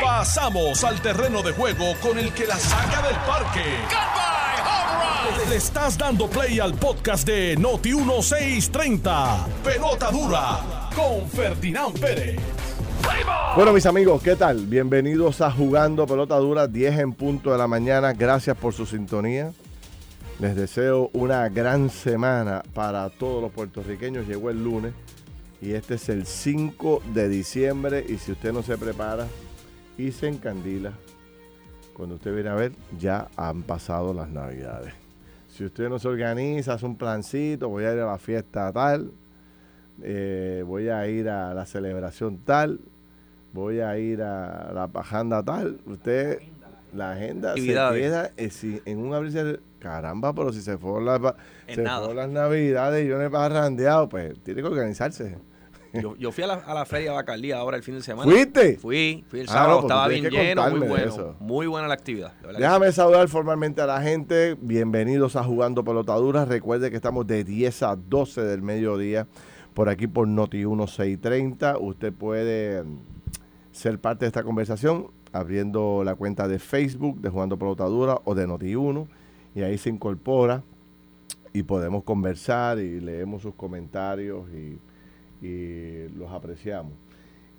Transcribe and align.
Pasamos 0.00 0.84
al 0.84 1.00
terreno 1.00 1.42
de 1.42 1.52
juego 1.52 1.94
con 2.00 2.18
el 2.18 2.32
que 2.32 2.46
la 2.46 2.56
saca 2.56 3.02
del 3.02 3.16
parque. 3.26 3.64
Le 5.48 5.56
estás 5.56 5.98
dando 5.98 6.28
play 6.28 6.60
al 6.60 6.74
podcast 6.74 7.26
de 7.26 7.56
Noti 7.56 7.94
1630. 7.94 9.46
Pelota 9.64 10.10
dura 10.10 10.90
con 10.94 11.28
Ferdinand 11.28 11.98
Pérez. 11.98 12.40
Bueno, 13.56 13.72
mis 13.72 13.86
amigos, 13.86 14.22
¿qué 14.22 14.36
tal? 14.36 14.66
Bienvenidos 14.66 15.40
a 15.40 15.50
Jugando 15.50 16.06
Pelota 16.06 16.36
Dura, 16.36 16.66
10 16.66 16.98
en 17.00 17.12
punto 17.12 17.52
de 17.52 17.58
la 17.58 17.66
mañana. 17.66 18.12
Gracias 18.12 18.56
por 18.56 18.72
su 18.72 18.86
sintonía. 18.86 19.52
Les 20.38 20.56
deseo 20.56 21.10
una 21.12 21.48
gran 21.48 21.90
semana 21.90 22.62
para 22.74 23.10
todos 23.10 23.42
los 23.42 23.52
puertorriqueños. 23.52 24.26
Llegó 24.26 24.50
el 24.50 24.62
lunes 24.62 24.92
y 25.62 25.74
este 25.74 25.94
es 25.94 26.08
el 26.08 26.26
5 26.26 27.02
de 27.14 27.28
diciembre 27.28 28.04
y 28.06 28.18
si 28.18 28.32
usted 28.32 28.52
no 28.52 28.64
se 28.64 28.76
prepara 28.76 29.28
y 29.96 30.10
se 30.10 30.26
encandila, 30.26 30.92
cuando 31.94 32.16
usted 32.16 32.34
viene 32.34 32.48
a 32.50 32.54
ver, 32.54 32.72
ya 32.98 33.28
han 33.36 33.62
pasado 33.62 34.12
las 34.12 34.28
navidades. 34.28 34.92
Si 35.48 35.64
usted 35.64 35.88
no 35.88 36.00
se 36.00 36.08
organiza, 36.08 36.74
hace 36.74 36.84
un 36.84 36.96
plancito, 36.96 37.68
voy 37.68 37.84
a 37.84 37.94
ir 37.94 38.00
a 38.00 38.06
la 38.06 38.18
fiesta 38.18 38.72
tal, 38.72 39.12
eh, 40.02 40.64
voy 40.66 40.88
a 40.88 41.06
ir 41.06 41.28
a 41.28 41.54
la 41.54 41.64
celebración 41.64 42.38
tal, 42.38 42.80
voy 43.52 43.78
a 43.80 43.96
ir 43.98 44.20
a 44.20 44.72
la 44.72 44.88
pajanda 44.88 45.44
tal, 45.44 45.78
usted, 45.86 46.40
la 46.92 47.12
agenda 47.12 47.54
se 47.54 47.66
queda 47.66 48.30
eh, 48.36 48.82
en 48.84 48.98
un 48.98 49.14
abrirse, 49.14 49.60
caramba, 49.78 50.32
pero 50.32 50.52
si 50.52 50.60
se 50.60 50.76
fueron 50.76 51.04
las, 51.04 51.34
se 51.68 51.86
fueron 51.86 52.16
las 52.16 52.28
navidades 52.28 53.04
y 53.04 53.08
yo 53.08 53.16
no 53.16 53.22
he 53.22 53.30
parrandeado, 53.30 54.08
pues 54.08 54.36
tiene 54.40 54.60
que 54.60 54.66
organizarse. 54.66 55.51
Yo, 55.92 56.32
fui 56.32 56.42
a 56.42 56.46
la, 56.46 56.54
a 56.54 56.72
la 56.72 56.86
feria 56.86 57.12
Bacardía 57.12 57.58
ahora 57.58 57.76
el 57.76 57.82
fin 57.82 57.96
de 57.96 58.02
semana. 58.02 58.30
¿Fuiste? 58.30 58.78
Fui, 58.78 59.24
fui 59.28 59.40
el 59.40 59.48
ah, 59.50 59.52
sábado, 59.52 59.80
pues 59.80 59.84
estaba 59.84 60.08
bien 60.08 60.24
lleno, 60.30 60.70
muy 60.70 60.88
bueno. 60.88 61.36
Muy 61.38 61.66
buena 61.66 61.86
la 61.86 61.94
actividad. 61.94 62.32
Déjame 62.58 62.90
saludar 62.92 63.28
formalmente 63.28 63.82
a 63.82 63.86
la 63.86 64.00
gente. 64.00 64.56
Bienvenidos 64.58 65.36
a 65.36 65.44
Jugando 65.44 65.84
Pelotaduras. 65.84 66.48
Recuerde 66.48 66.90
que 66.90 66.96
estamos 66.96 67.26
de 67.26 67.44
10 67.44 67.82
a 67.82 67.96
12 67.96 68.40
del 68.40 68.62
mediodía 68.62 69.26
por 69.74 69.90
aquí 69.90 70.06
por 70.06 70.26
Noti 70.26 70.64
1630. 70.64 71.76
Usted 71.78 72.12
puede 72.12 72.84
ser 73.70 73.98
parte 73.98 74.24
de 74.24 74.28
esta 74.28 74.42
conversación 74.42 75.10
abriendo 75.32 76.04
la 76.04 76.14
cuenta 76.14 76.48
de 76.48 76.58
Facebook 76.58 77.20
de 77.20 77.28
Jugando 77.28 77.58
Pelotaduras 77.58 78.16
o 78.24 78.34
de 78.34 78.46
Noti 78.46 78.74
1 78.74 79.08
y 79.54 79.62
ahí 79.62 79.76
se 79.76 79.90
incorpora 79.90 80.62
y 81.52 81.62
podemos 81.64 82.04
conversar 82.04 82.78
y 82.78 83.00
leemos 83.00 83.42
sus 83.42 83.54
comentarios 83.54 84.48
y 84.50 84.78
y 85.42 86.08
los 86.16 86.30
apreciamos. 86.30 86.92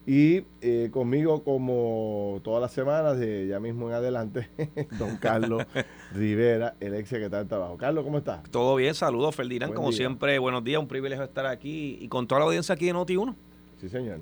Y 0.05 0.43
eh, 0.61 0.89
conmigo, 0.91 1.43
como 1.43 2.41
todas 2.43 2.61
las 2.61 2.71
semanas, 2.73 3.17
de 3.17 3.47
ya 3.47 3.59
mismo 3.59 3.87
en 3.87 3.95
adelante, 3.95 4.49
don 4.99 5.15
Carlos 5.17 5.63
Rivera, 6.13 6.75
el 6.81 6.95
ex 6.95 7.07
secretario 7.09 7.45
de 7.45 7.49
Trabajo. 7.49 7.77
Carlos, 7.77 8.03
¿cómo 8.03 8.17
estás? 8.17 8.43
Todo 8.49 8.75
bien, 8.75 8.95
saludos, 8.95 9.33
Ferdinand. 9.35 9.73
como 9.73 9.91
siempre, 9.93 10.39
buenos 10.39 10.63
días, 10.63 10.81
un 10.81 10.87
privilegio 10.87 11.23
estar 11.23 11.45
aquí 11.45 11.97
y 12.01 12.07
con 12.09 12.27
toda 12.27 12.39
la 12.39 12.45
audiencia 12.45 12.75
aquí 12.75 12.87
de 12.87 12.93
Noti1. 12.93 13.35
Sí, 13.79 13.87
señor. 13.87 14.19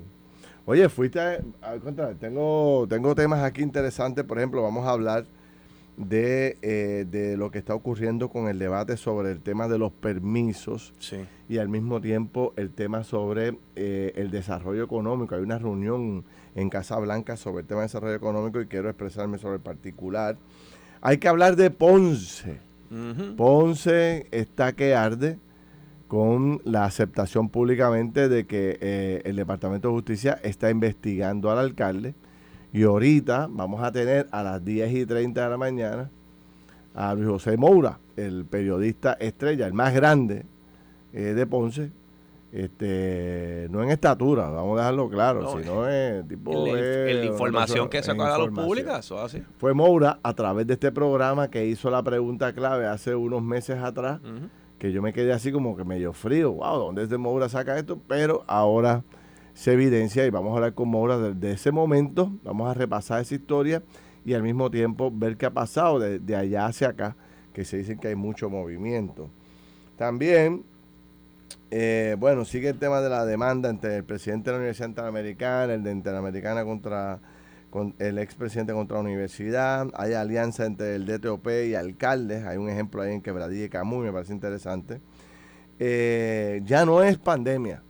Oye, 0.66 0.88
fuiste 0.88 1.18
a, 1.18 1.40
a, 1.60 2.14
tengo, 2.20 2.86
tengo 2.88 3.14
temas 3.16 3.42
aquí 3.42 3.62
interesantes, 3.62 4.24
por 4.24 4.38
ejemplo, 4.38 4.62
vamos 4.62 4.86
a 4.86 4.90
hablar 4.90 5.24
de, 5.96 6.56
eh, 6.62 7.06
de, 7.10 7.36
lo 7.36 7.50
que 7.50 7.58
está 7.58 7.74
ocurriendo 7.74 8.30
con 8.30 8.48
el 8.48 8.58
debate 8.58 8.96
sobre 8.96 9.30
el 9.30 9.40
tema 9.40 9.68
de 9.68 9.78
los 9.78 9.92
permisos 9.92 10.92
y 11.48 11.58
al 11.58 11.68
mismo 11.68 12.00
tiempo 12.00 12.54
el 12.56 12.70
tema 12.70 13.04
sobre 13.04 13.58
eh, 13.76 14.12
el 14.16 14.30
desarrollo 14.30 14.82
económico. 14.84 15.34
Hay 15.34 15.42
una 15.42 15.58
reunión 15.58 16.24
en 16.54 16.70
Casa 16.70 16.98
Blanca 16.98 17.36
sobre 17.36 17.62
el 17.62 17.66
tema 17.66 17.80
de 17.80 17.86
desarrollo 17.86 18.14
económico 18.14 18.60
y 18.60 18.66
quiero 18.66 18.88
expresarme 18.88 19.38
sobre 19.38 19.56
el 19.56 19.62
particular. 19.62 20.36
Hay 21.00 21.18
que 21.18 21.28
hablar 21.28 21.56
de 21.56 21.70
Ponce. 21.70 22.58
Ponce 23.36 24.26
está 24.30 24.74
que 24.74 24.94
arde 24.94 25.38
con 26.08 26.60
la 26.64 26.84
aceptación 26.84 27.48
públicamente 27.48 28.28
de 28.28 28.46
que 28.46 28.78
eh, 28.82 29.22
el 29.24 29.36
Departamento 29.36 29.88
de 29.88 29.94
Justicia 29.94 30.38
está 30.42 30.68
investigando 30.68 31.50
al 31.50 31.58
alcalde 31.58 32.14
y 32.72 32.84
ahorita 32.84 33.48
vamos 33.50 33.82
a 33.82 33.92
tener 33.92 34.26
a 34.30 34.42
las 34.42 34.64
10 34.64 34.92
y 34.92 35.06
30 35.06 35.44
de 35.44 35.50
la 35.50 35.56
mañana 35.58 36.10
a 36.94 37.14
Luis 37.14 37.28
José 37.28 37.56
Moura, 37.56 37.98
el 38.16 38.44
periodista 38.44 39.14
estrella, 39.14 39.66
el 39.66 39.74
más 39.74 39.94
grande 39.94 40.44
eh, 41.12 41.34
de 41.34 41.46
Ponce. 41.46 41.90
Este, 42.50 43.66
no 43.70 43.82
en 43.82 43.88
estatura, 43.88 44.50
vamos 44.50 44.76
a 44.76 44.82
dejarlo 44.82 45.08
claro, 45.08 45.58
sino 45.58 45.88
en 45.88 46.28
tipo 46.28 46.66
de 46.66 47.24
información 47.24 47.88
que 47.88 48.02
sacó 48.02 48.24
a 48.24 48.28
la 48.28 48.38
luz 48.38 48.50
pública, 48.50 48.98
eso 48.98 49.18
así. 49.18 49.42
Fue 49.56 49.72
Moura 49.72 50.18
a 50.22 50.34
través 50.34 50.66
de 50.66 50.74
este 50.74 50.92
programa 50.92 51.48
que 51.48 51.64
hizo 51.64 51.90
la 51.90 52.02
pregunta 52.02 52.52
clave 52.52 52.86
hace 52.86 53.14
unos 53.14 53.42
meses 53.42 53.78
atrás, 53.78 54.20
que 54.78 54.92
yo 54.92 55.00
me 55.00 55.14
quedé 55.14 55.32
así 55.32 55.50
como 55.50 55.78
que 55.78 55.84
medio 55.84 56.12
frío, 56.12 56.52
wow, 56.52 56.78
¿dónde 56.78 57.04
es 57.04 57.08
de 57.08 57.16
Moura 57.16 57.48
saca 57.48 57.78
esto? 57.78 57.98
Pero 58.06 58.44
ahora 58.46 59.02
se 59.54 59.72
evidencia 59.72 60.24
y 60.26 60.30
vamos 60.30 60.52
a 60.52 60.56
hablar 60.56 60.74
con 60.74 60.88
Moura 60.88 61.18
desde 61.18 61.52
ese 61.52 61.72
momento, 61.72 62.32
vamos 62.42 62.70
a 62.70 62.74
repasar 62.74 63.20
esa 63.20 63.34
historia 63.34 63.82
y 64.24 64.34
al 64.34 64.42
mismo 64.42 64.70
tiempo 64.70 65.10
ver 65.12 65.36
qué 65.36 65.46
ha 65.46 65.50
pasado 65.50 65.98
de, 65.98 66.36
allá 66.36 66.66
hacia 66.66 66.88
acá, 66.88 67.16
que 67.52 67.64
se 67.64 67.78
dicen 67.78 67.98
que 67.98 68.08
hay 68.08 68.14
mucho 68.14 68.48
movimiento. 68.48 69.28
También, 69.96 70.64
eh, 71.70 72.16
bueno, 72.18 72.44
sigue 72.44 72.70
el 72.70 72.78
tema 72.78 73.00
de 73.00 73.10
la 73.10 73.26
demanda 73.26 73.68
entre 73.68 73.96
el 73.96 74.04
presidente 74.04 74.50
de 74.50 74.52
la 74.52 74.58
Universidad 74.58 74.88
Interamericana, 74.88 75.74
el 75.74 75.82
de 75.82 75.92
Interamericana 75.92 76.64
contra 76.64 77.20
con 77.72 77.94
el 77.98 78.18
expresidente 78.18 78.74
contra 78.74 78.98
la 78.98 79.04
universidad, 79.04 79.88
hay 79.94 80.12
alianza 80.12 80.66
entre 80.66 80.94
el 80.94 81.06
DTOP 81.06 81.48
y 81.66 81.74
alcaldes, 81.74 82.44
hay 82.44 82.58
un 82.58 82.68
ejemplo 82.68 83.00
ahí 83.00 83.14
en 83.14 83.22
Quebradilla 83.22 83.64
y 83.64 83.68
Camuy, 83.70 84.04
me 84.04 84.12
parece 84.12 84.34
interesante. 84.34 85.00
Eh, 85.78 86.60
ya 86.66 86.84
no 86.84 87.02
es 87.02 87.16
pandemia, 87.16 87.82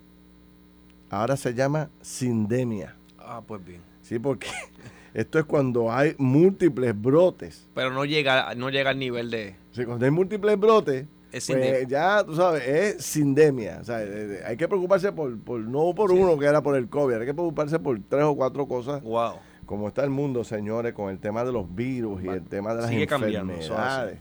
ahora 1.12 1.36
se 1.36 1.54
llama 1.54 1.90
sindemia. 2.00 2.96
Ah, 3.18 3.42
pues 3.46 3.64
bien. 3.64 3.82
Sí, 4.00 4.18
porque 4.18 4.48
esto 5.14 5.38
es 5.38 5.44
cuando 5.44 5.92
hay 5.92 6.14
múltiples 6.18 7.00
brotes. 7.00 7.68
Pero 7.74 7.90
no 7.90 8.04
llega, 8.04 8.54
no 8.54 8.70
llega 8.70 8.90
al 8.90 8.98
nivel 8.98 9.30
de... 9.30 9.54
Sí, 9.72 9.84
cuando 9.84 10.06
hay 10.06 10.10
múltiples 10.10 10.58
brotes, 10.58 11.06
es 11.30 11.46
pues 11.46 11.86
ya, 11.86 12.24
tú 12.24 12.34
sabes, 12.34 12.66
es 12.66 13.04
sindemia. 13.04 13.78
O 13.80 13.84
sea, 13.84 14.02
eh, 14.02 14.08
eh, 14.08 14.42
hay 14.46 14.56
que 14.56 14.66
preocuparse 14.66 15.12
por, 15.12 15.38
por 15.38 15.60
no 15.60 15.94
por 15.94 16.12
uno 16.12 16.38
que 16.38 16.46
era 16.46 16.62
por 16.62 16.76
el 16.76 16.88
COVID, 16.88 17.14
hay 17.14 17.26
que 17.26 17.34
preocuparse 17.34 17.78
por 17.78 17.98
tres 18.08 18.24
o 18.24 18.34
cuatro 18.34 18.66
cosas. 18.66 19.02
Wow. 19.02 19.34
Como 19.66 19.88
está 19.88 20.04
el 20.04 20.10
mundo, 20.10 20.44
señores, 20.44 20.92
con 20.94 21.10
el 21.10 21.18
tema 21.18 21.44
de 21.44 21.52
los 21.52 21.74
virus 21.74 22.22
y 22.24 22.28
el 22.28 22.42
tema 22.42 22.74
de 22.74 22.82
las 22.82 22.90
enfermedades. 22.90 24.18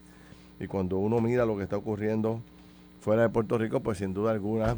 Y 0.59 0.68
cuando 0.68 0.97
uno 0.97 1.19
mira 1.19 1.46
lo 1.46 1.58
que 1.58 1.63
está 1.63 1.78
ocurriendo 1.78 2.41
fuera 3.00 3.23
de 3.23 3.29
Puerto 3.29 3.58
Rico, 3.58 3.79
pues 3.79 3.97
sin 3.97 4.13
duda 4.13 4.31
alguna 4.31 4.78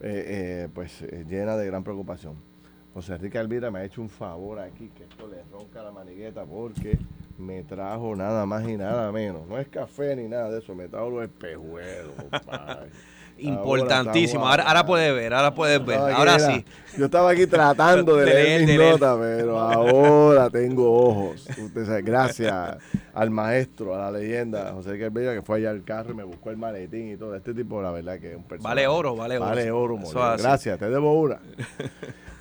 eh, 0.00 0.24
eh, 0.64 0.68
pues 0.72 1.02
eh, 1.02 1.24
llena 1.28 1.56
de 1.56 1.66
gran 1.66 1.82
preocupación. 1.82 2.36
José 2.94 3.14
Enrique 3.14 3.38
Alvira 3.38 3.70
me 3.70 3.80
ha 3.80 3.84
hecho 3.84 4.00
un 4.00 4.08
favor 4.08 4.58
aquí, 4.60 4.90
que 4.96 5.04
esto 5.04 5.28
le 5.28 5.42
ronca 5.52 5.82
la 5.82 5.90
manigueta 5.90 6.44
porque 6.44 6.98
me 7.36 7.62
trajo 7.62 8.14
nada 8.16 8.46
más 8.46 8.68
y 8.68 8.76
nada 8.76 9.12
menos. 9.12 9.46
No 9.46 9.58
es 9.58 9.68
café 9.68 10.16
ni 10.16 10.28
nada 10.28 10.50
de 10.50 10.58
eso, 10.58 10.74
me 10.74 10.88
trajo 10.88 11.10
los 11.10 11.24
espejuelos, 11.24 12.12
Importantísimo. 13.38 14.46
Ahora, 14.46 14.64
ahora, 14.64 14.86
puedes 14.86 15.14
ver, 15.14 15.34
ahora 15.34 15.54
puedes 15.54 15.84
ver. 15.84 15.98
Ahora 15.98 16.38
sí. 16.38 16.64
Yo 16.96 17.04
estaba 17.04 17.30
aquí 17.30 17.46
tratando 17.46 18.16
de, 18.16 18.26
leer 18.26 18.66
mis 18.66 18.76
notas, 18.76 19.16
pero 19.20 19.58
ahora 19.58 20.50
tengo 20.50 21.08
ojos. 21.08 21.46
Usted 21.58 22.04
gracias 22.04 22.76
al 23.14 23.30
maestro, 23.30 23.94
a 23.94 23.98
la 23.98 24.18
leyenda, 24.18 24.72
José 24.72 24.90
Enrique 24.90 25.34
que 25.34 25.42
fue 25.42 25.58
allá 25.58 25.70
al 25.70 25.84
carro 25.84 26.12
y 26.12 26.14
me 26.14 26.24
buscó 26.24 26.50
el 26.50 26.56
maletín 26.56 27.12
y 27.12 27.16
todo. 27.16 27.34
Este 27.34 27.54
tipo, 27.54 27.80
la 27.82 27.90
verdad, 27.90 28.18
que 28.18 28.32
es 28.32 28.36
un 28.36 28.44
personaje. 28.44 28.74
Vale 28.74 28.86
oro, 28.86 29.16
vale 29.16 29.38
oro. 29.38 29.46
Vale 29.46 29.70
oro, 29.70 29.98
Gracias, 30.38 30.78
te 30.78 30.90
debo 30.90 31.20
una. 31.20 31.38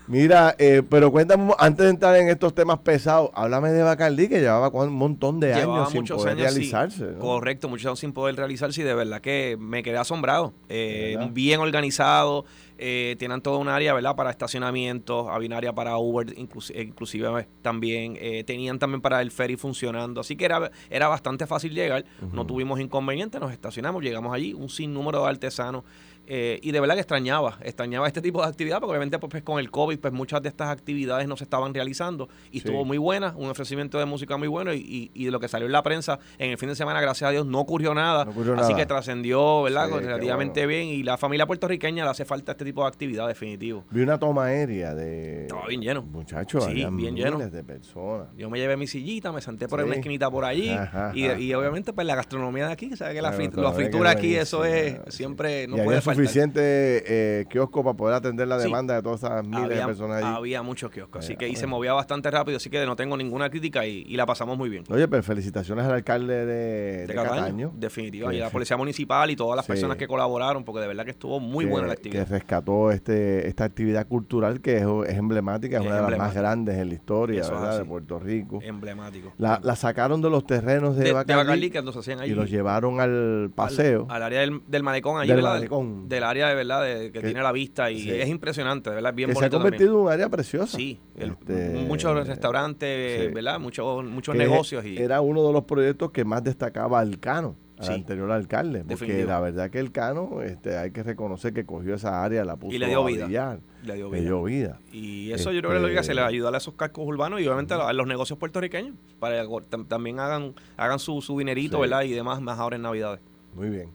Mira, 0.08 0.56
eh, 0.58 0.84
pero 0.90 1.12
cuéntame, 1.12 1.54
antes 1.60 1.84
de 1.84 1.90
entrar 1.90 2.16
en 2.16 2.30
estos 2.30 2.56
temas 2.56 2.80
pesados, 2.80 3.30
háblame 3.34 3.72
de 3.72 3.84
Bacardí, 3.84 4.30
que 4.30 4.40
llevaba 4.40 4.70
un 4.70 4.94
montón 4.94 5.42
de 5.42 5.54
años 5.54 5.92
sin 5.92 6.06
poder 6.06 6.38
realizarse. 6.38 7.14
Correcto, 7.20 7.68
muchos 7.68 7.88
años 7.88 8.00
sin 8.00 8.14
poder 8.14 8.36
realizarse 8.38 8.82
y 8.82 8.84
de 8.86 8.94
verdad 8.94 9.20
que 9.20 9.58
me 9.60 9.84
quedé 9.84 9.98
asombrado. 9.98 10.54
Eh, 10.70 11.18
bien 11.32 11.60
organizado, 11.60 12.46
eh, 12.78 13.18
tienen 13.20 13.42
toda 13.42 13.58
un 13.58 13.68
área, 13.68 13.94
¿verdad? 13.94 14.16
Para 14.16 14.30
estacionamiento, 14.32 15.30
había 15.30 15.48
un 15.48 15.54
área 15.54 15.74
para 15.74 15.98
Uber, 15.98 16.34
inclusive, 16.38 17.48
también. 17.62 18.18
tenían 18.46 18.80
también 18.80 19.02
para 19.02 19.22
el 19.22 19.32
ferry 19.32 19.58
funcionando. 19.58 20.22
Así 20.22 20.38
que 20.38 20.46
era, 20.46 20.72
era 20.90 21.10
bastante 21.10 21.46
fácil 21.48 21.74
llegar. 21.74 22.06
No 22.32 22.46
tuvimos 22.46 22.80
inconvenientes, 22.80 23.42
nos 23.42 23.52
estacionamos, 23.52 24.02
llegamos 24.02 24.34
allí, 24.34 24.54
un 24.54 24.70
sinnúmero 24.70 25.24
de 25.24 25.30
artesanos 25.30 25.84
eh, 26.30 26.60
y 26.62 26.72
de 26.72 26.80
verdad 26.82 26.96
que 26.96 27.02
extrañaba, 27.02 27.58
extrañaba 27.62 28.06
este 28.06 28.22
tipo 28.22 28.42
de 28.42 28.50
actividad, 28.50 28.80
porque 28.80 28.92
obviamente 28.92 29.18
pues, 29.18 29.32
pues, 29.32 29.44
con 29.44 29.60
el 29.60 29.72
COVID 29.72 29.98
pues 30.00 30.14
muchas 30.14 30.42
de 30.42 30.50
estas 30.50 30.70
actividades 30.70 31.26
no 31.28 31.38
se 31.38 31.46
estaban 31.46 31.74
realizando 31.74 32.28
y 32.52 32.58
estuvo 32.58 32.84
muy 32.84 32.98
buena, 32.98 33.34
un 33.38 33.50
ofrecimiento 33.50 33.98
de 33.98 34.06
música 34.06 34.36
muy 34.36 34.50
bueno 34.50 34.74
y, 34.74 35.10
y, 35.14 35.26
de 35.26 35.32
lo 35.32 35.40
que 35.40 35.48
salió 35.48 35.68
en 35.68 35.72
la 35.72 35.84
prensa 35.84 36.20
en 36.38 36.52
el 36.52 36.58
fin 36.58 36.68
de 36.68 36.76
semana, 36.76 37.00
gracias 37.00 37.30
a 37.30 37.32
Dios, 37.32 37.46
no 37.46 37.60
ocurrió 37.60 37.94
nada, 37.94 38.28
así 38.58 38.74
que 38.76 38.86
trascendió, 38.86 39.64
¿verdad? 39.64 39.90
relativamente 39.90 40.66
bien 40.66 40.88
y 40.88 41.04
la 41.04 41.18
familia 41.18 41.46
puertorriqueña 41.46 42.04
le 42.04 42.12
hace 42.12 42.26
falta 42.26 42.52
este 42.52 42.66
tipo 42.66 42.82
de 42.82 42.90
actividad, 42.90 43.28
definitivo. 43.28 43.86
Vi 43.90 44.02
una 44.02 44.20
toma 44.20 44.46
aérea 44.46 44.94
de... 44.94 45.44
Estaba 45.44 45.68
bien 45.68 45.82
lleno. 45.82 46.02
Muchachos, 46.02 46.66
sí, 46.66 46.86
bien 46.92 47.16
lleno. 47.16 47.38
de 47.38 47.64
personas. 47.64 48.28
Yo 48.38 48.50
me 48.50 48.60
llevé 48.60 48.76
mi 48.76 48.88
sillita, 48.88 49.32
me 49.32 49.42
senté 49.42 49.68
por 49.68 49.82
una 49.82 49.96
esquinita 49.96 50.30
por 50.30 50.44
allí 50.44 50.76
y, 51.14 51.54
obviamente 51.54 51.94
pues 51.94 52.06
la 52.06 52.16
gastronomía 52.16 52.68
de 52.68 52.74
aquí, 52.74 52.96
¿sabes? 52.98 53.16
Que 53.16 53.22
la, 53.22 53.32
fritura 53.32 54.12
aquí, 54.12 54.36
eso 54.36 54.66
es 54.66 54.98
siempre, 55.08 55.68
no 55.68 55.78
y 55.78 55.82
puede 55.82 56.02
faltar. 56.02 56.17
Suficiente 56.18 56.60
eh, 56.62 57.46
kiosco 57.50 57.84
para 57.84 57.96
poder 57.96 58.16
atender 58.16 58.48
la 58.48 58.58
demanda 58.58 58.96
de 58.96 59.02
todas 59.02 59.24
esas 59.24 59.46
miles 59.46 59.70
de 59.70 59.86
personas 59.86 60.24
allí. 60.24 60.36
Había 60.36 60.62
muchos 60.62 60.92
kioscos, 60.92 61.24
así 61.24 61.36
que 61.36 61.48
y 61.48 61.56
se 61.56 61.68
movía 61.68 61.94
bastante 61.94 62.30
rápido, 62.32 62.58
así 62.58 62.70
que 62.70 62.86
no 62.86 62.96
tengo 62.96 63.18
ninguna 63.18 63.50
crítica 63.50 63.86
y, 63.86 64.18
la 64.18 64.26
pasamos 64.26 64.58
muy 64.58 64.70
bien. 64.70 64.84
Oye, 64.90 65.08
pues 65.08 65.24
felicitaciones 65.24 65.86
al 65.86 65.94
alcalde 65.94 66.46
de, 66.46 67.08
de, 67.08 67.14
Cataño. 67.14 67.72
Definitivamente, 67.76 68.40
y 68.40 68.42
a 68.42 68.46
la 68.46 68.52
policía 68.52 68.76
municipal 68.78 69.30
y 69.30 69.36
todas 69.36 69.56
las 69.56 69.66
personas 69.68 69.96
que 69.96 70.08
colaboraron, 70.08 70.64
porque 70.64 70.82
de 70.82 70.88
verdad 70.88 71.06
que 71.06 71.12
estuvo 71.12 71.40
muy 71.40 71.66
buena 71.66 71.88
la 71.88 71.94
actividad. 71.94 72.26
Que 72.26 72.32
rescató 72.32 72.92
este 72.92 73.48
esta 73.48 73.64
actividad 73.64 74.08
cultural 74.08 74.62
que 74.62 74.78
es, 74.78 74.84
emblemática, 75.16 75.78
es, 75.78 75.86
una 75.86 76.02
de 76.02 76.12
las 76.12 76.18
más 76.18 76.34
grandes 76.34 76.78
en 76.78 76.90
la 76.90 76.96
historia 76.96 77.44
de 77.44 77.86
Puerto 77.86 78.20
Rico. 78.20 78.60
Emblemático. 78.62 79.34
La, 79.38 79.60
la, 79.64 79.76
sacaron 79.76 80.22
de 80.22 80.30
los 80.30 80.46
terrenos 80.46 80.96
de, 80.96 81.14
de 81.14 81.70
que 81.70 81.82
nos 81.82 81.96
hacían 81.96 82.22
ahí. 82.22 82.32
Y 82.32 82.34
los 82.34 82.50
llevaron 82.50 83.00
al 83.00 83.52
paseo. 83.54 84.08
Al, 84.10 84.24
área 84.24 84.42
del, 84.42 84.62
del, 84.68 84.84
malecón 84.84 85.20
allí, 85.20 85.32
del 85.32 85.42
Malecón. 85.42 86.07
Del 86.08 86.24
área 86.24 86.50
de 86.50 86.56
verdad 86.56 86.84
de, 86.84 87.12
que, 87.12 87.22
tiene 87.22 87.42
la 87.42 87.52
vista 87.52 87.92
y 87.92 88.10
es 88.10 88.30
impresionante, 88.30 88.90
verdad, 88.90 89.14
bien 89.14 89.30
que 89.30 89.36
Se 89.36 89.46
ha 89.46 89.50
convertido 89.50 89.96
en 89.96 90.06
un 90.06 90.12
área 90.12 90.30
preciosa. 90.30 90.78
Sí, 90.78 91.00
este, 91.16 91.86
muchos 91.88 92.28
restaurantes, 92.28 93.34
¿verdad? 93.34 93.60
Muchos, 93.60 94.06
muchos 94.06 94.36
negocios. 94.36 94.86
y 94.86 94.98
Era 94.98 95.22
uno 95.22 95.46
de 95.46 95.54
los 95.54 95.64
proyectos 95.66 96.12
que 96.12 96.24
más 96.24 96.44
destacaba 96.44 97.02
el 97.02 97.20
Cano 97.20 97.56
al 97.80 97.94
anterior 97.94 98.32
alcalde. 98.32 98.84
Porque 98.84 99.26
la 99.26 99.40
verdad 99.40 99.70
que 99.70 99.80
el 99.80 99.92
Cano, 99.92 100.42
este, 100.42 100.78
hay 100.78 100.92
que 100.92 101.04
reconocer 101.04 101.54
que 101.54 101.66
cogió 101.66 101.96
esa 101.96 102.24
área, 102.24 102.44
la 102.44 102.56
puso 102.56 102.76
y 102.76 102.80
le 102.80 102.88
dio 102.88 103.04
vida. 103.06 103.60
le 103.84 103.96
dio 103.96 104.44
vida. 104.44 104.80
Y 104.92 105.32
eso 105.32 105.52
yo 105.52 105.62
creo 105.62 105.74
que 105.74 105.80
lo 105.80 105.88
que 105.88 106.00
hace 106.00 106.14
le 106.14 106.22
ayuda 106.22 106.50
a 106.50 106.58
esos 106.58 106.74
cascos 106.74 107.06
urbanos 107.06 107.42
y 107.42 107.48
obviamente 107.48 107.74
a 107.74 107.94
los 107.94 108.08
negocios 108.08 108.40
puertorriqueños 108.40 108.96
para 109.20 109.44
que 109.44 109.84
también 109.88 110.20
hagan 110.20 110.54
hagan 110.78 111.00
su, 111.00 111.22
su 111.22 111.38
dinerito, 111.38 111.80
¿verdad? 111.80 112.04
Y 112.04 112.12
demás, 112.12 112.42
más 112.42 112.60
ahora 112.60 112.76
en 112.76 112.82
Navidades. 112.84 113.20
Muy 113.54 113.70
bien. 113.70 113.90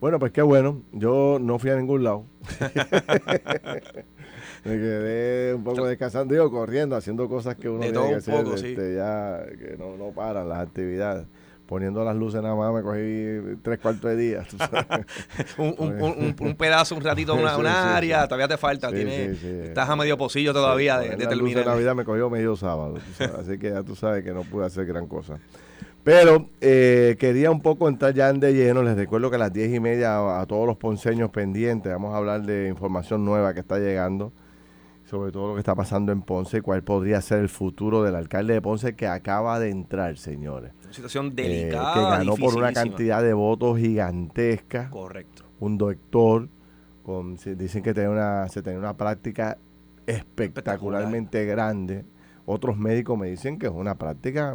Bueno, 0.00 0.18
pues 0.18 0.32
qué 0.32 0.42
bueno. 0.42 0.82
Yo 0.92 1.38
no 1.40 1.58
fui 1.58 1.70
a 1.70 1.76
ningún 1.76 2.04
lado. 2.04 2.24
Me 4.64 4.72
quedé 4.72 5.54
un 5.54 5.62
poco 5.62 5.86
descansando, 5.86 6.34
digo, 6.34 6.50
corriendo, 6.50 6.96
haciendo 6.96 7.28
cosas 7.28 7.54
que 7.56 7.68
uno 7.68 7.80
tiene 7.80 8.08
que 8.08 8.14
hacer. 8.16 8.46
Este, 8.46 8.96
ya 8.96 9.44
que 9.56 9.76
no, 9.78 9.96
no 9.96 10.10
paran 10.10 10.48
las 10.48 10.58
actividades 10.58 11.26
poniendo 11.66 12.04
las 12.04 12.16
luces 12.16 12.40
nada 12.42 12.54
más 12.54 12.72
me 12.72 12.82
cogí 12.82 13.58
tres 13.62 13.78
cuartos 13.80 14.10
de 14.10 14.16
día. 14.16 14.46
un, 15.58 15.74
un, 15.78 16.34
un, 16.38 16.54
pedazo, 16.56 16.94
un 16.94 17.02
ratito, 17.02 17.34
una, 17.34 17.56
una 17.56 17.96
área, 17.96 18.24
todavía 18.26 18.48
te 18.48 18.56
falta. 18.56 18.90
estás 18.90 19.88
a 19.88 19.96
medio 19.96 20.16
pocillo 20.16 20.52
todavía 20.52 20.98
de, 20.98 21.16
de 21.16 21.26
terminar. 21.26 21.66
La 21.66 21.72
Navidad 21.72 21.94
me 21.94 22.04
cogió 22.04 22.30
medio 22.30 22.56
sábado, 22.56 22.98
así 23.38 23.58
que 23.58 23.70
ya 23.70 23.82
tú 23.82 23.94
sabes 23.94 24.24
que 24.24 24.32
no 24.32 24.42
pude 24.42 24.66
hacer 24.66 24.86
gran 24.86 25.06
cosa. 25.06 25.38
Pero 26.06 26.50
eh, 26.60 27.16
quería 27.18 27.50
un 27.50 27.60
poco 27.60 27.88
entrar 27.88 28.14
ya 28.14 28.30
en 28.30 28.38
de 28.38 28.54
lleno. 28.54 28.80
Les 28.84 28.96
recuerdo 28.96 29.28
que 29.28 29.34
a 29.34 29.40
las 29.40 29.52
diez 29.52 29.74
y 29.74 29.80
media 29.80 30.40
a, 30.40 30.46
todos 30.46 30.64
los 30.64 30.76
ponceños 30.76 31.30
pendientes 31.30 31.90
vamos 31.90 32.14
a 32.14 32.18
hablar 32.18 32.42
de 32.42 32.68
información 32.68 33.24
nueva 33.24 33.52
que 33.54 33.58
está 33.58 33.80
llegando 33.80 34.32
sobre 35.04 35.32
todo 35.32 35.48
lo 35.48 35.54
que 35.54 35.60
está 35.60 35.74
pasando 35.74 36.12
en 36.12 36.22
Ponce, 36.22 36.62
cuál 36.62 36.84
podría 36.84 37.20
ser 37.20 37.40
el 37.40 37.48
futuro 37.48 38.04
del 38.04 38.14
alcalde 38.14 38.54
de 38.54 38.62
Ponce 38.62 38.94
que 38.94 39.08
acaba 39.08 39.58
de 39.58 39.70
entrar, 39.70 40.16
señores. 40.16 40.72
Una 40.84 40.92
situación 40.92 41.34
delicada. 41.34 41.90
Eh, 41.90 41.94
que 41.94 42.18
ganó 42.18 42.36
por 42.36 42.56
una 42.56 42.72
cantidad 42.72 43.20
de 43.20 43.32
votos 43.32 43.76
gigantesca. 43.76 44.90
Correcto. 44.90 45.42
Un 45.58 45.76
doctor, 45.76 46.48
con, 47.02 47.36
dicen 47.36 47.82
que 47.82 47.92
tiene 47.94 48.10
una, 48.10 48.48
se 48.48 48.62
tiene 48.62 48.78
una 48.78 48.96
práctica 48.96 49.58
espectacularmente 50.06 51.44
grande. 51.46 52.04
Otros 52.44 52.76
médicos 52.76 53.18
me 53.18 53.28
dicen 53.28 53.58
que 53.58 53.66
es 53.66 53.72
una 53.72 53.96
práctica 53.96 54.54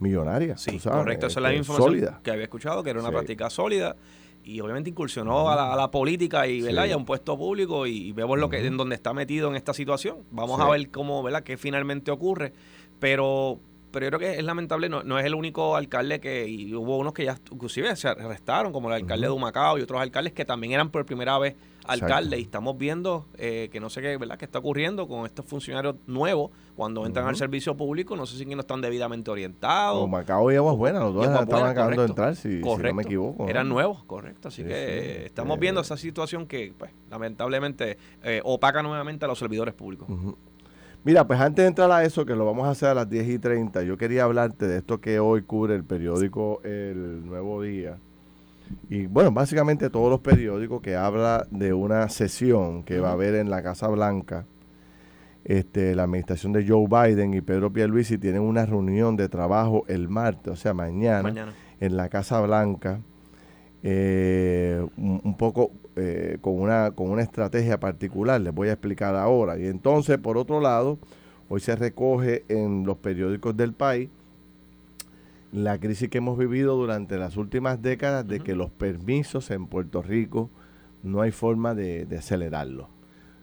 millonaria. 0.00 0.56
Sí, 0.56 0.78
correcto. 0.78 1.26
Esa 1.26 1.40
es 1.40 1.42
la 1.42 1.54
información 1.54 2.18
que 2.22 2.30
había 2.30 2.44
escuchado, 2.44 2.82
que 2.82 2.90
era 2.90 3.00
una 3.00 3.10
práctica 3.10 3.50
sólida 3.50 3.96
y 4.44 4.60
obviamente 4.60 4.88
incursionó 4.90 5.50
a 5.50 5.76
la, 5.76 5.90
política 5.90 6.46
y, 6.46 6.62
¿verdad? 6.62 6.86
y 6.86 6.92
a 6.92 6.96
un 6.96 7.04
puesto 7.04 7.36
público 7.36 7.86
y, 7.86 8.12
vemos 8.12 8.38
lo 8.38 8.48
que 8.48 8.64
en 8.64 8.76
donde 8.76 8.94
está 8.94 9.12
metido 9.12 9.48
en 9.50 9.56
esta 9.56 9.74
situación. 9.74 10.18
Vamos 10.30 10.60
a 10.60 10.68
ver 10.68 10.90
cómo, 10.90 11.22
¿verdad? 11.22 11.42
qué 11.42 11.56
finalmente 11.56 12.10
ocurre, 12.10 12.52
pero 12.98 13.60
pero 13.90 14.04
yo 14.04 14.10
creo 14.10 14.20
que 14.20 14.38
es 14.38 14.44
lamentable, 14.44 14.88
no, 14.88 15.02
no 15.02 15.18
es 15.18 15.24
el 15.24 15.34
único 15.34 15.74
alcalde 15.74 16.20
que, 16.20 16.46
y 16.46 16.74
hubo 16.74 16.98
unos 16.98 17.14
que 17.14 17.24
ya 17.24 17.38
inclusive 17.50 17.96
se 17.96 18.08
arrestaron, 18.08 18.70
como 18.70 18.88
el 18.88 18.94
alcalde 18.94 19.26
de 19.26 19.32
Humacao 19.32 19.78
y 19.78 19.82
otros 19.82 20.00
alcaldes 20.00 20.34
que 20.34 20.44
también 20.44 20.74
eran 20.74 20.90
por 20.90 21.06
primera 21.06 21.38
vez 21.38 21.56
alcaldes. 21.88 22.38
Y 22.38 22.42
estamos 22.42 22.78
viendo 22.78 23.26
eh, 23.36 23.68
que 23.72 23.80
no 23.80 23.90
sé 23.90 24.00
qué, 24.00 24.16
¿verdad? 24.16 24.38
qué 24.38 24.44
está 24.44 24.58
ocurriendo 24.58 25.08
con 25.08 25.26
estos 25.26 25.44
funcionarios 25.46 25.96
nuevos 26.06 26.50
cuando 26.76 27.04
entran 27.06 27.26
al 27.26 27.36
servicio 27.36 27.76
público. 27.76 28.14
No 28.16 28.26
sé 28.26 28.36
si 28.36 28.46
no 28.46 28.60
están 28.60 28.80
debidamente 28.80 29.30
orientados. 29.30 30.04
Humacao 30.04 30.52
y 30.52 30.56
Aguas 30.56 30.76
Buenas, 30.76 31.02
los 31.02 31.14
dos 31.14 31.24
estaban 31.24 31.70
acabando 31.70 32.02
de 32.02 32.08
entrar, 32.08 32.36
si, 32.36 32.60
no 32.60 32.94
me 32.94 33.02
equivoco. 33.02 33.48
Eran 33.48 33.68
nuevos, 33.68 34.04
correcto. 34.04 34.48
Así 34.48 34.62
que 34.62 35.26
estamos 35.26 35.56
eh, 35.56 35.60
viendo 35.60 35.80
esa 35.80 35.96
situación 35.96 36.46
que, 36.46 36.72
pues, 36.76 36.92
lamentablemente, 37.10 37.98
eh, 38.22 38.40
opaca 38.44 38.82
nuevamente 38.82 39.24
a 39.24 39.28
los 39.28 39.38
servidores 39.38 39.74
públicos. 39.74 40.08
Mira, 41.04 41.26
pues 41.26 41.40
antes 41.40 41.62
de 41.62 41.68
entrar 41.68 41.90
a 41.90 42.04
eso, 42.04 42.26
que 42.26 42.34
lo 42.34 42.44
vamos 42.44 42.66
a 42.66 42.70
hacer 42.70 42.88
a 42.88 42.94
las 42.94 43.08
10 43.08 43.28
y 43.28 43.38
30, 43.38 43.82
yo 43.82 43.96
quería 43.96 44.24
hablarte 44.24 44.66
de 44.66 44.78
esto 44.78 45.00
que 45.00 45.20
hoy 45.20 45.42
cubre 45.42 45.74
el 45.74 45.84
periódico 45.84 46.60
El 46.64 47.24
Nuevo 47.24 47.62
Día. 47.62 47.98
Y 48.88 49.06
bueno, 49.06 49.30
básicamente 49.32 49.90
todos 49.90 50.10
los 50.10 50.20
periódicos 50.20 50.80
que 50.80 50.96
habla 50.96 51.46
de 51.50 51.72
una 51.72 52.08
sesión 52.08 52.82
que 52.82 53.00
va 53.00 53.10
a 53.10 53.12
haber 53.12 53.34
en 53.34 53.50
la 53.50 53.62
Casa 53.62 53.88
Blanca. 53.88 54.46
Este, 55.44 55.94
la 55.94 56.02
administración 56.04 56.52
de 56.52 56.66
Joe 56.66 56.86
Biden 56.88 57.32
y 57.32 57.40
Pedro 57.40 57.72
Pierluisi 57.72 58.18
tienen 58.18 58.42
una 58.42 58.66
reunión 58.66 59.16
de 59.16 59.28
trabajo 59.28 59.84
el 59.88 60.08
martes, 60.08 60.52
o 60.52 60.56
sea, 60.56 60.74
mañana, 60.74 61.54
en 61.80 61.96
la 61.96 62.08
Casa 62.08 62.40
Blanca. 62.40 63.00
Eh, 63.82 64.84
un, 64.96 65.36
poco 65.38 65.70
eh, 65.94 66.38
con, 66.40 66.60
una, 66.60 66.90
con 66.90 67.10
una 67.10 67.22
estrategia 67.22 67.78
particular, 67.78 68.40
les 68.40 68.52
voy 68.52 68.68
a 68.68 68.72
explicar 68.72 69.14
ahora. 69.14 69.58
Y 69.58 69.66
entonces, 69.66 70.18
por 70.18 70.36
otro 70.36 70.60
lado, 70.60 70.98
hoy 71.48 71.60
se 71.60 71.76
recoge 71.76 72.44
en 72.48 72.84
los 72.84 72.98
periódicos 72.98 73.56
del 73.56 73.72
país 73.72 74.10
la 75.52 75.78
crisis 75.78 76.08
que 76.08 76.18
hemos 76.18 76.38
vivido 76.38 76.76
durante 76.76 77.16
las 77.16 77.36
últimas 77.36 77.80
décadas 77.82 78.26
de 78.26 78.40
que 78.40 78.54
los 78.54 78.70
permisos 78.70 79.50
en 79.50 79.66
Puerto 79.66 80.02
Rico 80.02 80.50
no 81.02 81.20
hay 81.20 81.30
forma 81.30 81.74
de, 81.74 82.06
de 82.06 82.18
acelerarlos. 82.18 82.88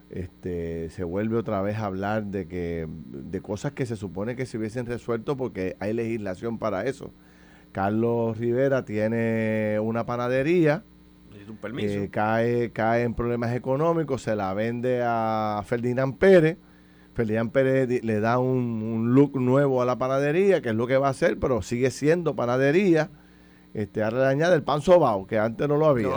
Este, 0.09 0.89
se 0.91 1.03
vuelve 1.03 1.37
otra 1.37 1.61
vez 1.61 1.77
a 1.77 1.85
hablar 1.85 2.25
de 2.25 2.47
que 2.47 2.87
de 2.87 3.41
cosas 3.41 3.71
que 3.71 3.85
se 3.85 3.95
supone 3.95 4.35
que 4.35 4.45
se 4.45 4.57
hubiesen 4.57 4.85
resuelto 4.85 5.35
porque 5.35 5.75
hay 5.79 5.93
legislación 5.93 6.59
para 6.59 6.85
eso. 6.85 7.11
Carlos 7.71 8.37
Rivera 8.37 8.85
tiene 8.85 9.79
una 9.81 10.05
panadería 10.05 10.83
un 11.49 11.57
permiso. 11.57 11.99
Eh, 11.99 12.09
cae, 12.09 12.71
cae 12.71 13.03
en 13.03 13.13
problemas 13.13 13.53
económicos, 13.55 14.21
se 14.21 14.35
la 14.35 14.53
vende 14.53 15.01
a 15.03 15.61
Ferdinand 15.65 16.17
Pérez. 16.17 16.57
Ferdinand 17.15 17.49
Pérez 17.51 18.03
le 18.03 18.19
da 18.19 18.39
un, 18.39 19.15
look 19.15 19.39
nuevo 19.39 19.81
a 19.81 19.85
la 19.85 19.97
panadería, 19.97 20.61
que 20.61 20.69
es 20.69 20.75
lo 20.75 20.85
que 20.85 20.97
va 20.97 21.07
a 21.07 21.11
hacer, 21.11 21.39
pero 21.39 21.61
sigue 21.61 21.89
siendo 21.89 22.35
panadería. 22.35 23.09
Este, 23.73 24.03
ahora 24.03 24.19
le 24.19 24.25
añade 24.25 24.55
el 24.55 24.63
pan 24.63 24.81
sobao, 24.81 25.25
que 25.25 25.39
antes 25.39 25.67
no 25.67 25.77
lo 25.77 25.87
había. 25.87 26.09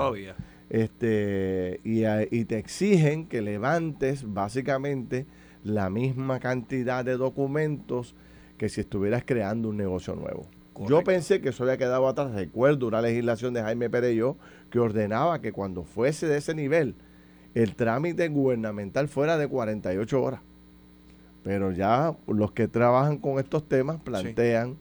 Este, 0.68 1.80
y, 1.84 2.04
y 2.04 2.44
te 2.44 2.58
exigen 2.58 3.26
que 3.26 3.40
levantes 3.40 4.24
básicamente 4.26 5.26
la 5.64 5.88
misma 5.88 6.40
cantidad 6.40 7.04
de 7.04 7.16
documentos 7.16 8.14
que 8.58 8.68
si 8.68 8.80
estuvieras 8.80 9.22
creando 9.24 9.68
un 9.68 9.76
negocio 9.76 10.16
nuevo. 10.16 10.46
Yo 10.86 11.02
pensé 11.02 11.40
que 11.40 11.48
eso 11.50 11.64
había 11.64 11.76
quedado 11.76 12.06
atrás. 12.06 12.32
Recuerdo 12.32 12.86
una 12.86 13.00
legislación 13.00 13.54
de 13.54 13.62
Jaime 13.62 13.90
Pereyó 13.90 14.36
que 14.70 14.78
ordenaba 14.78 15.40
que 15.40 15.52
cuando 15.52 15.84
fuese 15.84 16.26
de 16.26 16.38
ese 16.38 16.54
nivel, 16.54 16.94
el 17.54 17.74
trámite 17.74 18.28
gubernamental 18.28 19.08
fuera 19.08 19.38
de 19.38 19.48
48 19.48 20.22
horas. 20.22 20.40
Pero 21.42 21.72
ya 21.72 22.16
los 22.26 22.52
que 22.52 22.68
trabajan 22.68 23.18
con 23.18 23.38
estos 23.38 23.66
temas 23.68 24.00
plantean 24.00 24.76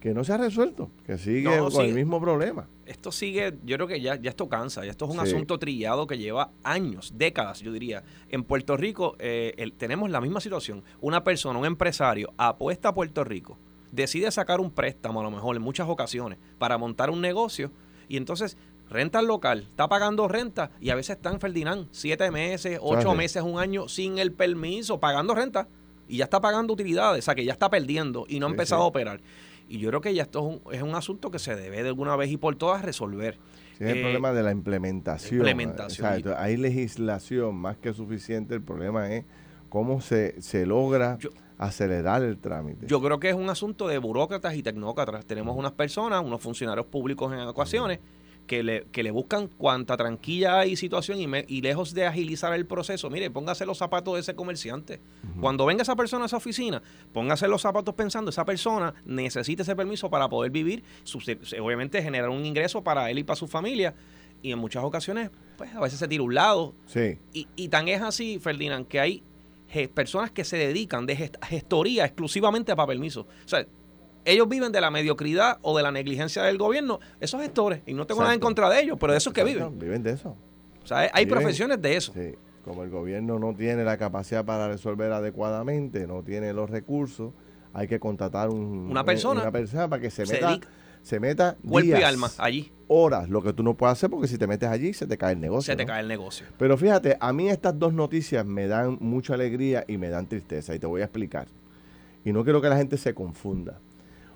que 0.00 0.14
no 0.14 0.24
se 0.24 0.32
ha 0.32 0.36
resuelto, 0.36 0.90
que 1.06 1.18
sigue 1.18 1.58
con 1.58 1.84
el 1.84 1.94
mismo 1.94 2.20
problema. 2.20 2.66
Esto 2.86 3.12
sigue, 3.12 3.58
yo 3.64 3.76
creo 3.76 3.86
que 3.86 4.00
ya, 4.00 4.14
ya 4.14 4.30
esto 4.30 4.48
cansa, 4.48 4.84
ya 4.84 4.90
esto 4.90 5.04
es 5.04 5.10
un 5.10 5.20
asunto 5.20 5.58
trillado 5.58 6.06
que 6.06 6.16
lleva 6.16 6.50
años, 6.62 7.12
décadas, 7.16 7.60
yo 7.60 7.72
diría. 7.72 8.02
En 8.30 8.44
Puerto 8.44 8.76
Rico 8.76 9.16
eh, 9.18 9.72
tenemos 9.76 10.10
la 10.10 10.20
misma 10.20 10.40
situación. 10.40 10.82
Una 11.00 11.24
persona, 11.24 11.58
un 11.58 11.66
empresario, 11.66 12.32
apuesta 12.38 12.90
a 12.90 12.94
Puerto 12.94 13.24
Rico, 13.24 13.58
decide 13.92 14.30
sacar 14.30 14.60
un 14.60 14.70
préstamo 14.70 15.20
a 15.20 15.24
lo 15.24 15.30
mejor 15.30 15.56
en 15.56 15.62
muchas 15.62 15.88
ocasiones 15.88 16.38
para 16.58 16.78
montar 16.78 17.10
un 17.10 17.20
negocio 17.20 17.70
y 18.08 18.16
entonces 18.16 18.56
renta 18.88 19.18
al 19.18 19.26
local, 19.26 19.66
está 19.68 19.88
pagando 19.88 20.28
renta 20.28 20.70
y 20.80 20.90
a 20.90 20.94
veces 20.94 21.16
está 21.16 21.30
en 21.30 21.40
Ferdinand 21.40 21.88
siete 21.90 22.30
meses, 22.30 22.78
ocho 22.80 23.14
meses, 23.14 23.42
un 23.42 23.58
año 23.58 23.88
sin 23.88 24.18
el 24.18 24.32
permiso, 24.32 24.98
pagando 24.98 25.34
renta 25.34 25.68
y 26.08 26.16
ya 26.18 26.24
está 26.24 26.40
pagando 26.40 26.72
utilidades, 26.72 27.22
o 27.22 27.24
sea 27.24 27.34
que 27.34 27.44
ya 27.44 27.52
está 27.52 27.70
perdiendo 27.70 28.24
y 28.28 28.40
no 28.40 28.46
ha 28.46 28.50
empezado 28.50 28.82
a 28.82 28.86
operar. 28.86 29.20
Y 29.68 29.78
yo 29.78 29.90
creo 29.90 30.00
que 30.00 30.14
ya 30.14 30.22
esto 30.22 30.38
es 30.38 30.44
un, 30.46 30.74
es 30.74 30.82
un, 30.82 30.94
asunto 30.94 31.30
que 31.30 31.38
se 31.38 31.54
debe 31.54 31.82
de 31.82 31.88
alguna 31.88 32.16
vez 32.16 32.30
y 32.30 32.38
por 32.38 32.56
todas 32.56 32.82
resolver. 32.82 33.38
es 33.78 33.90
el 33.90 34.00
problema 34.00 34.32
de 34.32 34.42
la 34.42 34.50
implementación. 34.50 35.34
implementación. 35.34 36.34
hay 36.36 36.56
legislación 36.56 37.54
más 37.54 37.76
que 37.76 37.92
suficiente. 37.92 38.54
El 38.54 38.62
problema 38.62 39.14
es 39.14 39.26
cómo 39.68 40.00
se, 40.00 40.40
se 40.40 40.64
logra 40.64 41.18
acelerar 41.58 42.22
el 42.22 42.38
trámite. 42.38 42.86
Yo 42.86 43.02
creo 43.02 43.20
que 43.20 43.28
es 43.28 43.34
un 43.34 43.50
asunto 43.50 43.88
de 43.88 43.98
burócratas 43.98 44.54
y 44.54 44.62
tecnócratas. 44.62 45.26
Tenemos 45.26 45.56
unas 45.56 45.72
personas, 45.72 46.24
unos 46.24 46.40
funcionarios 46.40 46.86
públicos 46.86 47.30
en 47.32 47.40
ocasiones, 47.40 47.98
que 48.48 48.64
le, 48.64 48.86
que 48.90 49.04
le 49.04 49.12
buscan 49.12 49.46
cuanta 49.46 49.96
tranquila 49.96 50.60
hay 50.60 50.74
situación 50.74 51.20
y, 51.20 51.28
y, 51.46 51.60
lejos 51.60 51.94
de 51.94 52.06
agilizar 52.06 52.52
el 52.54 52.66
proceso, 52.66 53.10
mire, 53.10 53.30
póngase 53.30 53.64
los 53.66 53.78
zapatos 53.78 54.14
de 54.14 54.20
ese 54.20 54.34
comerciante. 54.34 55.00
Cuando 55.40 55.66
venga 55.66 55.82
esa 55.82 55.94
persona 55.94 56.24
a 56.24 56.26
esa 56.26 56.38
oficina, 56.38 56.82
póngase 57.12 57.46
los 57.46 57.62
zapatos 57.62 57.94
pensando, 57.94 58.30
esa 58.30 58.44
persona 58.44 58.94
necesita 59.04 59.62
ese 59.62 59.76
permiso 59.76 60.10
para 60.10 60.28
poder 60.28 60.50
vivir, 60.50 60.82
obviamente 61.60 62.02
generar 62.02 62.30
un 62.30 62.44
ingreso 62.44 62.82
para 62.82 63.10
él 63.10 63.18
y 63.18 63.22
para 63.22 63.36
su 63.36 63.46
familia. 63.46 63.94
Y 64.40 64.52
en 64.52 64.58
muchas 64.58 64.84
ocasiones, 64.84 65.30
pues 65.56 65.74
a 65.74 65.80
veces 65.80 65.98
se 65.98 66.08
tira 66.08 66.22
un 66.22 66.34
lado. 66.34 66.74
Sí. 66.86 67.18
Y, 67.32 67.48
y 67.54 67.68
tan 67.68 67.88
es 67.88 68.00
así, 68.00 68.38
Ferdinand, 68.38 68.86
que 68.86 69.00
hay 69.00 69.22
personas 69.94 70.30
que 70.30 70.44
se 70.44 70.56
dedican 70.56 71.06
de 71.06 71.30
gestoría 71.42 72.06
exclusivamente 72.06 72.74
para 72.74 72.86
permisos. 72.86 73.26
O 73.26 73.48
sea, 73.48 73.66
ellos 74.32 74.48
viven 74.48 74.72
de 74.72 74.80
la 74.80 74.90
mediocridad 74.90 75.58
o 75.62 75.76
de 75.76 75.82
la 75.82 75.90
negligencia 75.90 76.42
del 76.42 76.58
gobierno, 76.58 77.00
esos 77.20 77.40
gestores, 77.40 77.82
y 77.86 77.94
no 77.94 78.06
tengo 78.06 78.22
nada 78.22 78.34
en 78.34 78.40
contra 78.40 78.68
de 78.68 78.80
ellos, 78.80 78.96
pero 79.00 79.12
de 79.12 79.18
eso 79.18 79.30
es 79.30 79.34
que 79.34 79.44
viven. 79.44 79.78
Viven 79.78 80.02
de 80.02 80.12
eso. 80.12 80.36
O 80.82 80.86
sea, 80.86 81.10
hay 81.12 81.26
profesiones 81.26 81.80
de 81.82 81.96
eso. 81.96 82.12
Sí. 82.12 82.34
Como 82.64 82.82
el 82.82 82.90
gobierno 82.90 83.38
no 83.38 83.54
tiene 83.54 83.82
la 83.84 83.96
capacidad 83.96 84.44
para 84.44 84.68
resolver 84.68 85.10
adecuadamente, 85.12 86.06
no 86.06 86.22
tiene 86.22 86.52
los 86.52 86.68
recursos, 86.68 87.32
hay 87.72 87.88
que 87.88 87.98
contratar 87.98 88.50
una 88.50 89.04
persona, 89.04 89.42
una 89.42 89.52
persona 89.52 89.88
para 89.88 90.02
que 90.02 90.10
se, 90.10 90.26
meta, 90.26 90.58
se 91.02 91.20
meta 91.20 91.56
cuerpo 91.66 91.98
y 91.98 92.02
alma 92.02 92.30
allí. 92.38 92.72
Horas, 92.88 93.28
lo 93.28 93.42
que 93.42 93.52
tú 93.52 93.62
no 93.62 93.74
puedes 93.74 93.92
hacer 93.92 94.10
porque 94.10 94.28
si 94.28 94.36
te 94.36 94.46
metes 94.46 94.68
allí 94.68 94.92
se 94.92 95.06
te 95.06 95.16
cae 95.16 95.32
el 95.32 95.40
negocio. 95.40 95.72
Se 95.72 95.76
te 95.76 95.86
cae 95.86 96.00
el 96.00 96.08
negocio. 96.08 96.46
Pero 96.58 96.76
fíjate, 96.76 97.16
a 97.20 97.32
mí 97.32 97.48
estas 97.48 97.78
dos 97.78 97.92
noticias 97.92 98.44
me 98.44 98.66
dan 98.66 98.98
mucha 99.00 99.34
alegría 99.34 99.84
y 99.86 99.96
me 99.96 100.10
dan 100.10 100.26
tristeza 100.26 100.74
y 100.74 100.78
te 100.78 100.86
voy 100.86 101.00
a 101.00 101.04
explicar. 101.04 101.48
Y 102.24 102.32
no 102.32 102.44
quiero 102.44 102.60
que 102.60 102.68
la 102.68 102.76
gente 102.76 102.96
se 102.96 103.14
confunda. 103.14 103.80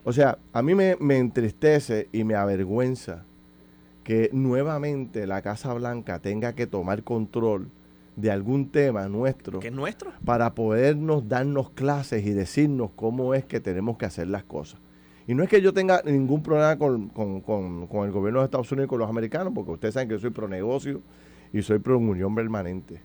O 0.04 0.12
sea, 0.12 0.38
a 0.52 0.62
mí 0.62 0.74
me, 0.74 0.96
entristece 1.16 2.08
y 2.12 2.24
me 2.24 2.34
avergüenza 2.34 3.24
que 4.02 4.30
nuevamente 4.32 5.26
la 5.28 5.42
Casa 5.42 5.72
Blanca 5.74 6.18
tenga 6.18 6.54
que 6.54 6.66
tomar 6.66 7.04
control 7.04 7.68
de 8.16 8.30
algún 8.30 8.70
tema 8.70 9.08
nuestro. 9.08 9.60
¿Que 9.60 9.68
es 9.68 9.74
nuestro? 9.74 10.12
Para 10.24 10.54
podernos 10.54 11.28
darnos 11.28 11.70
clases 11.70 12.26
y 12.26 12.30
decirnos 12.32 12.90
cómo 12.96 13.32
es 13.34 13.44
que 13.44 13.60
tenemos 13.60 13.96
que 13.96 14.06
hacer 14.06 14.26
las 14.26 14.42
cosas. 14.42 14.80
Y 15.28 15.34
no 15.34 15.44
es 15.44 15.48
que 15.48 15.62
yo 15.62 15.72
tenga 15.72 16.02
ningún 16.04 16.42
problema 16.42 16.76
con, 16.76 17.08
con, 17.08 18.04
el 18.04 18.10
gobierno 18.10 18.40
de 18.40 18.46
Estados 18.46 18.72
Unidos 18.72 18.86
y 18.86 18.90
con 18.90 18.98
los 18.98 19.08
americanos, 19.08 19.52
porque 19.54 19.70
ustedes 19.70 19.94
saben 19.94 20.08
que 20.08 20.16
yo 20.16 20.20
soy 20.20 20.30
pro 20.30 20.48
negocio 20.48 21.00
y 21.52 21.62
soy 21.62 21.78
pro 21.78 21.96
unión 21.96 22.34
permanente. 22.34 23.00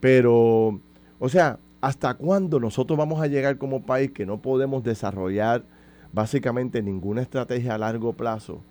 Pero, 0.00 0.80
o 1.20 1.28
sea, 1.28 1.60
¿hasta 1.80 2.14
cuándo 2.14 2.58
nosotros 2.58 2.98
vamos 2.98 3.22
a 3.22 3.28
llegar 3.28 3.58
como 3.58 3.86
país 3.86 4.10
que 4.10 4.26
no 4.26 4.42
podemos 4.42 4.82
desarrollar 4.82 5.64
básicamente 6.12 6.82
ninguna 6.82 7.22
estrategia 7.22 7.74
a 7.74 7.78
largo 7.78 8.12
plazo. 8.12 8.62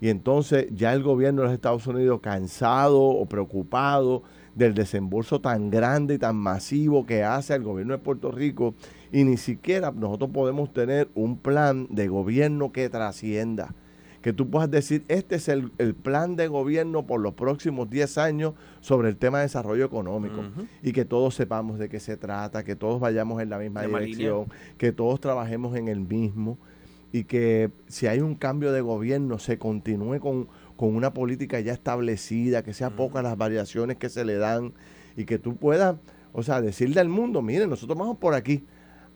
Y 0.00 0.08
entonces 0.08 0.66
ya 0.72 0.92
el 0.92 1.02
gobierno 1.02 1.42
de 1.42 1.48
los 1.48 1.54
Estados 1.54 1.86
Unidos, 1.86 2.20
cansado 2.20 3.00
o 3.00 3.26
preocupado 3.26 4.22
del 4.54 4.74
desembolso 4.74 5.40
tan 5.40 5.70
grande 5.70 6.14
y 6.14 6.18
tan 6.18 6.36
masivo 6.36 7.06
que 7.06 7.24
hace 7.24 7.54
el 7.54 7.62
gobierno 7.62 7.94
de 7.94 7.98
Puerto 7.98 8.30
Rico, 8.30 8.74
y 9.12 9.24
ni 9.24 9.36
siquiera 9.36 9.92
nosotros 9.92 10.30
podemos 10.32 10.72
tener 10.72 11.08
un 11.14 11.38
plan 11.38 11.86
de 11.90 12.08
gobierno 12.08 12.72
que 12.72 12.88
trascienda. 12.88 13.74
Que 14.22 14.32
tú 14.32 14.50
puedas 14.50 14.68
decir, 14.70 15.04
este 15.06 15.36
es 15.36 15.48
el, 15.48 15.70
plan 16.02 16.34
de 16.34 16.48
gobierno 16.48 17.06
por 17.06 17.20
los 17.20 17.34
próximos 17.34 17.88
10 17.88 18.18
años 18.18 18.54
sobre 18.80 19.08
el 19.08 19.16
tema 19.16 19.38
de 19.38 19.44
desarrollo 19.44 19.84
económico. 19.84 20.42
Y 20.82 20.92
que 20.92 21.04
todos 21.04 21.36
sepamos 21.36 21.78
de 21.78 21.88
qué 21.88 22.00
se 22.00 22.16
trata, 22.16 22.64
que 22.64 22.74
todos 22.74 22.98
vayamos 22.98 23.40
en 23.40 23.50
la 23.50 23.58
misma 23.58 23.82
dirección, 23.82 24.46
que 24.78 24.90
todos 24.90 25.20
trabajemos 25.20 25.76
en 25.76 25.86
el 25.86 26.00
mismo 26.00 26.58
y 27.12 27.24
que 27.24 27.70
si 27.88 28.06
hay 28.06 28.20
un 28.20 28.34
cambio 28.34 28.72
de 28.72 28.80
gobierno 28.80 29.38
se 29.38 29.58
continúe 29.58 30.20
con, 30.20 30.48
una 30.78 31.14
política 31.14 31.60
ya 31.60 31.72
establecida, 31.72 32.62
que 32.62 32.74
sean 32.74 32.94
pocas 32.94 33.22
las 33.22 33.36
variaciones 33.36 33.96
que 33.96 34.08
se 34.08 34.24
le 34.24 34.36
dan 34.36 34.74
y 35.16 35.24
que 35.24 35.38
tú 35.38 35.56
puedas, 35.56 35.96
o 36.32 36.42
sea, 36.42 36.60
decirle 36.60 37.00
al 37.00 37.08
mundo, 37.08 37.40
miren, 37.40 37.70
nosotros 37.70 37.98
vamos 37.98 38.18
por 38.18 38.34
aquí. 38.34 38.64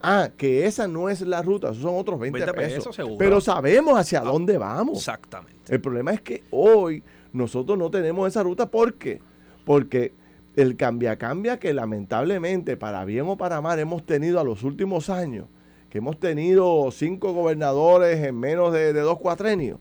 Ah, 0.03 0.31
que 0.35 0.65
esa 0.65 0.89
no 0.89 1.11
es 1.11 1.21
la 1.21 1.43
ruta, 1.43 1.69
esos 1.69 1.83
son 1.83 1.97
otros 1.97 2.19
20, 2.19 2.55
pesos. 2.55 2.99
pero 3.19 3.43
sabemos 3.43 3.99
hacia 3.99 4.21
ah, 4.21 4.25
dónde 4.25 4.57
vamos. 4.57 4.97
Exactamente. 4.97 5.75
El 5.75 5.83
problema 5.83 6.13
es 6.13 6.23
que 6.23 6.45
hoy 6.51 7.03
nosotros 7.35 7.77
no 7.77 7.91
tenemos 7.91 8.27
esa 8.27 8.43
ruta. 8.43 8.71
¿Por 8.71 8.95
qué? 8.95 9.21
Porque 9.67 10.15
el 10.57 10.77
cambia 10.77 11.17
cambia 11.17 11.59
que 11.59 11.73
lamentablemente, 11.73 12.77
para 12.77 13.05
bien 13.05 13.27
o 13.27 13.37
para 13.37 13.61
mal, 13.61 13.79
hemos 13.79 14.05
tenido 14.05 14.41
a 14.41 14.45
los 14.45 14.63
últimos 14.63 15.11
años, 15.11 15.47
que 15.91 15.99
hemos 15.99 16.19
tenido 16.19 16.91
cinco 16.93 17.33
gobernadores 17.33 18.25
en 18.25 18.39
menos 18.39 18.73
de, 18.73 18.93
dos 18.93 19.19
cuatrenios, 19.19 19.79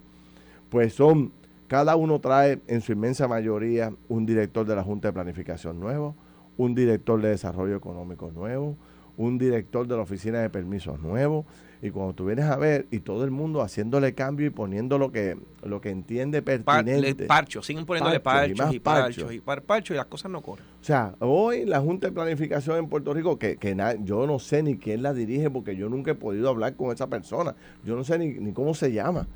pues 0.70 0.94
son, 0.94 1.32
cada 1.68 1.96
uno 1.96 2.20
trae 2.20 2.60
en 2.68 2.82
su 2.82 2.92
inmensa 2.92 3.28
mayoría 3.28 3.94
un 4.10 4.26
director 4.26 4.66
de 4.66 4.76
la 4.76 4.84
Junta 4.84 5.10
de 5.10 5.14
Planificación 5.14 5.80
nuevo, 5.80 6.16
un 6.58 6.74
director 6.74 7.22
de 7.22 7.30
Desarrollo 7.30 7.76
Económico 7.76 8.32
nuevo, 8.32 8.76
un 9.18 9.38
director 9.38 9.88
de 9.88 9.96
la 9.96 10.02
Oficina 10.02 10.40
de 10.40 10.50
Permisos 10.50 11.00
nuevo, 11.00 11.46
y 11.82 11.92
cuando 11.92 12.14
tú 12.14 12.26
vienes 12.26 12.46
a 12.46 12.58
ver, 12.58 12.88
y 12.92 13.00
todo 13.00 13.24
el 13.24 13.32
mundo 13.32 13.62
haciéndole 13.62 14.14
cambio 14.14 14.48
y 14.48 14.50
poniendo 14.50 14.98
lo 14.98 15.14
que, 15.14 15.38
lo 15.64 15.80
que 15.80 15.90
entiende 15.90 16.42
pertinente. 16.42 17.26
parcho, 17.26 17.62
siguen 17.62 17.86
poniéndole 17.86 18.20
parchos, 18.20 18.74
y, 18.74 18.80
parchos, 18.80 19.34
y 19.34 19.40
parchos, 19.40 19.96
y 19.96 19.98
las 19.98 20.08
cosas 20.08 20.30
no 20.30 20.42
corren. 20.42 20.66
O 20.82 20.84
sea, 20.84 21.16
hoy 21.20 21.66
la 21.66 21.80
Junta 21.80 22.08
de 22.08 22.14
Planificación 22.14 22.80
en 22.80 22.90
Puerto 22.90 23.14
Rico, 23.14 23.40
que, 23.40 23.56
que 23.56 23.78
yo 24.04 24.28
no 24.28 24.40
sé 24.40 24.62
ni 24.62 24.78
quién 24.78 25.04
la 25.04 25.14
dirige 25.14 25.50
porque 25.50 25.78
yo 25.78 25.88
nunca 25.88 26.12
he 26.12 26.16
podido 26.16 26.50
hablar 26.50 26.76
con 26.76 26.92
esa 26.92 27.08
persona. 27.08 27.56
Yo 27.86 27.96
no 27.96 28.04
sé 28.04 28.20
ni, 28.20 28.28
ni 28.28 28.52
cómo 28.52 28.74
se 28.74 28.92
llama. 28.92 29.28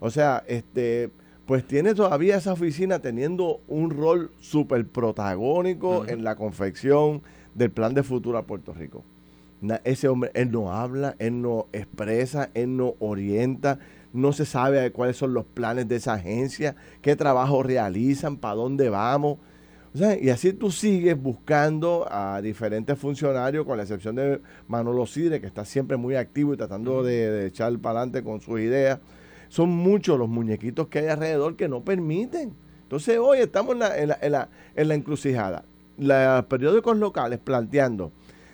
O 0.00 0.10
sea, 0.10 0.42
este 0.46 1.10
pues 1.44 1.66
tiene 1.66 1.94
todavía 1.94 2.36
esa 2.36 2.52
oficina 2.52 3.00
teniendo 3.00 3.60
un 3.66 3.90
rol 3.90 4.30
súper 4.38 4.86
protagónico 4.86 6.06
en 6.06 6.22
la 6.22 6.36
confección 6.36 7.22
del 7.56 7.72
plan 7.72 7.92
de 7.92 8.04
futuro 8.04 8.38
a 8.38 8.46
Puerto 8.46 8.72
Rico 8.72 9.02
ese 9.84 10.08
hombre, 10.08 10.30
él 10.34 10.50
no 10.50 10.72
habla, 10.72 11.16
él 11.18 11.42
no 11.42 11.66
expresa, 11.72 12.50
él 12.54 12.76
no 12.76 12.94
orienta, 12.98 13.78
no 14.12 14.32
se 14.32 14.46
sabe 14.46 14.90
cuáles 14.92 15.16
son 15.16 15.34
los 15.34 15.44
planes 15.44 15.88
de 15.88 15.96
esa 15.96 16.14
agencia, 16.14 16.76
qué 17.02 17.16
trabajo 17.16 17.62
realizan, 17.62 18.36
para 18.36 18.54
dónde 18.54 18.88
vamos. 18.88 19.38
y 20.20 20.30
así 20.30 20.52
tú 20.52 20.70
sigues 20.70 21.20
buscando 21.20 22.06
a 22.10 22.40
diferentes 22.40 22.98
funcionarios, 22.98 23.66
con 23.66 23.76
la 23.76 23.82
excepción 23.82 24.16
de 24.16 24.40
Manolo 24.66 25.06
Sidre, 25.06 25.40
que 25.40 25.46
está 25.46 25.64
siempre 25.64 25.96
muy 25.96 26.14
activo 26.14 26.54
y 26.54 26.56
tratando 26.56 27.02
de, 27.02 27.46
echar 27.46 27.76
para 27.78 28.00
adelante 28.00 28.24
con 28.24 28.40
sus 28.40 28.60
ideas. 28.60 28.98
Son 29.48 29.68
muchos 29.68 30.18
los 30.18 30.28
muñequitos 30.28 30.88
que 30.88 31.00
hay 31.00 31.08
alrededor 31.08 31.56
que 31.56 31.68
no 31.68 31.82
permiten. 31.82 32.54
Entonces 32.82 33.18
hoy 33.18 33.38
estamos 33.38 33.74
en 33.74 33.80
la, 33.80 33.98
en 33.98 34.08
la, 34.08 34.18
en 34.22 34.32
la, 34.32 34.48
en 34.74 34.88
la 34.88 34.94
encrucijada. 34.94 35.64
Los 35.98 36.44
periódicos 36.46 36.96
locales 36.96 37.40
planteando 37.40 38.12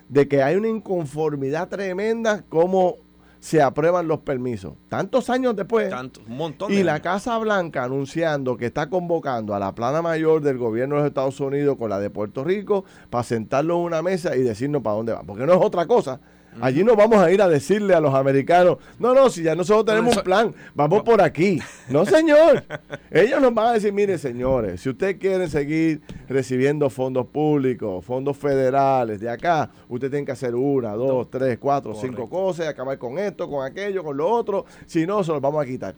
de 0.09 0.27
que 0.27 0.43
hay 0.43 0.55
una 0.55 0.67
inconformidad 0.67 1.69
tremenda 1.69 2.43
como 2.49 2.95
se 3.39 3.61
aprueban 3.61 4.07
los 4.07 4.19
permisos. 4.19 4.73
Tantos 4.89 5.29
años 5.29 5.55
después. 5.55 5.93
un 6.27 6.37
montón. 6.37 6.71
y 6.71 6.83
la 6.83 7.01
Casa 7.01 7.37
Blanca 7.37 7.83
anunciando 7.83 8.57
que 8.57 8.65
está 8.65 8.89
convocando 8.89 9.53
a 9.53 9.59
la 9.59 9.75
plana 9.75 10.01
mayor 10.01 10.41
del 10.41 10.57
gobierno 10.57 10.95
de 10.95 11.01
los 11.01 11.07
Estados 11.07 11.39
Unidos 11.39 11.77
con 11.77 11.89
la 11.89 11.99
de 11.99 12.09
Puerto 12.09 12.43
Rico 12.43 12.83
para 13.09 13.23
sentarlo 13.23 13.75
en 13.75 13.81
una 13.81 14.01
mesa 14.01 14.35
y 14.35 14.41
decirnos 14.41 14.81
para 14.81 14.95
dónde 14.95 15.13
va. 15.13 15.23
Porque 15.23 15.45
no 15.45 15.53
es 15.53 15.59
otra 15.61 15.85
cosa 15.85 16.19
Allí 16.61 16.83
no 16.83 16.95
vamos 16.95 17.19
a 17.19 17.31
ir 17.31 17.41
a 17.41 17.47
decirle 17.47 17.93
a 17.93 17.99
los 17.99 18.13
americanos, 18.13 18.77
no, 18.99 19.13
no, 19.13 19.29
si 19.29 19.43
ya 19.43 19.55
nosotros 19.55 19.85
tenemos 19.85 20.17
un 20.17 20.23
plan, 20.23 20.55
vamos 20.73 21.03
por 21.03 21.21
aquí. 21.21 21.59
No, 21.89 22.05
señor. 22.05 22.63
Ellos 23.11 23.41
nos 23.41 23.53
van 23.53 23.67
a 23.67 23.73
decir, 23.73 23.93
mire, 23.93 24.17
señores, 24.17 24.81
si 24.81 24.89
ustedes 24.89 25.17
quieren 25.17 25.49
seguir 25.49 26.01
recibiendo 26.27 26.89
fondos 26.89 27.27
públicos, 27.27 28.03
fondos 28.03 28.37
federales 28.37 29.19
de 29.19 29.29
acá, 29.29 29.69
usted 29.87 30.09
tiene 30.09 30.25
que 30.25 30.31
hacer 30.31 30.55
una, 30.55 30.93
dos, 30.93 31.29
tres, 31.29 31.57
cuatro, 31.59 31.93
cinco 31.93 32.29
cosas, 32.29 32.67
acabar 32.67 32.97
con 32.97 33.17
esto, 33.19 33.49
con 33.49 33.65
aquello, 33.65 34.03
con 34.03 34.17
lo 34.17 34.29
otro. 34.29 34.65
Si 34.85 35.05
no, 35.05 35.23
se 35.23 35.31
los 35.31 35.41
vamos 35.41 35.63
a 35.63 35.65
quitar. 35.65 35.95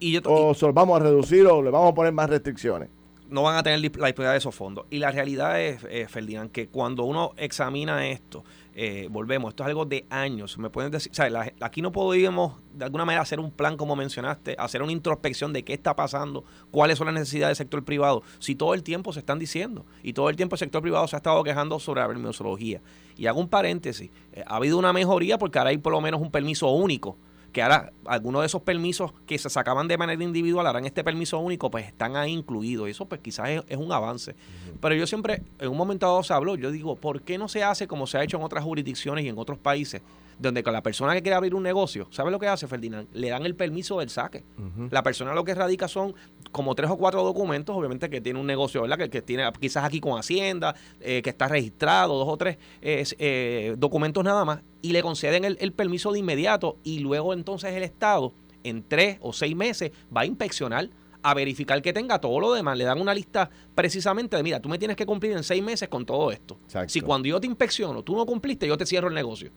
Y 0.00 0.20
o 0.24 0.54
se 0.54 0.66
los 0.66 0.74
vamos 0.74 1.00
a 1.00 1.04
reducir 1.04 1.46
o 1.46 1.62
le 1.62 1.70
vamos 1.70 1.92
a 1.92 1.94
poner 1.94 2.12
más 2.12 2.28
restricciones 2.28 2.88
no 3.28 3.42
van 3.42 3.56
a 3.56 3.62
tener 3.62 3.78
la 3.78 4.06
disponibilidad 4.06 4.32
de 4.32 4.38
esos 4.38 4.54
fondos. 4.54 4.86
Y 4.90 4.98
la 4.98 5.10
realidad 5.10 5.60
es, 5.60 5.84
eh, 5.88 6.06
Ferdinand, 6.08 6.50
que 6.50 6.68
cuando 6.68 7.04
uno 7.04 7.32
examina 7.36 8.06
esto, 8.06 8.44
eh, 8.76 9.08
volvemos, 9.10 9.50
esto 9.50 9.62
es 9.62 9.68
algo 9.68 9.84
de 9.84 10.04
años. 10.10 10.58
Me 10.58 10.68
pueden 10.68 10.90
decir, 10.90 11.12
aquí 11.60 11.80
no 11.80 11.92
podemos 11.92 12.54
de 12.72 12.84
alguna 12.84 13.04
manera 13.04 13.22
hacer 13.22 13.38
un 13.38 13.50
plan 13.50 13.76
como 13.76 13.94
mencionaste, 13.94 14.56
hacer 14.58 14.82
una 14.82 14.92
introspección 14.92 15.52
de 15.52 15.62
qué 15.62 15.74
está 15.74 15.94
pasando, 15.94 16.44
cuáles 16.70 16.98
son 16.98 17.06
las 17.06 17.14
necesidades 17.14 17.56
del 17.56 17.64
sector 17.64 17.84
privado, 17.84 18.22
si 18.40 18.56
todo 18.56 18.74
el 18.74 18.82
tiempo 18.82 19.12
se 19.12 19.20
están 19.20 19.38
diciendo 19.38 19.86
y 20.02 20.12
todo 20.12 20.28
el 20.28 20.36
tiempo 20.36 20.56
el 20.56 20.58
sector 20.58 20.82
privado 20.82 21.06
se 21.06 21.16
ha 21.16 21.18
estado 21.18 21.42
quejando 21.44 21.78
sobre 21.78 22.00
la 22.00 22.08
permisología. 22.08 22.80
Y 23.16 23.26
hago 23.26 23.38
un 23.38 23.48
paréntesis, 23.48 24.10
eh, 24.32 24.42
ha 24.44 24.56
habido 24.56 24.76
una 24.76 24.92
mejoría 24.92 25.38
porque 25.38 25.58
ahora 25.58 25.70
hay 25.70 25.78
por 25.78 25.92
lo 25.92 26.00
menos 26.00 26.20
un 26.20 26.32
permiso 26.32 26.68
único 26.70 27.16
que 27.54 27.62
ahora 27.62 27.92
algunos 28.04 28.42
de 28.42 28.46
esos 28.46 28.62
permisos 28.62 29.12
que 29.26 29.38
se 29.38 29.48
sacaban 29.48 29.86
de 29.86 29.96
manera 29.96 30.22
individual, 30.22 30.66
harán 30.66 30.84
este 30.86 31.04
permiso 31.04 31.38
único, 31.38 31.70
pues 31.70 31.86
están 31.86 32.16
ahí 32.16 32.32
incluidos. 32.32 32.88
Y 32.88 32.90
eso 32.90 33.06
pues 33.06 33.20
quizás 33.20 33.62
es, 33.68 33.76
un 33.78 33.92
avance. 33.92 34.34
Pero 34.80 34.96
yo 34.96 35.06
siempre, 35.06 35.40
en 35.60 35.68
un 35.68 35.76
momento 35.76 36.04
dado 36.04 36.24
se 36.24 36.34
habló, 36.34 36.56
yo 36.56 36.72
digo, 36.72 36.96
¿por 36.96 37.22
qué 37.22 37.38
no 37.38 37.46
se 37.46 37.62
hace 37.62 37.86
como 37.86 38.08
se 38.08 38.18
ha 38.18 38.24
hecho 38.24 38.36
en 38.36 38.42
otras 38.42 38.64
jurisdicciones 38.64 39.24
y 39.24 39.28
en 39.28 39.38
otros 39.38 39.56
países? 39.56 40.02
Donde 40.38 40.62
con 40.62 40.72
la 40.72 40.82
persona 40.82 41.14
que 41.14 41.22
quiere 41.22 41.36
abrir 41.36 41.54
un 41.54 41.62
negocio, 41.62 42.08
¿sabe 42.10 42.30
lo 42.30 42.38
que 42.38 42.48
hace 42.48 42.66
Ferdinand? 42.66 43.08
Le 43.12 43.28
dan 43.28 43.46
el 43.46 43.54
permiso 43.54 44.00
del 44.00 44.10
saque. 44.10 44.44
La 44.90 45.02
persona 45.02 45.34
lo 45.34 45.44
que 45.44 45.54
radica 45.54 45.88
son 45.88 46.14
como 46.52 46.74
tres 46.74 46.90
o 46.90 46.96
cuatro 46.96 47.22
documentos, 47.22 47.76
obviamente 47.76 48.08
que 48.10 48.20
tiene 48.20 48.38
un 48.38 48.46
negocio, 48.46 48.82
¿verdad? 48.82 48.98
Que, 48.98 49.10
que 49.10 49.22
tiene 49.22 49.50
quizás 49.60 49.84
aquí 49.84 50.00
con 50.00 50.18
Hacienda, 50.18 50.74
eh, 51.00 51.20
que 51.22 51.30
está 51.30 51.48
registrado, 51.48 52.18
dos 52.18 52.28
o 52.28 52.36
tres 52.36 52.58
eh, 52.80 53.74
documentos 53.78 54.24
nada 54.24 54.44
más, 54.44 54.60
y 54.82 54.92
le 54.92 55.02
conceden 55.02 55.44
el, 55.44 55.56
el 55.60 55.72
permiso 55.72 56.12
de 56.12 56.18
inmediato 56.18 56.78
y 56.82 57.00
luego 57.00 57.32
entonces 57.32 57.72
el 57.72 57.82
Estado 57.82 58.32
en 58.62 58.82
tres 58.82 59.18
o 59.20 59.32
seis 59.32 59.54
meses 59.54 59.92
va 60.14 60.22
a 60.22 60.26
inspeccionar 60.26 60.90
a 61.24 61.32
verificar 61.32 61.80
que 61.80 61.94
tenga 61.94 62.20
todo 62.20 62.38
lo 62.38 62.52
demás. 62.52 62.76
Le 62.76 62.84
dan 62.84 63.00
una 63.00 63.14
lista 63.14 63.48
precisamente 63.74 64.36
de, 64.36 64.42
mira, 64.42 64.60
tú 64.60 64.68
me 64.68 64.78
tienes 64.78 64.94
que 64.94 65.06
cumplir 65.06 65.32
en 65.32 65.42
seis 65.42 65.62
meses 65.62 65.88
con 65.88 66.04
todo 66.04 66.30
esto. 66.30 66.58
Si 66.86 67.00
cuando 67.00 67.26
yo 67.26 67.40
te 67.40 67.46
inspecciono, 67.46 68.02
tú 68.02 68.14
no 68.14 68.26
cumpliste, 68.26 68.68
yo 68.68 68.76
te 68.76 68.84
cierro 68.84 69.08
el 69.08 69.14
negocio. 69.14 69.50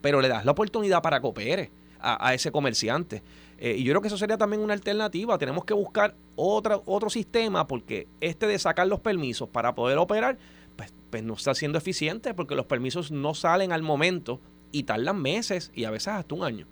Pero 0.00 0.20
le 0.20 0.28
das 0.28 0.44
la 0.44 0.52
oportunidad 0.52 1.02
para 1.02 1.20
que 1.20 1.26
opere 1.26 1.70
a, 1.98 2.32
ese 2.34 2.52
comerciante. 2.52 3.24
Eh, 3.58 3.74
y 3.78 3.82
yo 3.82 3.90
creo 3.90 4.00
que 4.00 4.06
eso 4.06 4.16
sería 4.16 4.38
también 4.38 4.62
una 4.62 4.74
alternativa. 4.74 5.36
Tenemos 5.38 5.64
que 5.64 5.74
buscar 5.74 6.14
otra, 6.36 6.80
otro 6.86 7.10
sistema 7.10 7.66
porque 7.66 8.06
este 8.20 8.46
de 8.46 8.56
sacar 8.60 8.86
los 8.86 9.00
permisos 9.00 9.48
para 9.48 9.74
poder 9.74 9.98
operar, 9.98 10.38
pues, 10.76 10.94
pues 11.10 11.24
no 11.24 11.34
está 11.34 11.52
siendo 11.56 11.78
eficiente 11.78 12.32
porque 12.32 12.54
los 12.54 12.66
permisos 12.66 13.10
no 13.10 13.34
salen 13.34 13.72
al 13.72 13.82
momento 13.82 14.40
y 14.70 14.84
tardan 14.84 15.20
meses 15.20 15.72
y 15.74 15.82
a 15.82 15.90
veces 15.90 16.08
hasta 16.08 16.32
un 16.36 16.44
año. 16.44 16.68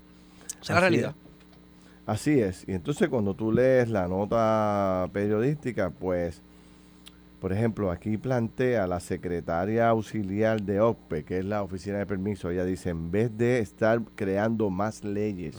Esa 0.47 0.61
es 0.61 0.71
la 0.71 0.81
realidad. 0.81 1.15
Así 2.07 2.39
es. 2.41 2.65
Y 2.69 2.73
entonces 2.73 3.09
cuando 3.09 3.35
tú 3.35 3.51
lees 3.51 3.89
la 3.89 4.07
nota 4.07 5.09
periodística, 5.13 5.91
pues, 5.91 6.41
por 7.41 7.53
ejemplo, 7.53 7.91
aquí 7.91 8.17
plantea 8.17 8.87
la 8.87 9.01
secretaria 9.01 9.89
auxiliar 9.89 10.63
de 10.63 10.81
OPE, 10.81 11.25
que 11.25 11.39
es 11.41 11.45
la 11.45 11.63
oficina 11.63 11.99
de 11.99 12.07
permiso, 12.07 12.49
ella 12.51 12.65
dice, 12.65 12.91
en 12.91 13.11
vez 13.11 13.37
de 13.37 13.59
estar 13.59 14.01
creando 14.15 14.71
más 14.71 15.03
leyes, 15.03 15.57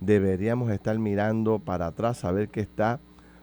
deberíamos 0.00 0.70
estar 0.70 0.98
mirando 0.98 1.58
para 1.58 1.86
atrás, 1.86 2.24
a 2.24 2.32
ver 2.32 2.48
qué 2.48 2.60
está 2.60 3.00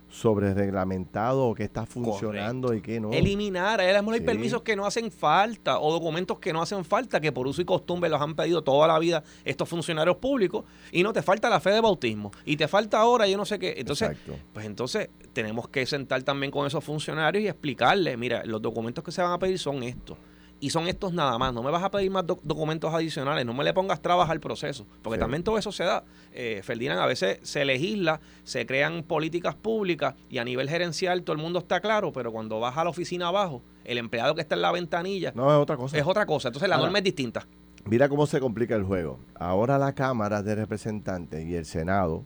sobre 0.09 0.53
reglamentado 0.53 1.45
o 1.45 1.55
que 1.55 1.63
está 1.63 1.85
funcionando 1.85 2.73
y 2.73 2.81
qué 2.81 2.99
no. 2.99 3.11
Eliminar, 3.11 3.79
a 3.79 3.83
hay 3.83 4.21
permisos 4.21 4.63
que 4.63 4.75
no 4.75 4.85
hacen 4.85 5.11
falta 5.11 5.79
o 5.79 5.91
documentos 5.91 6.39
que 6.39 6.51
no 6.51 6.61
hacen 6.61 6.83
falta, 6.83 7.21
que 7.21 7.31
por 7.31 7.47
uso 7.47 7.61
y 7.61 7.65
costumbre 7.65 8.09
los 8.09 8.21
han 8.21 8.35
pedido 8.35 8.63
toda 8.63 8.87
la 8.87 8.97
vida 8.99 9.23
estos 9.45 9.69
funcionarios 9.69 10.17
públicos 10.17 10.65
y 10.91 11.03
no 11.03 11.13
te 11.13 11.21
falta 11.21 11.49
la 11.49 11.59
fe 11.59 11.71
de 11.71 11.81
bautismo 11.81 12.31
y 12.45 12.57
te 12.57 12.67
falta 12.67 12.99
ahora 12.99 13.27
yo 13.27 13.37
no 13.37 13.45
sé 13.45 13.59
qué. 13.59 13.75
Entonces, 13.77 14.17
pues 14.53 14.65
entonces 14.65 15.09
tenemos 15.33 15.69
que 15.69 15.85
sentar 15.85 16.23
también 16.23 16.51
con 16.51 16.65
esos 16.65 16.83
funcionarios 16.83 17.43
y 17.43 17.47
explicarles, 17.47 18.17
mira, 18.17 18.43
los 18.45 18.61
documentos 18.61 19.03
que 19.03 19.11
se 19.11 19.21
van 19.21 19.31
a 19.31 19.39
pedir 19.39 19.59
son 19.59 19.83
estos 19.83 20.17
y 20.59 20.69
son 20.69 20.87
estos 20.87 21.13
nada 21.13 21.37
más. 21.37 21.53
No 21.53 21.63
me 21.63 21.71
vas 21.71 21.83
a 21.83 21.91
pedir 21.91 22.11
más 22.11 22.25
documentos 22.25 22.93
adicionales, 22.93 23.45
no 23.45 23.53
me 23.53 23.63
le 23.63 23.73
pongas 23.73 24.01
trabas 24.01 24.29
al 24.29 24.39
proceso, 24.39 24.85
porque 25.01 25.17
también 25.17 25.43
todo 25.43 25.57
eso 25.57 25.71
se 25.71 25.83
da. 25.83 26.03
Eh, 26.33 26.61
Ferdinand, 26.63 26.99
a 26.99 27.05
veces 27.05 27.39
se 27.43 27.65
legisla, 27.65 28.19
se 28.43 28.65
crean 28.65 29.03
políticas 29.03 29.55
públicas 29.55 30.15
y 30.29 30.37
a 30.37 30.43
nivel 30.43 30.69
gerencial 30.69 31.23
todo 31.23 31.35
el 31.35 31.41
mundo 31.41 31.59
está 31.59 31.79
claro, 31.79 32.11
pero 32.11 32.31
cuando 32.31 32.59
vas 32.59 32.77
a 32.77 32.83
la 32.83 32.89
oficina 32.89 33.27
abajo, 33.27 33.61
el 33.85 33.97
empleado 33.97 34.35
que 34.35 34.41
está 34.41 34.55
en 34.55 34.61
la 34.61 34.71
ventanilla 34.71 35.31
no, 35.35 35.49
es 35.49 35.61
otra 35.61 35.77
cosa. 35.77 35.97
Es 35.97 36.05
otra 36.05 36.25
cosa. 36.25 36.49
Entonces 36.49 36.69
la 36.69 36.77
norma 36.77 36.97
es 36.99 37.03
distinta. 37.03 37.47
Mira 37.85 38.09
cómo 38.09 38.27
se 38.27 38.39
complica 38.39 38.75
el 38.75 38.83
juego. 38.83 39.19
Ahora 39.35 39.77
la 39.77 39.93
Cámara 39.93 40.43
de 40.43 40.55
Representantes 40.55 41.45
y 41.45 41.55
el 41.55 41.65
Senado 41.65 42.23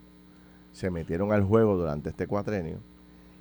se 0.71 0.89
metieron 0.89 1.31
al 1.31 1.43
juego 1.43 1.77
durante 1.77 2.09
este 2.09 2.27
cuatrenio 2.27 2.79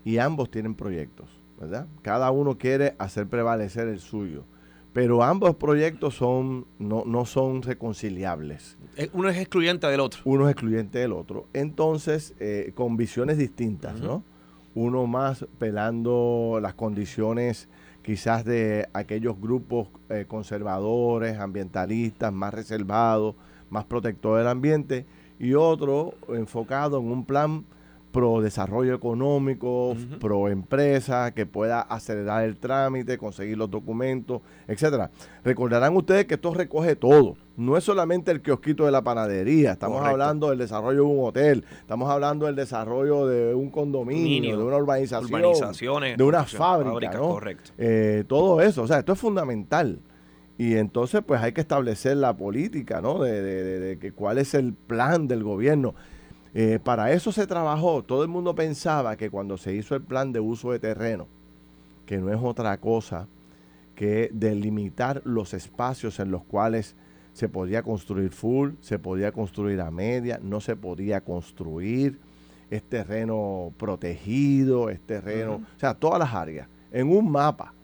y 0.04 0.18
ambos 0.18 0.50
tienen 0.50 0.75
proyectos, 0.75 1.28
¿verdad? 1.58 1.87
Cada 2.02 2.30
uno 2.30 2.58
quiere 2.58 2.94
hacer 2.99 3.26
prevalecer 3.26 3.88
el 3.88 3.99
suyo 3.99 4.44
pero 4.92 5.22
ambos 5.22 5.56
proyectos 5.56 6.14
son 6.14 6.66
no, 6.78 7.04
no 7.06 7.25
son 7.25 7.62
reconciliables. 7.62 8.76
Eh, 8.96 9.08
uno 9.12 9.28
es 9.28 9.38
excluyente 9.38 9.87
del 9.87 10.00
otro. 10.00 10.20
Uno 10.25 10.49
es 10.49 10.52
excluyente 10.52 10.99
del 10.99 11.12
otro. 11.12 11.46
Entonces, 11.52 12.34
eh, 12.40 12.73
con 12.75 12.97
visiones 12.97 13.38
distintas, 13.38 13.99
¿no? 14.00 14.23
Uno 14.75 15.06
más 15.06 15.47
pelando 15.58 16.58
las 16.60 16.75
condiciones 16.75 17.69
quizás 18.02 18.45
de 18.45 18.88
aquellos 18.93 19.40
grupos 19.40 19.88
eh, 20.10 20.25
conservadores, 20.26 21.38
ambientalistas, 21.38 22.32
más 22.32 22.52
reservados, 22.52 23.34
más 23.71 23.84
protectores 23.84 24.45
del 24.45 24.50
ambiente, 24.50 25.06
y 25.38 25.54
otro 25.54 26.14
enfocado 26.28 26.99
en 26.99 27.10
un 27.10 27.25
plan 27.25 27.64
pro 28.12 28.40
desarrollo 28.40 28.94
económico, 28.94 29.96
pro 30.20 30.48
empresa, 30.48 31.32
que 31.32 31.46
pueda 31.46 31.80
acelerar 31.80 32.44
el 32.44 32.58
trámite, 32.58 33.18
conseguir 33.18 33.56
los 33.58 33.70
documentos, 33.70 34.42
etcétera. 34.68 35.10
Recordarán 35.42 35.96
ustedes 35.96 36.26
que 36.26 36.34
esto 36.34 36.52
recoge 36.54 36.94
todo. 36.94 37.36
No 37.56 37.76
es 37.76 37.84
solamente 37.84 38.30
el 38.30 38.40
kiosquito 38.40 38.86
de 38.86 38.92
la 38.92 39.02
panadería, 39.02 39.72
estamos 39.72 40.04
hablando 40.04 40.50
del 40.50 40.58
desarrollo 40.58 41.04
de 41.04 41.06
un 41.06 41.25
hotel, 41.25 41.64
estamos 41.80 42.08
hablando 42.10 42.46
del 42.46 42.54
desarrollo 42.54 43.26
de 43.26 43.54
un 43.54 43.70
condominio, 43.70 44.56
de 44.56 44.64
una 44.64 44.76
urbanización, 44.76 46.02
de 46.16 46.22
una 46.22 46.44
fábrica, 46.44 47.18
correcto. 47.18 47.72
Eh, 47.78 48.25
todo 48.26 48.60
eso, 48.60 48.82
o 48.82 48.86
sea, 48.86 48.98
esto 49.00 49.12
es 49.12 49.18
fundamental. 49.18 50.00
Y 50.58 50.76
entonces, 50.76 51.22
pues 51.26 51.40
hay 51.42 51.52
que 51.52 51.62
establecer 51.62 52.16
la 52.18 52.36
política, 52.36 53.00
¿no? 53.00 53.22
De, 53.22 53.42
de, 53.42 53.96
de 53.96 54.12
cuál 54.12 54.38
es 54.38 54.54
el 54.54 54.75
plan 54.75 55.26
del 55.26 55.42
gobierno. 55.42 55.94
Eh, 56.54 56.78
para 56.82 57.12
eso 57.12 57.32
se 57.32 57.47
trabajó. 57.47 58.02
Todo 58.02 58.23
el 58.23 58.28
mundo 58.28 58.54
pensaba 58.54 59.17
que 59.17 59.30
cuando 59.30 59.56
se 59.56 59.75
hizo 59.75 59.95
el 59.95 60.02
plan 60.02 60.32
de 60.32 60.41
uso 60.41 60.73
de 60.73 60.78
terreno, 60.78 61.26
que 62.06 62.19
no 62.19 62.30
es 62.32 62.38
otra 62.43 62.78
cosa 62.78 63.28
que 63.95 64.30
delimitar 64.32 65.23
los 65.25 65.54
espacios 65.54 66.19
en 66.21 66.30
los 66.30 66.45
cuales 66.45 66.97
se 67.32 67.49
podía 67.49 67.82
construir 67.82 68.30
full, 68.30 68.73
se 68.80 68.99
podía 68.99 69.32
construir 69.32 69.80
a 69.80 69.91
media, 69.91 70.38
no 70.43 70.60
se 70.60 70.76
podía 70.76 71.23
construir, 71.23 72.19
es 72.71 72.82
terreno 72.82 73.73
protegido, 73.78 74.91
es 74.91 75.00
terreno, 75.00 75.54
o 75.54 75.78
sea, 75.80 75.95
todas 75.95 76.19
las 76.19 76.34
áreas, 76.34 76.69
en 76.91 77.08
un 77.08 77.30
mapa 77.30 77.75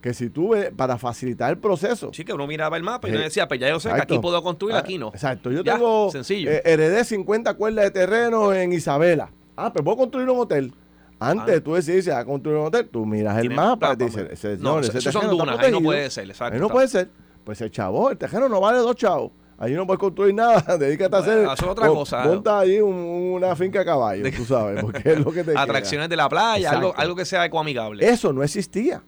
que 0.00 0.14
si 0.14 0.30
tú 0.30 0.54
para 0.76 0.98
facilitar 0.98 1.50
el 1.50 1.58
proceso. 1.58 2.10
Sí, 2.12 2.24
que 2.24 2.32
uno 2.32 2.46
miraba 2.46 2.76
el 2.76 2.82
mapa 2.82 3.08
y 3.08 3.12
uno 3.12 3.20
decía, 3.20 3.46
pues 3.46 3.60
ya 3.60 3.68
yo 3.68 3.80
sé 3.80 3.90
que 3.90 4.00
aquí 4.00 4.18
puedo 4.18 4.42
construir, 4.42 4.76
aquí 4.76 4.98
no. 4.98 5.08
Exacto, 5.08 5.50
yo 5.50 5.62
tengo, 5.62 6.10
sencillo. 6.10 6.50
Eh, 6.50 6.62
heredé 6.64 7.04
50 7.04 7.54
cuerdas 7.54 7.84
de 7.86 7.90
terreno 7.90 8.52
en 8.54 8.72
Isabela. 8.72 9.30
Ah, 9.56 9.72
pero 9.72 9.84
puedo 9.84 9.98
construir 9.98 10.28
un 10.28 10.38
hotel. 10.38 10.72
Antes 11.18 11.58
ah. 11.58 11.60
tú 11.62 11.74
decides 11.74 12.08
a 12.08 12.24
construir 12.24 12.58
un 12.58 12.66
hotel, 12.66 12.88
tú 12.88 13.04
miras 13.04 13.36
el 13.38 13.50
mapa 13.50 13.92
y 13.92 14.04
dices, 14.04 14.26
ese, 14.30 14.56
no, 14.56 14.80
ese 14.80 15.12
son 15.12 15.28
dunas, 15.28 15.58
ahí 15.58 15.70
no 15.70 15.82
puede 15.82 16.08
ser, 16.08 16.28
exacto. 16.28 16.54
Ahí 16.54 16.60
no 16.60 16.68
puede 16.68 16.88
ser. 16.88 17.10
Pues 17.44 17.60
el 17.60 17.70
chavo, 17.70 18.10
el 18.10 18.16
terreno 18.16 18.48
no 18.48 18.60
vale 18.60 18.78
dos 18.78 18.96
chavos. 18.96 19.32
Ahí 19.58 19.74
no 19.74 19.86
puedes 19.86 20.00
construir 20.00 20.34
nada, 20.34 20.62
dedícate 20.78 21.14
a 21.14 21.18
hacer. 21.18 21.38
Eso 21.40 21.52
es 21.52 21.62
otra 21.62 21.88
cosa. 21.88 22.24
Monta 22.24 22.60
ahí 22.60 22.80
una 22.80 23.54
finca 23.54 23.80
de 23.80 23.84
caballos, 23.84 24.34
tú 24.34 24.46
sabes, 24.46 24.80
porque 24.80 25.02
es 25.04 25.18
lo 25.18 25.30
que 25.30 25.44
te 25.44 25.52
Atracciones 25.58 26.08
de 26.08 26.16
la 26.16 26.30
playa, 26.30 26.70
algo, 26.70 26.94
algo 26.96 27.14
que 27.14 27.26
sea 27.26 27.44
ecoamigable. 27.44 28.08
Eso 28.08 28.32
no 28.32 28.42
existía. 28.42 29.02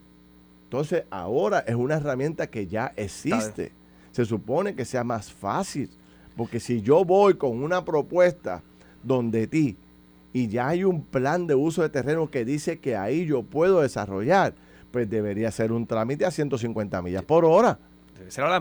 Entonces, 0.73 1.05
ahora 1.11 1.59
es 1.67 1.75
una 1.75 1.97
herramienta 1.97 2.47
que 2.47 2.67
ya 2.67 2.95
existe. 2.97 3.73
Se 4.11 4.25
supone 4.25 4.75
que 4.75 4.87
sea 4.87 5.05
más 5.05 5.31
fácil. 5.31 5.91
Porque 6.35 6.61
si 6.61 6.81
yo 6.81 7.05
voy 7.05 7.35
con 7.35 7.63
una 7.63 7.85
propuesta 7.85 8.63
donde 9.03 9.47
ti 9.47 9.77
y 10.33 10.49
ya 10.49 10.69
hay 10.69 10.85
un 10.85 11.05
plan 11.05 11.47
de 11.47 11.55
uso 11.55 11.83
de 11.83 11.91
terreno 11.91 12.31
que 12.31 12.47
dice 12.47 12.79
que 12.79 12.97
ahí 12.97 13.27
yo 13.27 13.43
puedo 13.43 13.83
desarrollar, 13.83 14.55
pues 14.91 15.11
debería 15.11 15.51
ser 15.51 15.73
un 15.73 15.87
trámite 15.87 16.25
a 16.25 16.31
150 16.31 17.03
millas 17.03 17.23
por 17.23 17.45
hora. 17.45 17.79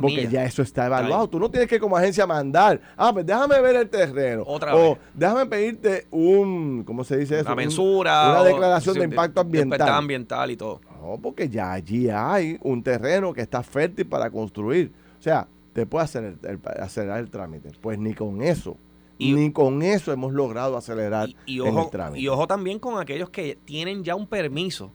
porque 0.02 0.28
ya 0.28 0.44
eso 0.44 0.64
está 0.64 0.88
evaluado. 0.88 1.30
Tú 1.30 1.40
no 1.40 1.50
tienes 1.50 1.70
que 1.70 1.80
como 1.80 1.96
agencia 1.96 2.28
mandar, 2.28 2.82
ah, 2.98 3.14
pues 3.14 3.26
déjame 3.26 3.62
ver 3.62 3.78
el 3.78 3.90
terreno. 3.90 4.44
Otra 4.46 4.76
o 4.76 4.98
déjame 5.14 5.46
pedirte 5.46 6.08
un, 6.12 6.84
¿cómo 6.84 7.06
se 7.06 7.16
dice 7.16 7.36
eso? 7.40 7.48
Una 7.48 7.56
mensura. 7.56 8.32
una 8.32 8.44
declaración 8.44 8.96
de, 8.96 9.06
impacto 9.06 9.40
ambiental. 9.40 9.88
De 9.88 9.94
ambiental 9.94 10.52
y 10.52 10.58
todo. 10.58 10.82
No, 11.02 11.18
porque 11.18 11.50
ya 11.50 11.72
allí 11.72 12.10
hay 12.10 12.60
un 12.62 12.84
terreno 12.84 13.34
que 13.34 13.42
está 13.42 13.64
fértil 13.64 14.06
para 14.06 14.30
construir. 14.30 14.92
O 15.20 15.22
sea, 15.22 15.48
te 15.74 15.86
puede 15.86 16.06
hacer 16.06 16.38
acelerar 16.80 17.20
el 17.20 17.30
trámite. 17.30 17.72
Pues 17.82 17.98
ni 17.98 18.14
con 18.14 18.42
eso. 18.44 18.78
ni 19.18 19.52
con 19.52 19.82
eso 19.82 20.12
hemos 20.12 20.34
logrado 20.34 20.78
acelerar 20.78 21.30
el 21.48 21.90
trámite. 21.90 22.20
Y 22.20 22.28
ojo 22.28 22.46
también 22.46 22.78
con 22.78 23.00
aquellos 23.00 23.30
que 23.30 23.58
tienen 23.66 24.04
ya 24.04 24.16
un 24.16 24.28
permiso 24.28 24.92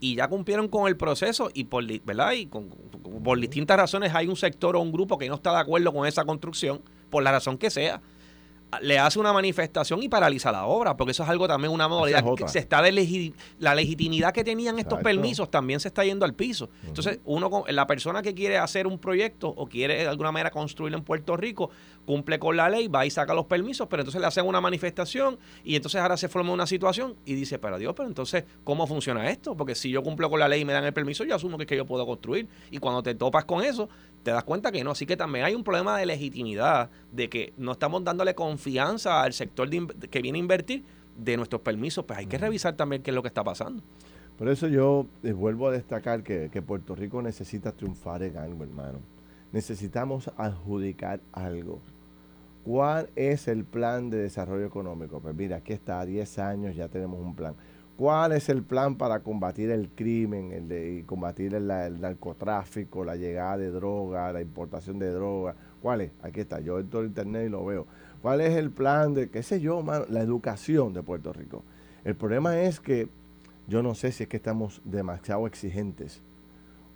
y 0.00 0.16
ya 0.16 0.28
cumplieron 0.28 0.68
con 0.68 0.88
el 0.88 0.96
proceso 0.96 1.50
y 1.54 1.64
por, 1.64 1.84
¿verdad? 2.04 2.32
Y 2.32 2.46
por 2.46 3.38
distintas 3.38 3.76
razones 3.76 4.12
hay 4.14 4.26
un 4.26 4.36
sector 4.36 4.74
o 4.74 4.80
un 4.80 4.90
grupo 4.90 5.18
que 5.18 5.28
no 5.28 5.36
está 5.36 5.52
de 5.52 5.60
acuerdo 5.60 5.92
con 5.92 6.06
esa 6.06 6.24
construcción, 6.24 6.82
por 7.10 7.22
la 7.22 7.30
razón 7.30 7.58
que 7.58 7.70
sea 7.70 8.02
le 8.80 8.98
hace 8.98 9.18
una 9.18 9.32
manifestación 9.32 10.02
y 10.02 10.08
paraliza 10.08 10.50
la 10.50 10.66
obra, 10.66 10.96
porque 10.96 11.12
eso 11.12 11.22
es 11.22 11.28
algo 11.28 11.46
también 11.46 11.72
una 11.72 11.88
modalidad 11.88 12.24
que 12.36 12.48
se 12.48 12.58
está 12.58 12.82
de 12.82 13.32
la 13.58 13.74
legitimidad 13.74 14.32
que 14.32 14.44
tenían 14.44 14.78
estos 14.78 15.00
permisos 15.00 15.50
también 15.50 15.80
se 15.80 15.88
está 15.88 16.04
yendo 16.04 16.24
al 16.24 16.34
piso. 16.34 16.70
Entonces, 16.86 17.20
uno 17.24 17.64
la 17.68 17.86
persona 17.86 18.22
que 18.22 18.34
quiere 18.34 18.58
hacer 18.58 18.86
un 18.86 18.98
proyecto 18.98 19.48
o 19.48 19.66
quiere 19.66 19.94
de 20.02 20.08
alguna 20.08 20.32
manera 20.32 20.50
construirlo 20.50 20.98
en 20.98 21.04
Puerto 21.04 21.36
Rico, 21.36 21.70
cumple 22.04 22.38
con 22.38 22.56
la 22.56 22.68
ley, 22.68 22.88
va 22.88 23.06
y 23.06 23.10
saca 23.10 23.34
los 23.34 23.46
permisos, 23.46 23.86
pero 23.88 24.02
entonces 24.02 24.20
le 24.20 24.26
hacen 24.26 24.46
una 24.46 24.60
manifestación 24.60 25.38
y 25.64 25.76
entonces 25.76 26.00
ahora 26.00 26.16
se 26.16 26.28
forma 26.28 26.52
una 26.52 26.66
situación 26.66 27.16
y 27.24 27.34
dice, 27.34 27.58
pero 27.58 27.78
Dios, 27.78 27.94
pero 27.96 28.08
entonces, 28.08 28.44
¿cómo 28.64 28.86
funciona 28.86 29.30
esto? 29.30 29.56
Porque 29.56 29.74
si 29.74 29.90
yo 29.90 30.02
cumplo 30.02 30.28
con 30.28 30.40
la 30.40 30.48
ley 30.48 30.62
y 30.62 30.64
me 30.64 30.72
dan 30.72 30.84
el 30.84 30.92
permiso, 30.92 31.24
yo 31.24 31.34
asumo 31.34 31.56
que 31.56 31.64
es 31.64 31.68
que 31.68 31.76
yo 31.76 31.86
puedo 31.86 32.04
construir. 32.06 32.48
Y 32.70 32.78
cuando 32.78 33.02
te 33.02 33.14
topas 33.14 33.44
con 33.44 33.62
eso, 33.62 33.88
te 34.24 34.32
das 34.32 34.42
cuenta 34.42 34.72
que 34.72 34.82
no. 34.82 34.90
Así 34.90 35.06
que 35.06 35.16
también 35.16 35.44
hay 35.44 35.54
un 35.54 35.62
problema 35.62 35.96
de 35.96 36.06
legitimidad, 36.06 36.90
de 37.12 37.28
que 37.28 37.52
no 37.56 37.72
estamos 37.72 38.02
dándole 38.02 38.34
confianza 38.34 39.22
al 39.22 39.32
sector 39.32 39.68
que 39.70 40.22
viene 40.22 40.38
a 40.38 40.40
invertir 40.40 40.84
de 41.16 41.36
nuestros 41.36 41.62
permisos. 41.62 42.04
Pues 42.04 42.18
hay 42.18 42.26
que 42.26 42.38
revisar 42.38 42.74
también 42.74 43.02
qué 43.02 43.12
es 43.12 43.14
lo 43.14 43.22
que 43.22 43.28
está 43.28 43.44
pasando. 43.44 43.82
Por 44.36 44.48
eso 44.48 44.66
yo 44.66 45.06
eh, 45.22 45.32
vuelvo 45.32 45.68
a 45.68 45.70
destacar 45.70 46.24
que, 46.24 46.50
que, 46.52 46.60
Puerto 46.60 46.96
Rico 46.96 47.22
necesita 47.22 47.70
triunfar 47.70 48.24
en 48.24 48.36
algo, 48.36 48.64
hermano. 48.64 48.98
Necesitamos 49.52 50.28
adjudicar 50.36 51.20
algo. 51.30 51.80
¿Cuál 52.64 53.10
es 53.14 53.46
el 53.46 53.64
plan 53.64 54.10
de 54.10 54.16
desarrollo 54.16 54.64
económico? 54.64 55.20
Pues 55.20 55.36
mira, 55.36 55.58
aquí 55.58 55.74
está, 55.74 56.00
a 56.00 56.06
10 56.06 56.38
años 56.38 56.74
ya 56.74 56.88
tenemos 56.88 57.20
un 57.20 57.36
plan. 57.36 57.54
¿Cuál 57.96 58.32
es 58.32 58.48
el 58.48 58.64
plan 58.64 58.96
para 58.96 59.20
combatir 59.20 59.70
el 59.70 59.88
crimen, 59.88 60.50
el 60.50 60.68
de, 60.68 61.04
combatir 61.06 61.54
el, 61.54 61.68
narcotráfico, 61.68 63.04
la 63.04 63.14
llegada 63.14 63.56
de 63.56 63.70
droga, 63.70 64.32
la 64.32 64.40
importación 64.40 64.98
de 64.98 65.10
droga? 65.10 65.54
¿Cuál 65.80 66.00
es? 66.00 66.10
Aquí 66.22 66.40
está, 66.40 66.58
yo 66.58 66.80
entro 66.80 67.00
en 67.00 67.06
internet 67.06 67.46
y 67.46 67.50
lo 67.50 67.64
veo. 67.64 67.86
¿Cuál 68.20 68.40
es 68.40 68.56
el 68.56 68.70
plan 68.70 69.14
de, 69.14 69.30
qué 69.30 69.42
sé 69.42 69.60
yo, 69.60 69.84
la 70.08 70.20
educación 70.20 70.92
de 70.92 71.02
Puerto 71.02 71.32
Rico? 71.32 71.62
El 72.04 72.16
problema 72.16 72.60
es 72.60 72.80
que 72.80 73.08
yo 73.68 73.82
no 73.82 73.94
sé 73.94 74.10
si 74.10 74.24
es 74.24 74.28
que 74.28 74.38
estamos 74.38 74.80
demasiado 74.84 75.46
exigentes 75.46 76.20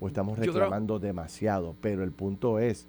o 0.00 0.08
estamos 0.08 0.38
reclamando 0.38 0.98
demasiado, 0.98 1.76
pero 1.80 2.02
el 2.02 2.12
punto 2.12 2.58
es, 2.58 2.88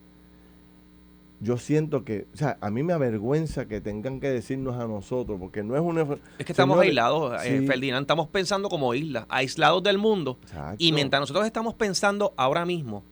yo 1.41 1.57
siento 1.57 2.03
que, 2.03 2.27
o 2.33 2.37
sea, 2.37 2.57
a 2.59 2.69
mí 2.69 2.83
me 2.83 2.93
avergüenza 2.93 3.67
que 3.67 3.79
tengan 3.79 4.19
que 4.19 4.29
decirnos 4.29 4.79
a 4.79 4.87
nosotros, 4.87 5.39
porque 5.39 5.63
no 5.63 5.75
es 5.75 5.81
una... 5.81 6.05
Es 6.37 6.45
que 6.45 6.51
estamos 6.51 6.79
aislados, 6.79 7.43
eh, 7.45 7.63
Ferdinand, 7.65 8.03
estamos 8.03 8.27
pensando 8.27 8.69
como 8.69 8.93
islas, 8.93 9.25
aislados 9.29 9.81
del 9.83 9.97
mundo. 9.97 10.37
Y 10.77 10.91
mientras 10.91 11.21
nosotros 11.21 11.45
estamos 11.45 11.75
pensando 11.75 12.33
ahora 12.35 12.65
mismo, 12.65 13.03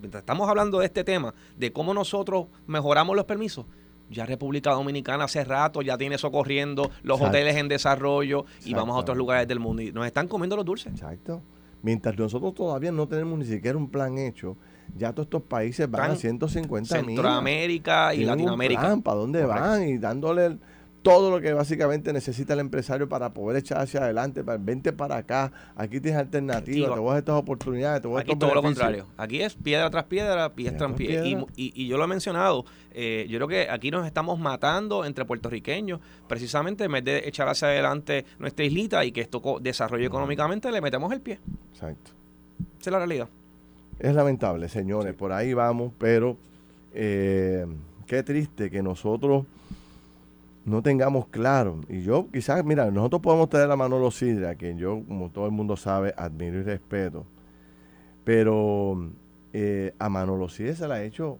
mientras 0.00 0.22
estamos 0.22 0.48
hablando 0.48 0.78
de 0.78 0.86
este 0.86 1.04
tema, 1.04 1.34
de 1.58 1.72
cómo 1.72 1.92
nosotros 1.92 2.46
mejoramos 2.66 3.14
los 3.16 3.26
permisos, 3.26 3.66
ya 4.10 4.26
República 4.26 4.70
Dominicana 4.70 5.24
hace 5.24 5.44
rato 5.44 5.82
ya 5.82 5.98
tiene 5.98 6.16
eso 6.16 6.30
corriendo, 6.30 6.90
los 7.02 7.20
hoteles 7.20 7.56
en 7.56 7.68
desarrollo 7.68 8.44
y 8.64 8.74
vamos 8.74 8.96
a 8.96 9.00
otros 9.00 9.16
lugares 9.16 9.48
del 9.48 9.60
mundo 9.60 9.82
y 9.82 9.92
nos 9.92 10.06
están 10.06 10.28
comiendo 10.28 10.56
los 10.56 10.64
dulces. 10.64 10.92
Exacto. 10.92 11.42
Mientras 11.82 12.16
nosotros 12.16 12.54
todavía 12.54 12.92
no 12.92 13.06
tenemos 13.06 13.38
ni 13.38 13.44
siquiera 13.44 13.76
un 13.76 13.90
plan 13.90 14.16
hecho, 14.16 14.56
ya 14.96 15.12
todos 15.12 15.26
estos 15.26 15.42
países 15.42 15.90
van 15.90 16.12
a 16.12 16.16
150 16.16 17.02
mil. 17.02 17.06
Centroamérica 17.06 18.14
y 18.14 18.24
Latinoamérica. 18.24 18.96
¿Para 19.02 19.16
dónde 19.16 19.44
van? 19.44 19.88
Y 19.88 19.98
dándole 19.98 20.58
todo 21.04 21.30
lo 21.30 21.40
que 21.40 21.52
básicamente 21.52 22.14
necesita 22.14 22.54
el 22.54 22.60
empresario 22.60 23.08
para 23.10 23.34
poder 23.34 23.58
echar 23.58 23.78
hacia 23.78 24.00
adelante. 24.00 24.42
Vente 24.58 24.90
para 24.92 25.18
acá, 25.18 25.52
aquí 25.76 26.00
tienes 26.00 26.18
alternativas, 26.18 26.94
te 26.94 26.98
voy 26.98 27.14
a 27.14 27.18
estas 27.18 27.36
oportunidades, 27.36 28.00
te 28.00 28.08
voy 28.08 28.18
a 28.18 28.20
Aquí 28.22 28.34
todo 28.34 28.54
lo 28.54 28.62
contrario. 28.62 29.06
Aquí 29.18 29.42
es 29.42 29.54
piedra 29.54 29.90
tras 29.90 30.04
piedra, 30.04 30.54
piedra 30.54 30.78
tras. 30.78 30.98
Y, 30.98 31.36
y, 31.56 31.86
yo 31.86 31.98
lo 31.98 32.04
he 32.04 32.06
mencionado, 32.06 32.64
eh, 32.90 33.26
yo 33.28 33.38
creo 33.38 33.48
que 33.48 33.70
aquí 33.70 33.90
nos 33.90 34.06
estamos 34.06 34.38
matando 34.38 35.04
entre 35.04 35.26
puertorriqueños, 35.26 36.00
precisamente 36.26 36.84
en 36.84 36.92
vez 36.92 37.04
de 37.04 37.28
echar 37.28 37.48
hacia 37.48 37.68
adelante 37.68 38.24
nuestra 38.38 38.64
islita 38.64 39.04
y 39.04 39.12
que 39.12 39.20
esto 39.20 39.58
desarrolle 39.60 40.06
económicamente, 40.06 40.72
le 40.72 40.80
metemos 40.80 41.12
el 41.12 41.20
pie. 41.20 41.38
Exacto. 41.74 42.12
Esa 42.80 42.90
es 42.90 42.92
la 42.92 42.98
realidad. 42.98 43.28
Es 44.04 44.14
lamentable, 44.14 44.68
señores, 44.68 45.14
por 45.14 45.32
ahí 45.32 45.54
vamos, 45.54 45.90
pero 45.96 46.36
eh, 46.92 47.64
qué 48.06 48.22
triste 48.22 48.70
que 48.70 48.82
nosotros 48.82 49.46
no 50.66 50.82
tengamos 50.82 51.26
claro. 51.28 51.80
Y 51.88 52.02
yo 52.02 52.28
quizás, 52.30 52.62
mira, 52.66 52.90
nosotros 52.90 53.22
podemos 53.22 53.48
tener 53.48 53.70
a 53.70 53.76
Manolo 53.76 54.10
Sidra, 54.10 54.56
que 54.56 54.76
yo, 54.76 55.02
como 55.08 55.30
todo 55.30 55.46
el 55.46 55.52
mundo 55.52 55.78
sabe, 55.78 56.12
admiro 56.18 56.58
y 56.58 56.64
respeto. 56.64 57.24
Pero 58.24 59.10
eh, 59.54 59.94
a 59.98 60.10
Manolo 60.10 60.50
Sidra 60.50 60.74
se 60.74 60.86
le 60.86 60.92
ha 60.92 61.02
hecho 61.02 61.38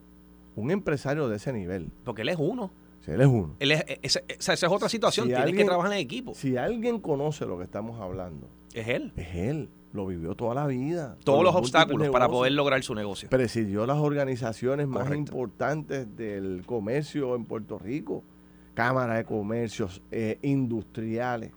un 0.57 0.71
empresario 0.71 1.29
de 1.29 1.37
ese 1.37 1.53
nivel. 1.53 1.91
Porque 2.03 2.23
él 2.23 2.31
es 2.31 2.39
uno. 2.39 2.71
Sí, 3.05 3.11
él 3.11 3.21
es 3.21 3.27
uno. 3.27 3.57
Él 3.59 3.73
es, 3.73 3.85
esa, 4.01 4.55
es 4.55 4.65
otra 4.65 4.89
situación, 4.89 5.29
tiene 5.29 5.53
que 5.53 5.67
trabajar 5.67 5.93
en 5.93 5.99
equipo. 5.99 6.33
Si 6.33 6.57
alguien 6.57 6.99
conoce 6.99 7.45
lo 7.45 7.59
que 7.59 7.65
estamos 7.65 8.01
hablando, 8.01 8.49
es 8.73 8.89
él. 8.89 9.13
Es 9.17 9.35
él 9.35 9.69
lo 9.95 10.07
vivió 10.07 10.35
toda 10.35 10.57
la 10.57 10.67
vida. 10.67 11.17
Todos 11.23 11.45
los, 11.45 11.55
obstáculos 11.55 12.09
para 12.09 12.29
poder 12.29 12.53
lograr 12.53 12.83
su 12.83 12.97
negocio. 12.97 13.31
Presidió 13.31 13.87
las 13.87 13.99
organizaciones 13.99 14.89
más 14.89 15.15
importantes 15.15 16.17
del 16.17 16.65
comercio 16.67 17.37
en 17.37 17.45
Puerto 17.45 17.79
Rico, 17.79 18.25
Cámara 18.75 19.15
de 19.15 19.25
Comercios 19.25 20.03
eh, 20.11 20.39
Industriales. 20.43 21.53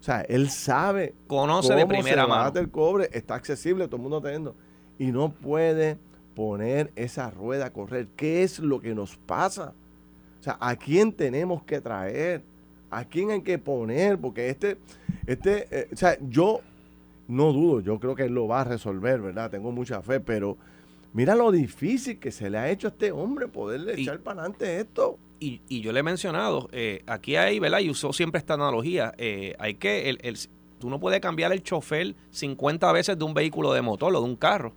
O 0.00 0.02
sea, 0.02 0.22
él 0.22 0.48
sabe. 0.48 1.14
Conoce 1.26 1.74
de 1.74 1.86
primera 1.86 2.26
mano. 2.26 2.58
el 2.58 2.70
cobre, 2.70 3.10
está 3.12 3.34
accesible, 3.34 3.86
todo 3.86 3.96
el 3.96 4.02
mundo 4.02 4.22
teniendo. 4.22 4.56
Y 4.98 5.12
no 5.12 5.30
puede 5.30 5.98
poner 6.34 6.90
esa 6.96 7.30
rueda 7.30 7.66
a 7.66 7.70
correr. 7.70 8.08
¿Qué 8.16 8.42
es 8.42 8.60
lo 8.60 8.80
que 8.80 8.94
nos 8.94 9.18
pasa? 9.18 9.74
O 10.40 10.42
sea, 10.42 10.56
¿a 10.58 10.74
quién 10.76 11.12
tenemos 11.12 11.62
que 11.64 11.82
traer? 11.82 12.42
¿A 12.90 13.04
quién 13.04 13.30
hay 13.30 13.42
que 13.42 13.58
poner? 13.58 14.18
Porque 14.18 14.48
este, 14.48 14.78
este, 15.26 15.66
eh, 15.70 15.88
o 15.92 15.96
sea, 15.96 16.16
yo 16.20 16.60
no 17.28 17.52
dudo, 17.52 17.80
yo 17.80 17.98
creo 17.98 18.14
que 18.14 18.24
él 18.24 18.32
lo 18.32 18.46
va 18.46 18.62
a 18.62 18.64
resolver, 18.64 19.20
¿verdad? 19.20 19.50
Tengo 19.50 19.72
mucha 19.72 20.02
fe, 20.02 20.20
pero 20.20 20.56
mira 21.12 21.34
lo 21.34 21.50
difícil 21.50 22.18
que 22.18 22.30
se 22.30 22.50
le 22.50 22.58
ha 22.58 22.70
hecho 22.70 22.88
a 22.88 22.90
este 22.90 23.12
hombre 23.12 23.48
poderle 23.48 24.00
echar 24.00 24.20
para 24.20 24.40
adelante 24.40 24.80
esto. 24.80 25.18
Y, 25.40 25.60
y, 25.68 25.80
yo 25.80 25.92
le 25.92 26.00
he 26.00 26.02
mencionado, 26.02 26.68
eh, 26.72 27.02
aquí 27.06 27.36
hay, 27.36 27.58
¿verdad? 27.58 27.80
Y 27.80 27.90
usó 27.90 28.12
siempre 28.12 28.38
esta 28.38 28.54
analogía, 28.54 29.12
eh, 29.18 29.54
hay 29.58 29.74
que, 29.74 30.08
el, 30.08 30.18
el, 30.22 30.38
tú 30.78 30.88
no 30.88 31.00
puedes 31.00 31.20
cambiar 31.20 31.52
el 31.52 31.62
chofer 31.62 32.14
50 32.30 32.92
veces 32.92 33.18
de 33.18 33.24
un 33.24 33.34
vehículo 33.34 33.72
de 33.72 33.82
motor 33.82 34.14
o 34.14 34.20
de 34.20 34.26
un 34.26 34.36
carro. 34.36 34.72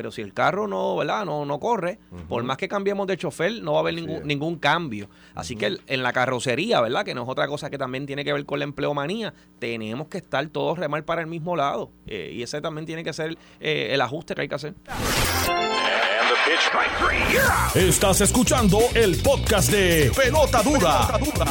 Pero 0.00 0.10
si 0.10 0.22
el 0.22 0.32
carro 0.32 0.66
no, 0.66 0.96
¿verdad? 0.96 1.26
No, 1.26 1.44
no 1.44 1.60
corre, 1.60 1.98
por 2.26 2.42
más 2.42 2.56
que 2.56 2.68
cambiemos 2.68 3.06
de 3.06 3.18
chofer, 3.18 3.62
no 3.62 3.72
va 3.72 3.80
a 3.80 3.82
haber 3.82 3.92
ningún, 3.92 4.26
ningún 4.26 4.56
cambio. 4.56 5.10
Así 5.34 5.56
que 5.56 5.76
en 5.86 6.02
la 6.02 6.14
carrocería, 6.14 6.80
¿verdad? 6.80 7.04
Que 7.04 7.14
no 7.14 7.24
es 7.24 7.28
otra 7.28 7.46
cosa 7.48 7.68
que 7.68 7.76
también 7.76 8.06
tiene 8.06 8.24
que 8.24 8.32
ver 8.32 8.46
con 8.46 8.60
la 8.60 8.64
empleomanía, 8.64 9.34
tenemos 9.58 10.08
que 10.08 10.16
estar 10.16 10.48
todos 10.48 10.78
remar 10.78 11.04
para 11.04 11.20
el 11.20 11.26
mismo 11.26 11.54
lado. 11.54 11.90
Eh, 12.06 12.32
y 12.32 12.42
ese 12.42 12.62
también 12.62 12.86
tiene 12.86 13.04
que 13.04 13.12
ser 13.12 13.36
eh, 13.60 13.88
el 13.90 14.00
ajuste 14.00 14.34
que 14.34 14.40
hay 14.40 14.48
que 14.48 14.54
hacer. 14.54 14.74
Estás 17.74 18.22
escuchando 18.22 18.78
el 18.94 19.20
podcast 19.22 19.70
de 19.70 20.10
Pelota 20.16 20.62
Dura, 20.62 21.08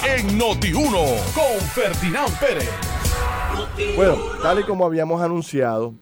en 0.07 0.39
Noti1 0.39 1.33
con 1.35 1.67
Ferdinand 1.75 2.39
Pérez. 2.39 2.67
Bueno, 3.95 4.15
tal 4.41 4.61
y 4.61 4.63
como 4.63 4.87
habíamos 4.87 5.21
anunciado, 5.21 5.93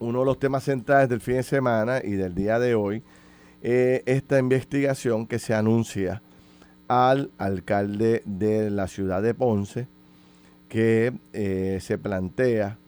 uno 0.00 0.20
de 0.20 0.24
los 0.24 0.38
temas 0.38 0.64
centrales 0.64 1.08
del 1.08 1.20
fin 1.20 1.36
de 1.36 1.42
semana 1.42 2.00
y 2.02 2.12
del 2.12 2.34
día 2.34 2.58
de 2.58 2.74
hoy, 2.74 3.02
eh, 3.62 4.02
esta 4.06 4.38
investigación 4.38 5.26
que 5.26 5.38
se 5.38 5.54
anuncia 5.54 6.22
al 6.88 7.30
alcalde 7.38 8.22
de 8.24 8.70
la 8.70 8.88
ciudad 8.88 9.22
de 9.22 9.34
Ponce, 9.34 9.86
que 10.68 11.12
eh, 11.32 11.78
se 11.80 11.98
plantea 11.98 12.78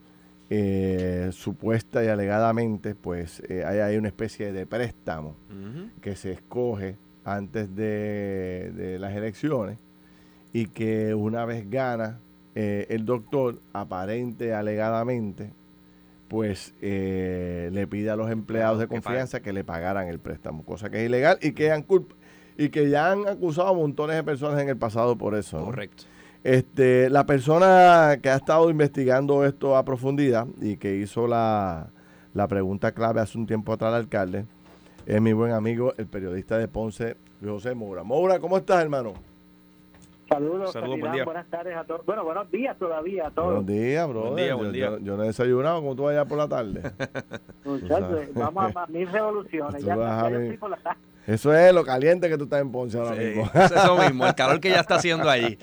eh, 0.49 1.31
supuesta 1.33 2.03
y 2.03 2.09
alegadamente, 2.09 2.95
pues 2.95 3.43
hay, 3.49 3.79
hay, 3.79 3.97
una 3.97 4.09
especie 4.09 4.53
de 4.53 4.67
préstamo 4.67 5.37
que 6.01 6.17
se 6.17 6.33
escoge 6.33 6.97
antes 7.25 7.75
de, 7.75 8.73
de, 8.75 8.99
las 8.99 9.15
elecciones 9.15 9.79
y 10.53 10.67
que 10.67 11.15
una 11.15 11.45
vez 11.45 11.71
gana 11.71 12.19
el 12.55 13.07
doctor, 13.07 13.61
aparente 13.73 14.53
alegadamente, 14.53 15.53
pues 16.33 16.73
eh, 16.81 17.69
le 17.75 17.87
pide 17.87 18.09
a 18.09 18.17
los 18.17 18.31
empleados 18.31 18.79
de 18.79 18.89
confianza 18.89 19.41
que, 19.41 19.53
le 19.53 19.65
pagaran 19.65 20.09
el 20.09 20.19
préstamo, 20.19 20.65
cosa 20.65 20.89
que 20.89 21.03
es 21.03 21.07
ilegal 21.11 21.37
y 21.43 21.53
que, 21.53 21.71
han 21.71 21.85
y 22.57 22.71
que 22.71 22.89
ya 22.89 23.13
han 23.13 23.29
acusado 23.29 23.69
a 23.69 23.75
montones 23.75 24.17
de 24.17 24.25
personas 24.25 24.59
en 24.63 24.71
el 24.71 24.79
pasado 24.79 25.19
por 25.19 25.35
eso. 25.35 25.63
Correcto. 25.63 26.05
Este, 26.43 27.11
la 27.11 27.27
persona 27.27 28.17
que 28.23 28.31
ha 28.31 28.37
estado 28.37 28.71
investigando 28.71 29.45
esto 29.45 29.77
a 29.77 29.85
profundidad 29.85 30.47
y 30.63 30.79
que 30.79 30.97
hizo 30.97 31.27
la, 31.27 31.91
la 32.33 32.49
pregunta 32.49 32.93
clave 32.93 33.21
hace 33.21 33.37
un 33.37 33.47
tiempo 33.47 33.75
atrás 33.75 33.93
al 33.93 34.01
alcalde 34.01 34.47
es 35.05 35.21
mi 35.21 35.35
buen 35.35 35.53
amigo, 35.53 35.93
el 35.99 36.07
periodista 36.07 36.57
de 36.57 36.67
Ponce, 36.67 37.19
José 37.45 37.75
Moura. 37.75 38.05
Moura, 38.05 38.39
¿cómo 38.41 38.57
estás, 38.57 38.81
hermano? 38.81 39.13
Saludos, 40.33 40.75
buenas 41.25 41.47
tardes 41.49 41.77
a 41.77 41.85
todos. 41.85 42.07
Bueno, 42.07 42.25
buenos 42.25 42.51
días 42.51 42.77
todavía 42.79 43.27
a 43.27 43.31
todos. 43.31 43.65
Buenos 43.65 43.67
días, 43.67 44.09
bro. 44.09 44.39
Yo, 44.99 45.17
no 45.17 45.25
he 45.25 45.27
desayunado 45.27 45.81
como 45.81 45.95
tú 45.95 46.09
allá 46.09 46.25
por 46.25 46.39
la 46.39 46.49
tarde. 46.49 46.83
Muchachos, 47.65 48.21
vamos 48.35 48.75
a, 48.75 48.87
mil 48.87 49.11
revoluciones. 49.11 49.85
ya, 49.85 49.95
vas 49.95 50.25
a 50.25 50.31
mi, 50.31 50.59
Eso 51.27 51.55
es 51.55 51.75
lo 51.75 51.85
caliente 51.85 52.29
que 52.31 52.39
tú 52.39 52.45
estás 52.45 52.63
en 52.63 52.73
Ponce 52.73 52.99
ahora 52.99 53.15
mismo. 53.15 53.51
Es 53.53 53.71
eso 53.73 53.97
mismo, 53.99 54.27
el 54.27 54.35
calor 54.35 54.59
que 54.59 54.71
ya 54.71 54.81
está 54.81 54.95
haciendo 54.95 55.29
allí. 55.29 55.59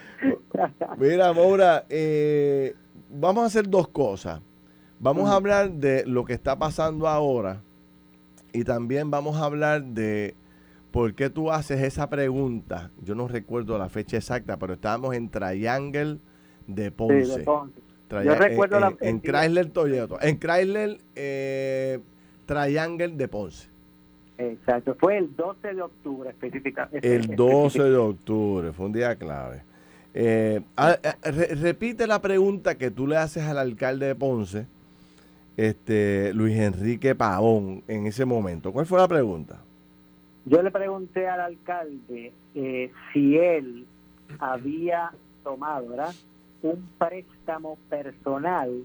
Mira, 0.98 1.32
Maura, 1.32 1.86
eh, 1.88 2.74
vamos 3.08 3.44
a 3.44 3.46
hacer 3.46 3.68
dos 3.68 3.88
cosas. 3.88 4.40
Vamos 4.98 5.30
a 5.30 5.36
hablar 5.36 5.70
de 5.70 6.04
lo 6.04 6.26
que 6.26 6.34
está 6.34 6.58
pasando 6.58 7.08
ahora 7.08 7.62
y 8.52 8.64
también 8.64 9.10
vamos 9.10 9.38
a 9.38 9.44
hablar 9.44 9.82
de 9.82 10.34
por 10.90 11.14
qué 11.14 11.30
tú 11.30 11.50
haces 11.50 11.80
esa 11.82 12.08
pregunta. 12.08 12.90
Yo 13.02 13.14
no 13.14 13.28
recuerdo 13.28 13.78
la 13.78 13.88
fecha 13.88 14.16
exacta, 14.16 14.58
pero 14.58 14.74
estábamos 14.74 15.14
en 15.14 15.28
Triangle 15.28 16.18
de 16.66 16.90
Ponce. 16.90 17.44
Yo 17.44 18.34
recuerdo 18.34 18.76
en, 18.76 18.80
la, 18.80 18.96
en, 19.00 19.20
Chrysler 19.20 19.70
Toyota. 19.70 20.16
En 20.20 20.38
Chrysler 20.38 20.98
eh, 21.14 22.00
Triangle 22.46 23.08
de 23.08 23.28
Ponce. 23.28 23.68
Exacto, 24.38 24.96
fue 24.98 25.18
el 25.18 25.36
12 25.36 25.74
de 25.74 25.82
octubre 25.82 26.30
específicamente. 26.30 27.14
El 27.14 27.36
12 27.36 27.82
de 27.82 27.96
octubre, 27.96 28.72
fue 28.72 28.86
un 28.86 28.92
día 28.92 29.14
clave. 29.16 29.62
Eh, 30.14 30.60
repite 31.60 32.06
la 32.06 32.20
pregunta 32.20 32.76
que 32.76 32.90
tú 32.90 33.06
le 33.06 33.16
haces 33.16 33.44
al 33.44 33.58
alcalde 33.58 34.06
de 34.06 34.14
Ponce, 34.14 34.66
este 35.56 36.32
Luis 36.34 36.56
Enrique 36.56 37.14
Pavón, 37.14 37.84
en 37.86 38.06
ese 38.06 38.24
momento. 38.24 38.72
¿Cuál 38.72 38.86
fue 38.86 38.98
la 38.98 39.06
pregunta? 39.06 39.60
Yo 40.44 40.62
le 40.62 40.70
pregunté 40.70 41.28
al 41.28 41.40
alcalde 41.40 42.32
eh, 42.54 42.92
si 43.12 43.36
él 43.36 43.86
había 44.38 45.12
tomado 45.42 45.88
¿verdad? 45.88 46.14
un 46.62 46.88
préstamo 46.98 47.78
personal 47.88 48.84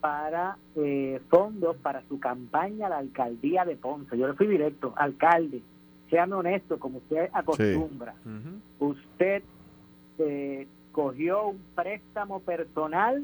para 0.00 0.56
eh, 0.76 1.20
fondos 1.28 1.76
para 1.76 2.02
su 2.08 2.18
campaña 2.18 2.86
a 2.86 2.90
la 2.90 2.98
alcaldía 2.98 3.64
de 3.64 3.76
Ponce. 3.76 4.18
Yo 4.18 4.26
le 4.26 4.34
fui 4.34 4.48
directo, 4.48 4.92
alcalde, 4.96 5.62
sean 6.10 6.32
honesto 6.32 6.78
como 6.78 6.98
usted 6.98 7.30
acostumbra. 7.32 8.14
Usted 8.80 9.42
eh, 10.18 10.66
cogió 10.90 11.48
un 11.48 11.60
préstamo 11.74 12.40
personal 12.40 13.22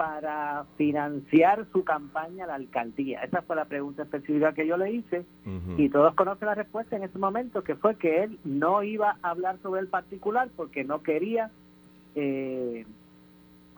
para 0.00 0.64
financiar 0.78 1.66
su 1.74 1.84
campaña 1.84 2.44
a 2.44 2.46
la 2.46 2.54
alcaldía. 2.54 3.22
Esa 3.22 3.42
fue 3.42 3.54
la 3.54 3.66
pregunta 3.66 4.04
específica 4.04 4.54
que 4.54 4.66
yo 4.66 4.78
le 4.78 4.92
hice 4.92 5.26
y 5.76 5.90
todos 5.90 6.14
conocen 6.14 6.46
la 6.46 6.54
respuesta 6.54 6.96
en 6.96 7.02
ese 7.02 7.18
momento, 7.18 7.62
que 7.62 7.74
fue 7.74 7.96
que 7.96 8.22
él 8.22 8.38
no 8.42 8.82
iba 8.82 9.18
a 9.20 9.28
hablar 9.28 9.58
sobre 9.60 9.82
el 9.82 9.88
particular 9.88 10.48
porque 10.56 10.84
no 10.84 11.02
quería 11.02 11.50
eh, 12.14 12.86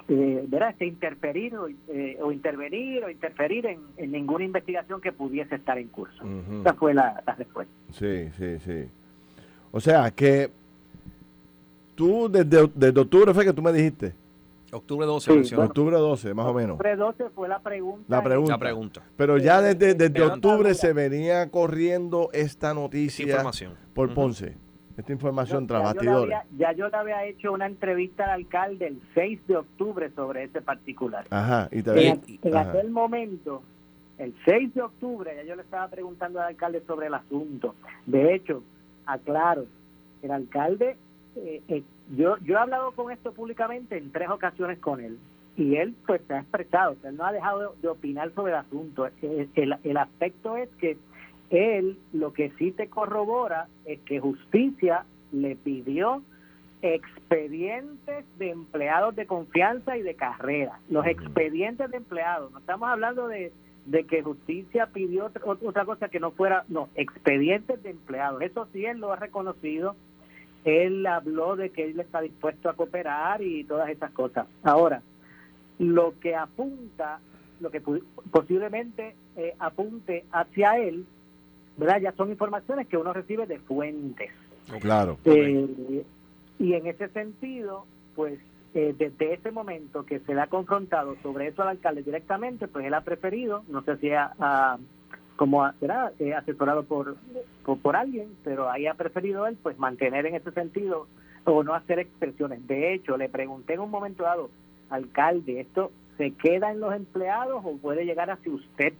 eh, 0.07 0.49
interferir 0.79 1.55
eh, 1.89 2.17
o, 2.23 2.31
intervenir 2.31 3.03
o 3.03 3.11
interferir 3.11 3.67
en, 3.67 4.13
ninguna 4.13 4.45
investigación 4.45 5.01
que 5.01 5.11
pudiese 5.11 5.57
estar 5.57 5.77
en 5.77 5.89
curso. 5.89 6.23
Esa 6.61 6.75
fue 6.75 6.95
la, 6.95 7.21
respuesta. 7.37 7.75
Sí, 7.91 8.29
sí, 8.39 8.61
sí. 8.61 8.85
O 9.73 9.81
sea, 9.81 10.09
que 10.13 10.53
tú 11.97 12.29
desde, 12.31 12.71
desde 12.77 13.01
octubre 13.01 13.35
fue 13.35 13.45
que 13.45 13.53
tú 13.53 13.61
me 13.61 13.73
dijiste. 13.73 14.22
Octubre 14.73 15.05
12, 15.07 15.45
sí, 15.45 15.55
octubre 15.55 15.97
12, 15.97 16.33
más 16.33 16.47
o 16.47 16.55
menos. 16.55 16.73
Octubre 16.73 16.97
12 16.97 17.31
fue 17.35 17.47
la 17.47 17.61
pregunta. 17.61 18.05
La 18.09 18.23
pregunta. 18.23 18.53
La 18.53 18.59
pregunta. 18.59 19.03
Pero 19.17 19.37
ya 19.37 19.61
desde, 19.61 19.95
desde 19.95 20.23
octubre 20.23 20.73
se 20.75 20.95
venía 20.95 21.51
corriendo 21.51 22.31
esta 22.33 22.73
noticia 22.73 23.27
Información. 23.27 23.75
por 23.93 24.15
Ponce 24.15 24.57
esta 24.97 25.13
información 25.13 25.67
tras 25.67 25.95
Ya 26.57 26.73
yo 26.73 26.89
le 26.89 26.97
había 26.97 27.25
hecho 27.25 27.53
una 27.53 27.67
entrevista 27.67 28.25
al 28.25 28.31
alcalde 28.31 28.89
el 28.89 29.01
6 29.15 29.47
de 29.47 29.57
octubre 29.57 30.11
sobre 30.15 30.45
ese 30.45 30.61
particular. 30.61 31.27
Ajá, 31.31 31.69
y 31.73 31.83
En, 31.89 32.57
aquel 32.57 32.91
momento, 32.91 33.63
el 34.19 34.35
6 34.45 34.75
de 34.75 34.83
octubre, 34.83 35.35
ya 35.35 35.45
yo 35.45 35.57
le 35.57 35.63
estaba 35.63 35.89
preguntando 35.89 36.41
al 36.41 36.49
alcalde 36.49 36.83
sobre 36.87 37.07
el 37.07 37.15
asunto. 37.15 37.75
De 38.07 38.35
hecho, 38.35 38.63
aclaro, 39.07 39.67
el 40.23 40.31
alcalde, 40.31 40.97
eh, 41.37 41.63
eh, 41.69 41.83
yo, 42.17 42.37
yo 42.39 42.55
he 42.55 42.59
hablado 42.59 42.93
con 42.93 43.11
esto 43.11 43.33
públicamente 43.33 43.97
en 43.97 44.13
tres 44.13 44.29
ocasiones 44.31 44.79
con 44.79 45.01
él. 45.01 45.19
Y 45.57 45.77
él 45.77 45.95
pues 46.07 46.23
se 46.27 46.35
ha 46.35 46.41
expresado, 46.41 46.97
él 47.05 47.17
no 47.17 47.27
ha 47.27 47.33
dejado 47.33 47.75
de, 47.83 47.89
opinar 47.89 48.33
sobre 48.35 48.53
el 48.53 48.59
asunto. 48.59 49.07
el, 49.21 49.77
el 49.83 49.97
aspecto 49.97 50.57
es 50.57 50.71
que 50.81 50.97
él 51.51 51.99
lo 52.13 52.33
que 52.33 52.51
sí 52.59 52.73
te 52.73 52.89
corrobora 52.89 53.69
es 53.85 54.01
que 54.01 54.21
justicia 54.21 55.05
le 55.33 55.57
pidió 55.57 56.23
expedientes 56.83 58.25
de 58.39 58.51
empleados 58.51 59.15
de 59.15 59.27
confianza 59.27 59.97
y 59.97 60.03
de 60.03 60.15
carrera. 60.15 60.81
Los 60.89 61.07
expedientes 61.07 61.91
de 61.91 61.97
empleados, 61.97 62.51
no 62.53 62.59
estamos 62.59 62.89
hablando 62.89 63.29
de, 63.29 63.53
que 64.09 64.23
justicia 64.23 64.87
pidió 64.87 65.27
otra, 65.27 65.43
otra 65.45 65.85
cosa 65.85 66.09
que 66.09 66.21
no 66.21 66.33
fuera, 66.33 66.65
no, 66.69 66.89
expedientes 66.97 67.83
de 67.83 67.91
empleados. 67.91 68.43
Eso 68.43 68.67
sí, 68.73 68.85
él 68.85 68.99
lo 68.99 69.13
ha 69.13 69.17
reconocido. 69.17 69.95
Él 70.65 71.07
habló 71.07 71.57
de 71.57 71.71
que 71.71 71.85
él 71.85 71.99
está 71.99 72.21
dispuesto 72.21 72.69
a 72.69 72.75
cooperar 72.75 73.43
y 73.43 73.65
todas 73.65 73.89
esas 73.91 74.11
cosas. 74.13 74.47
Ahora, 74.63 75.03
lo 75.79 76.15
que 76.21 76.37
apunta, 76.37 77.21
lo 77.61 77.71
que 77.71 77.83
posiblemente 78.31 79.15
eh, 79.37 79.55
apunte 79.59 80.25
hacia 80.31 80.79
él 80.79 81.07
¿verdad? 81.77 82.01
Ya 82.01 82.13
son 82.13 82.31
informaciones 82.31 82.87
que 82.87 82.97
uno 82.97 83.13
recibe 83.13 83.47
de 83.47 83.59
fuentes. 83.59 84.31
Claro. 84.81 85.19
Eh, 85.25 86.05
y 86.59 86.75
en 86.75 86.87
ese 86.87 87.09
sentido, 87.09 87.87
pues 88.15 88.39
eh, 88.75 88.95
desde 88.97 89.35
ese 89.35 89.51
momento 89.51 90.05
que 90.05 90.21
se 90.21 90.35
le 90.35 90.41
ha 90.43 90.47
confrontado 90.47 91.17
sobre 91.23 91.49
eso 91.49 91.63
al 91.63 91.69
alcalde 91.69 92.03
directamente, 92.03 92.69
pues 92.69 92.87
él 92.87 92.95
ha 92.95 93.03
preferido, 93.03 93.65
no 93.69 93.83
sé 93.83 93.97
si 93.99 94.11
ha, 94.13 94.79
como 95.37 95.71
será 95.81 96.13
eh, 96.19 96.35
asesorado 96.35 96.85
por, 96.85 97.17
por, 97.65 97.97
alguien, 97.97 98.29
pero 98.45 98.71
ahí 98.71 98.87
ha 98.87 98.95
preferido 98.95 99.47
él 99.47 99.57
pues 99.63 99.79
mantener 99.79 100.27
en 100.27 100.35
ese 100.35 100.53
sentido 100.53 101.07
o 101.45 101.63
no 101.63 101.75
hacer 101.75 101.99
expresiones. 101.99 102.67
De 102.67 102.95
hecho, 102.95 103.17
le 103.17 103.29
pregunté 103.29 103.75
en 103.75 103.81
un 103.81 103.91
momento 103.91 104.25
dado, 104.25 104.51
alcalde, 104.91 105.61
¿esto 105.61 105.91
se 106.19 106.33
queda 106.33 106.71
en 106.71 106.81
los 106.81 106.95
empleados 106.95 107.63
o 107.65 107.77
puede 107.77 108.05
llegar 108.05 108.31
hacia 108.31 108.53
usted? 108.53 108.93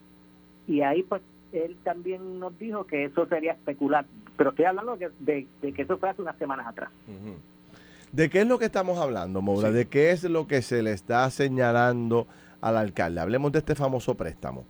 Y 0.67 0.81
ahí 0.81 1.03
pues 1.03 1.23
él 1.53 1.77
también 1.85 2.41
nos 2.41 2.59
dijo 2.59 2.85
que 2.85 3.05
eso 3.05 3.27
sería 3.27 3.53
especular, 3.53 4.07
pero 4.37 4.51
estoy 4.51 4.65
hablando 4.65 4.97
de, 4.97 5.47
que 5.61 5.83
eso 5.83 5.99
fue 5.99 6.11
hace 6.11 6.23
unas 6.23 6.37
semanas 6.39 6.67
atrás. 6.67 6.91
¿De 8.11 8.29
qué 8.29 8.41
es 8.41 8.47
lo 8.47 8.59
que 8.59 8.67
estamos 8.67 8.99
hablando, 8.99 9.41
Moura? 9.43 9.71
¿De 9.71 9.87
qué 9.87 10.11
es 10.11 10.25
lo 10.25 10.47
que 10.47 10.63
se 10.63 10.83
le 10.83 10.93
está 10.93 11.29
señalando 11.31 12.27
al 12.61 12.77
alcalde? 12.77 13.21
Hablemos 13.21 13.53
de 13.53 13.61
este 13.61 13.75
famoso 13.75 14.15
préstamo. 14.17 14.65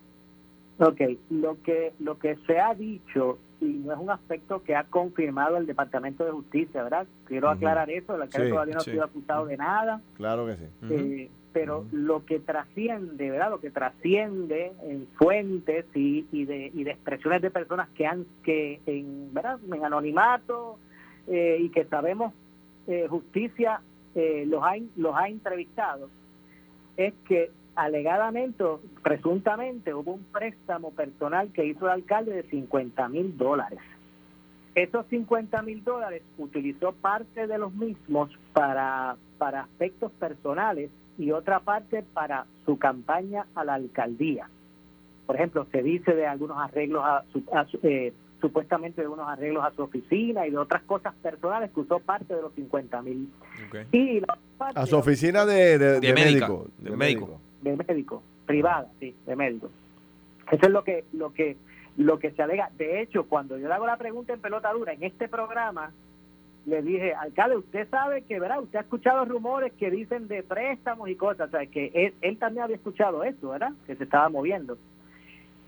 Ok, 0.82 1.00
lo 1.30 1.62
que, 1.62 1.92
lo 2.00 2.18
que 2.18 2.36
se 2.46 2.58
ha 2.58 2.74
dicho, 2.74 3.38
y 3.60 3.66
no 3.66 3.92
es 3.92 3.98
un 4.00 4.10
aspecto 4.10 4.64
que 4.64 4.74
ha 4.74 4.84
confirmado 4.84 5.56
el 5.56 5.66
Departamento 5.66 6.24
de 6.24 6.32
Justicia, 6.32 6.82
¿verdad? 6.82 7.06
Quiero 7.24 7.50
aclarar 7.50 7.88
eso, 7.88 8.16
el 8.16 8.22
alcalde 8.22 8.50
todavía 8.50 8.74
no 8.74 8.80
ha 8.80 8.84
sido 8.84 9.04
acusado 9.04 9.46
de 9.46 9.56
nada. 9.56 10.00
Claro 10.16 10.46
que 10.46 10.56
sí. 10.56 10.64
Eh, 10.90 11.30
pero 11.52 11.84
lo 11.92 12.24
que 12.24 12.40
trasciende, 12.40 13.30
¿verdad? 13.30 13.50
Lo 13.50 13.60
que 13.60 13.70
trasciende 13.70 14.72
en 14.82 15.06
fuentes 15.14 15.84
y, 15.94 16.26
y, 16.32 16.46
de, 16.46 16.72
y 16.74 16.82
de 16.82 16.90
expresiones 16.90 17.42
de 17.42 17.50
personas 17.50 17.88
que 17.90 18.06
han, 18.06 18.26
que 18.42 18.80
en, 18.86 19.32
¿verdad? 19.32 19.60
En 19.70 19.84
anonimato 19.84 20.78
eh, 21.28 21.58
y 21.60 21.68
que 21.68 21.84
sabemos 21.84 22.32
eh, 22.88 23.06
justicia 23.08 23.80
eh, 24.14 24.44
los, 24.48 24.62
ha, 24.64 24.72
los 24.96 25.14
ha 25.14 25.28
entrevistado, 25.28 26.10
es 26.96 27.14
que 27.28 27.50
alegadamente, 27.74 28.64
presuntamente, 29.02 29.94
hubo 29.94 30.12
un 30.14 30.24
préstamo 30.24 30.90
personal 30.90 31.52
que 31.52 31.64
hizo 31.64 31.86
el 31.86 31.92
alcalde 31.92 32.32
de 32.34 32.42
50 32.44 33.08
mil 33.08 33.36
dólares. 33.36 33.80
Esos 34.74 35.06
50 35.06 35.60
mil 35.62 35.84
dólares 35.84 36.22
utilizó 36.38 36.92
parte 36.92 37.46
de 37.46 37.58
los 37.58 37.74
mismos 37.74 38.30
para, 38.54 39.16
para 39.38 39.62
aspectos 39.62 40.12
personales 40.12 40.90
y 41.18 41.30
otra 41.30 41.60
parte 41.60 42.02
para 42.02 42.46
su 42.64 42.78
campaña 42.78 43.46
a 43.54 43.64
la 43.64 43.74
alcaldía. 43.74 44.48
Por 45.26 45.36
ejemplo, 45.36 45.66
se 45.70 45.82
dice 45.82 46.14
de 46.14 46.26
algunos 46.26 46.58
arreglos, 46.58 47.04
a, 47.04 47.24
eh, 47.82 48.12
supuestamente 48.40 49.02
de 49.02 49.08
unos 49.08 49.28
arreglos 49.28 49.64
a 49.64 49.72
su 49.72 49.82
oficina 49.82 50.46
y 50.46 50.50
de 50.50 50.58
otras 50.58 50.82
cosas 50.82 51.14
personales 51.22 51.70
que 51.72 51.80
usó 51.80 52.00
parte 52.00 52.34
de 52.34 52.42
los 52.42 52.52
50 52.54 53.02
mil. 53.02 53.28
a 54.58 54.86
su 54.86 54.96
oficina 54.96 55.44
de, 55.44 55.78
de, 55.78 56.12
médico, 56.12 56.66
de, 56.78 56.96
médico. 56.96 57.40
De 57.62 57.76
médico, 57.76 58.22
privada, 58.44 58.88
sí, 59.00 59.14
de 59.26 59.36
médico. 59.36 59.70
Eso 60.50 60.66
es 60.66 60.70
lo 60.70 60.84
que, 60.84 61.04
lo 61.12 61.32
que, 61.32 61.56
lo 61.96 62.18
que 62.18 62.32
se 62.32 62.42
alega. 62.42 62.70
De 62.76 63.00
hecho, 63.00 63.24
cuando 63.24 63.56
yo 63.56 63.68
le 63.68 63.74
hago 63.74 63.86
la 63.86 63.96
pregunta 63.96 64.32
en 64.32 64.40
pelota 64.40 64.72
dura 64.72 64.92
en 64.92 65.02
este 65.02 65.28
programa, 65.28 65.92
le 66.66 66.82
dije, 66.82 67.14
alcalde, 67.14 67.56
usted 67.56 67.88
sabe 67.88 68.22
que, 68.22 68.38
¿verdad? 68.38 68.60
Usted 68.60 68.78
ha 68.78 68.82
escuchado 68.82 69.24
rumores 69.24 69.72
que 69.72 69.90
dicen 69.90 70.28
de 70.28 70.42
préstamos 70.42 71.08
y 71.08 71.16
cosas, 71.16 71.48
o 71.48 71.50
sea, 71.50 71.66
que 71.66 72.12
él, 72.20 72.38
también 72.38 72.64
había 72.64 72.76
escuchado 72.76 73.24
eso, 73.24 73.50
¿verdad? 73.50 73.72
Que 73.86 73.96
se 73.96 74.04
estaba 74.04 74.28
moviendo. 74.28 74.78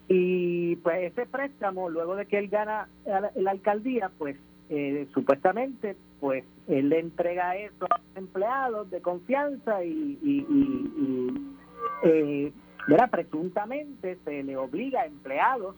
Y 0.08 0.76
pues 0.76 1.12
ese 1.12 1.26
préstamo, 1.26 1.88
luego 1.88 2.14
de 2.14 2.26
que 2.26 2.38
él 2.38 2.48
gana 2.48 2.88
la, 3.06 3.50
alcaldía, 3.50 4.10
pues 4.18 4.36
eh, 4.68 5.06
supuestamente, 5.14 5.96
pues 6.20 6.44
él 6.68 6.90
le 6.90 7.00
entrega 7.00 7.56
eso 7.56 7.86
a 7.90 7.98
los 7.98 8.16
empleados 8.16 8.90
de 8.90 9.00
confianza 9.00 9.82
y, 9.82 10.18
y, 10.22 11.56
eh, 12.04 12.52
¿verdad? 12.86 13.10
Presuntamente 13.10 14.18
se 14.24 14.42
le 14.42 14.56
obliga 14.56 15.02
a 15.02 15.06
empleados 15.06 15.74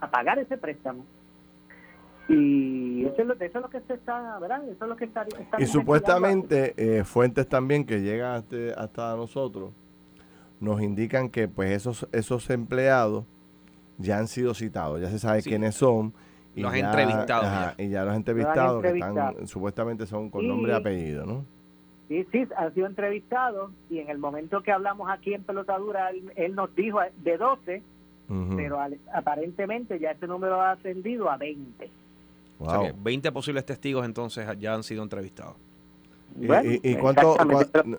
a 0.00 0.10
pagar 0.10 0.38
ese 0.38 0.58
préstamo 0.58 1.04
Y 2.28 3.04
eso 3.06 3.22
es 3.22 3.26
lo, 3.26 3.34
eso 3.34 3.44
es 3.44 3.54
lo 3.54 3.70
que 3.70 3.80
se 3.80 3.94
está, 3.94 4.38
¿verdad? 4.38 4.62
Eso 4.68 4.84
es 4.84 4.88
lo 4.88 4.96
que 4.96 5.04
está. 5.04 5.26
y 5.58 5.66
supuestamente 5.66 6.74
eh, 6.76 7.04
fuentes 7.04 7.48
también 7.48 7.84
que 7.84 8.00
llegan 8.00 8.34
hasta, 8.36 8.56
hasta 8.76 9.16
nosotros 9.16 9.72
nos 10.60 10.80
indican 10.80 11.28
que 11.28 11.48
pues 11.48 11.70
esos 11.72 12.08
esos 12.12 12.48
empleados 12.50 13.24
ya 13.98 14.18
han 14.18 14.28
sido 14.28 14.54
citados, 14.54 15.00
ya 15.00 15.08
se 15.08 15.18
sabe 15.18 15.42
quiénes 15.42 15.74
son. 15.74 16.12
Y 16.56 16.62
los 16.62 16.72
ya, 16.72 16.86
entrevistados. 16.86 17.74
y 17.78 17.88
ya 17.88 18.04
los 18.04 18.14
entrevistados, 18.14 18.80
que 18.80 18.90
están, 18.90 19.48
supuestamente 19.48 20.06
son 20.06 20.30
con 20.30 20.46
nombre 20.46 20.72
y 20.72 20.76
apellido, 20.76 21.26
¿no? 21.26 21.44
Sí, 22.08 22.26
sí, 22.30 22.46
han 22.56 22.74
sido 22.74 22.86
entrevistados 22.86 23.72
y 23.88 23.98
en 23.98 24.10
el 24.10 24.18
momento 24.18 24.62
que 24.62 24.72
hablamos 24.72 25.10
aquí 25.10 25.32
en 25.32 25.42
Pelotadura, 25.42 26.10
él, 26.10 26.54
nos 26.54 26.74
dijo 26.74 27.00
de 27.22 27.36
12, 27.38 27.82
pero 28.56 28.78
aparentemente 29.12 29.98
ya 29.98 30.10
ese 30.10 30.26
número 30.26 30.60
ha 30.60 30.72
ascendido 30.72 31.30
a 31.30 31.36
20. 31.36 31.90
Wow. 32.58 32.92
20 33.02 33.32
posibles 33.32 33.64
testigos 33.64 34.04
entonces 34.04 34.46
ya 34.58 34.74
han 34.74 34.82
sido 34.82 35.02
entrevistados. 35.02 35.56
¿Y, 36.36 36.96
cuánto, 36.96 37.36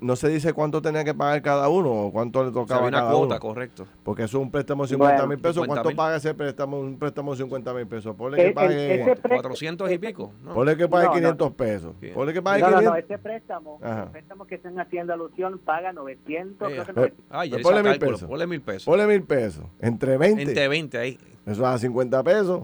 no 0.02 0.16
se 0.16 0.28
dice 0.30 0.52
cuánto 0.54 0.82
tenía 0.82 1.04
que 1.04 1.14
pagar 1.14 1.42
cada 1.42 1.70
uno 1.70 1.92
o 1.92 2.12
cuánto 2.12 2.44
le 2.44 2.52
tocaba 2.52 2.88
una 2.88 3.10
cuota, 3.10 3.40
correcto. 3.40 3.88
Porque 4.04 4.24
es 4.24 4.34
un 4.34 4.52
préstamo 4.52 4.84
de 4.84 4.90
50 4.90 5.28
mil 5.28 5.40
pesos. 5.40 5.66
¿Cuánto 5.66 5.92
paga 5.92 6.18
ese 6.18 6.34
préstamo? 6.34 6.80
Un 6.80 6.98
préstamo 6.98 7.32
de 7.32 7.38
50 7.38 7.74
mil 7.74 7.88
pesos. 7.88 8.16
Ponle 8.16 8.38
que 8.38 8.52
pague 8.52 9.16
400 9.22 9.92
y 9.92 9.98
pico. 9.98 10.34
No. 10.44 10.54
Ponle 10.54 10.76
que 10.76 10.88
pague 10.88 11.10
500 11.14 11.52
pesos. 11.54 11.96
Ponle 12.14 12.34
que 12.34 12.42
pague 12.42 12.62
no, 12.62 12.68
500. 12.68 12.84
No, 12.84 12.90
no, 12.90 12.96
ese 12.98 13.18
préstamo, 13.18 13.80
el 13.82 14.12
préstamo 14.12 14.46
que 14.46 14.56
están 14.56 14.80
haciendo 14.80 15.14
alusión 15.14 15.60
paga 15.60 15.94
900. 15.94 16.70
Yeah. 16.70 16.84
Creo 16.86 17.06
que 17.06 17.14
Ay, 17.30 17.50
pues 17.50 17.64
ponle 17.64 17.84
mil 17.84 18.00
pesos. 18.00 18.24
Ponle 18.24 18.48
mil 18.48 18.62
pesos. 18.62 18.86
Ponle 18.86 19.08
mil 19.08 19.24
pesos. 19.24 19.66
Entre 19.80 20.18
20. 20.18 20.42
Entre 20.42 20.68
20 20.68 20.98
ahí. 20.98 21.20
Eso 21.46 21.62
da 21.62 21.78
50 21.78 22.24
pesos. 22.24 22.64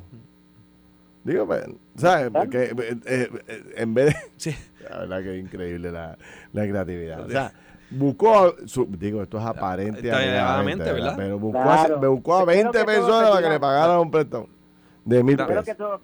Digo, 1.23 1.45
pues, 1.45 1.63
¿sabes? 1.95 2.31
Porque 2.31 2.63
eh, 2.63 2.75
eh, 3.05 3.29
eh, 3.47 3.63
en 3.77 3.93
vez 3.93 4.07
de. 4.07 4.15
Sí. 4.37 4.55
La 4.89 4.99
verdad 4.99 5.23
que 5.23 5.37
es 5.37 5.43
increíble 5.43 5.91
la, 5.91 6.17
la 6.53 6.67
creatividad. 6.67 7.25
O 7.25 7.29
sea, 7.29 7.51
buscó, 7.89 8.55
su, 8.65 8.85
digo, 8.85 9.21
esto 9.21 9.37
es 9.37 9.45
aparente, 9.45 10.01
¿verdad? 10.01 10.65
¿verdad? 10.65 11.13
Pero 11.17 11.39
buscó, 11.39 11.59
a, 11.59 11.87
buscó 11.97 12.35
a 12.37 12.45
20 12.45 12.85
personas 12.85 13.29
para 13.29 13.41
que 13.41 13.49
le 13.49 13.59
pagaran 13.59 13.99
un 13.99 14.11
préstamo 14.11 14.47
de 15.05 15.23
mil 15.23 15.35
primero 15.35 15.61
pesos. 15.61 15.65
Que 15.65 15.75
todo, 15.75 15.99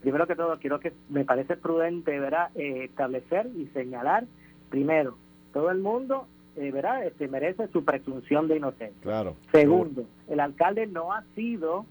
primero 0.00 0.26
que 0.26 0.36
todo, 0.36 0.58
quiero 0.58 0.80
que 0.80 0.92
me 1.08 1.24
parece 1.24 1.56
prudente, 1.56 2.18
¿verdad? 2.18 2.50
Eh, 2.54 2.84
establecer 2.84 3.48
y 3.56 3.66
señalar, 3.68 4.24
primero, 4.68 5.16
todo 5.52 5.70
el 5.70 5.78
mundo, 5.78 6.26
eh, 6.56 6.70
¿verdad? 6.70 7.04
Este, 7.06 7.28
merece 7.28 7.68
su 7.68 7.84
presunción 7.84 8.48
de 8.48 8.56
inocencia. 8.56 9.00
Claro. 9.02 9.36
Segundo, 9.52 10.04
el 10.28 10.40
alcalde 10.40 10.86
no 10.86 11.12
ha 11.12 11.22
sido 11.34 11.86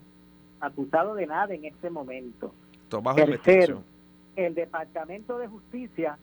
acusado 0.59 1.15
de 1.15 1.27
nada 1.27 1.53
en 1.53 1.65
este 1.65 1.89
momento. 1.89 2.53
Tercero, 3.15 3.83
el 4.35 4.55
Departamento 4.55 5.37
de 5.37 5.47
Justicia 5.47 6.17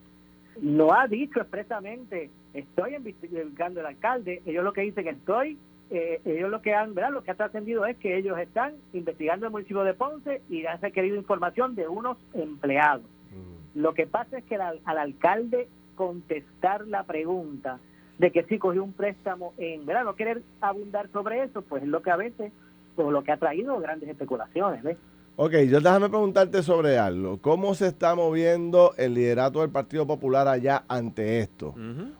no 0.60 0.92
ha 0.92 1.06
dicho 1.06 1.40
expresamente 1.40 2.30
estoy 2.54 2.94
investigando 2.94 3.80
al 3.80 3.86
alcalde. 3.86 4.42
Ellos 4.46 4.64
lo 4.64 4.72
que 4.72 4.82
dicen 4.82 5.06
estoy, 5.08 5.58
eh, 5.90 6.20
ellos 6.24 6.50
lo 6.50 6.60
que 6.60 6.74
han, 6.74 6.94
¿verdad? 6.94 7.12
Lo 7.12 7.22
que 7.22 7.30
ha 7.30 7.36
trascendido 7.36 7.86
es 7.86 7.96
que 7.96 8.16
ellos 8.16 8.38
están 8.38 8.74
investigando 8.92 9.46
el 9.46 9.52
municipio 9.52 9.84
de 9.84 9.94
Ponce 9.94 10.42
y 10.48 10.66
han 10.66 10.80
requerido 10.80 11.16
información 11.16 11.74
de 11.74 11.88
unos 11.88 12.18
empleados. 12.34 13.04
Mm. 13.04 13.80
Lo 13.80 13.94
que 13.94 14.06
pasa 14.06 14.38
es 14.38 14.44
que 14.44 14.56
al, 14.56 14.80
alcalde 14.84 15.68
contestar 15.94 16.86
la 16.86 17.04
pregunta 17.04 17.78
de 18.18 18.30
que 18.30 18.42
si 18.44 18.58
cogió 18.58 18.82
un 18.82 18.92
préstamo 18.92 19.54
en, 19.58 19.86
¿verdad? 19.86 20.04
No 20.04 20.16
querer 20.16 20.42
abundar 20.60 21.08
sobre 21.10 21.44
eso, 21.44 21.62
pues 21.62 21.82
es 21.82 21.88
lo 21.88 22.02
que 22.02 22.10
a 22.10 22.16
veces, 22.16 22.52
o 22.96 23.10
lo 23.10 23.22
que 23.22 23.32
ha 23.32 23.36
traído 23.36 23.78
grandes 23.78 24.08
especulaciones, 24.08 24.82
¿ves? 24.82 24.98
Ok, 25.40 25.52
yo 25.68 25.78
déjame 25.78 26.08
preguntarte 26.08 26.64
sobre 26.64 26.98
algo. 26.98 27.40
¿Cómo 27.40 27.72
se 27.76 27.86
está 27.86 28.16
moviendo 28.16 28.92
el 28.96 29.14
liderato 29.14 29.60
del 29.60 29.70
Partido 29.70 30.04
Popular 30.04 30.48
allá 30.48 30.82
ante 30.88 31.38
esto? 31.38 31.76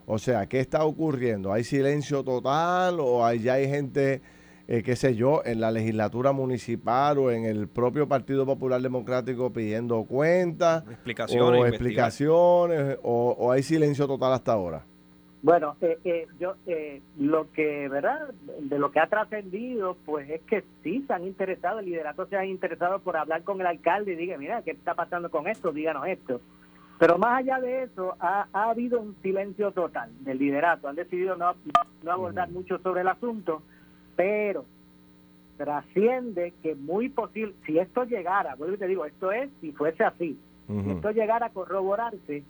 O 0.07 0.21
sea, 0.21 0.47
¿qué 0.47 0.61
está 0.61 0.85
ocurriendo? 0.85 1.53
¿Hay 1.53 1.65
silencio 1.65 2.23
total 2.23 3.01
o 3.01 3.27
hay, 3.27 3.41
ya 3.41 3.55
hay 3.55 3.69
gente, 3.69 4.23
eh, 4.69 4.85
qué 4.85 4.95
sé 4.95 5.17
yo, 5.17 5.43
en 5.45 5.61
la 5.61 5.73
legislatura 5.73 6.31
municipal 6.31 7.19
o 7.19 7.33
en 7.33 7.45
el 7.45 7.67
propio 7.67 8.07
Partido 8.07 8.47
Popular 8.47 8.81
Democrático 8.81 9.53
pidiendo 9.53 10.05
cuentas? 10.05 10.85
Explicaciones. 10.89 11.61
O 11.61 11.67
explicaciones, 11.67 12.99
o 13.03 13.51
hay 13.51 13.65
silencio 13.65 14.07
total 14.07 14.35
hasta 14.35 14.53
ahora. 14.53 14.87
Bueno, 15.41 15.77
eh, 15.81 15.99
eh, 16.05 16.27
yo 16.41 16.57
eh, 16.67 17.01
lo 17.17 17.53
que, 17.53 17.89
¿verdad? 17.89 18.35
De 18.61 18.79
lo 18.79 18.91
que 18.91 18.99
ha 18.99 19.07
trascendido, 19.07 19.97
pues 20.05 20.29
es 20.31 20.41
que 20.43 20.65
sí 20.83 21.05
se 21.07 21.13
han 21.13 21.25
interesado, 21.25 21.79
el 21.79 21.87
liderato 21.87 22.27
se 22.27 22.37
ha 22.37 22.45
interesado 22.45 22.99
por 22.99 23.17
hablar 23.17 23.45
con 23.45 23.61
el 23.61 23.67
alcalde 23.67 24.13
y 24.13 24.17
diga, 24.17 24.37
mira, 24.37 24.63
¿qué 24.63 24.73
está 24.73 24.95
pasando 24.95 25.31
con 25.31 25.47
esto? 25.47 25.73
Díganos 25.73 26.09
esto. 26.09 26.41
Pero 26.99 27.17
más 27.19 27.39
allá 27.39 27.61
de 27.61 27.85
eso, 27.85 28.17
ha, 28.19 28.49
ha 28.53 28.71
habido 28.71 29.01
un 29.01 29.15
silencio 29.23 29.71
total 29.71 30.11
del 30.25 30.39
liderato. 30.39 30.89
Han 30.89 30.97
decidido 30.97 31.37
no, 31.37 31.55
no 32.03 32.11
abordar 32.11 32.51
mucho 32.51 32.79
sobre 32.79 33.03
el 33.03 33.09
asunto, 33.09 33.63
pero 34.17 34.65
trasciende 35.57 36.53
que 36.63 36.75
muy 36.75 37.09
posible, 37.09 37.55
si 37.65 37.79
esto 37.79 38.05
llegara, 38.05 38.57
vuelvo 38.57 38.75
y 38.75 38.79
te 38.79 38.87
digo, 38.89 39.05
esto 39.05 39.31
es, 39.31 39.51
si 39.61 39.73
fuese 39.73 40.05
así, 40.05 40.39
si 40.67 40.91
esto 40.91 41.11
llegara 41.13 41.47
a 41.47 41.51
corroborarse, 41.51 42.45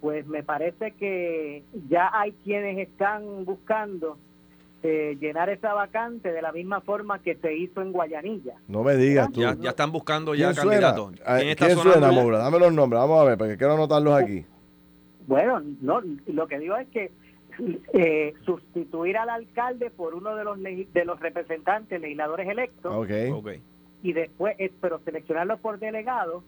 pues 0.00 0.26
me 0.26 0.42
parece 0.42 0.92
que 0.92 1.64
ya 1.88 2.10
hay 2.12 2.32
quienes 2.44 2.78
están 2.78 3.44
buscando 3.44 4.18
eh, 4.82 5.16
llenar 5.20 5.50
esa 5.50 5.74
vacante 5.74 6.32
de 6.32 6.40
la 6.40 6.52
misma 6.52 6.80
forma 6.80 7.20
que 7.20 7.34
se 7.36 7.56
hizo 7.56 7.82
en 7.82 7.90
Guayanilla. 7.90 8.54
No 8.68 8.84
me 8.84 8.96
digas 8.96 9.32
tú. 9.32 9.40
Ya, 9.40 9.70
están 9.70 9.90
buscando 9.90 10.34
ya 10.34 10.54
candidatos. 10.54 11.12
¿Quién, 11.12 11.56
¿Quién 11.56 11.76
suena, 11.78 12.12
Moura? 12.12 12.38
Dame 12.38 12.60
los 12.60 12.72
nombres, 12.72 13.00
vamos 13.00 13.20
a 13.20 13.24
ver, 13.24 13.38
porque 13.38 13.56
quiero 13.56 13.74
anotarlos 13.74 14.14
aquí. 14.14 14.44
Bueno, 15.26 15.60
no, 15.80 16.00
lo 16.26 16.46
que 16.46 16.58
digo 16.58 16.76
es 16.76 16.88
que 16.88 17.10
eh, 17.92 18.34
sustituir 18.44 19.16
al 19.18 19.30
alcalde 19.30 19.90
por 19.90 20.14
uno 20.14 20.36
de 20.36 20.44
los 20.44 20.62
de 20.62 21.04
los 21.04 21.18
representantes, 21.18 22.00
legisladores 22.00 22.48
electos, 22.48 22.94
okay. 22.94 23.32
y 24.02 24.12
después, 24.12 24.56
pero 24.80 25.00
seleccionarlos 25.04 25.58
por 25.60 25.78
delegados 25.78 26.44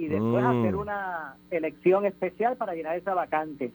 y 0.00 0.08
después 0.08 0.42
hacer 0.42 0.74
mm. 0.74 0.78
una 0.78 1.34
elección 1.50 2.06
especial 2.06 2.56
para 2.56 2.74
llenar 2.74 2.96
esa 2.96 3.12
vacante. 3.12 3.70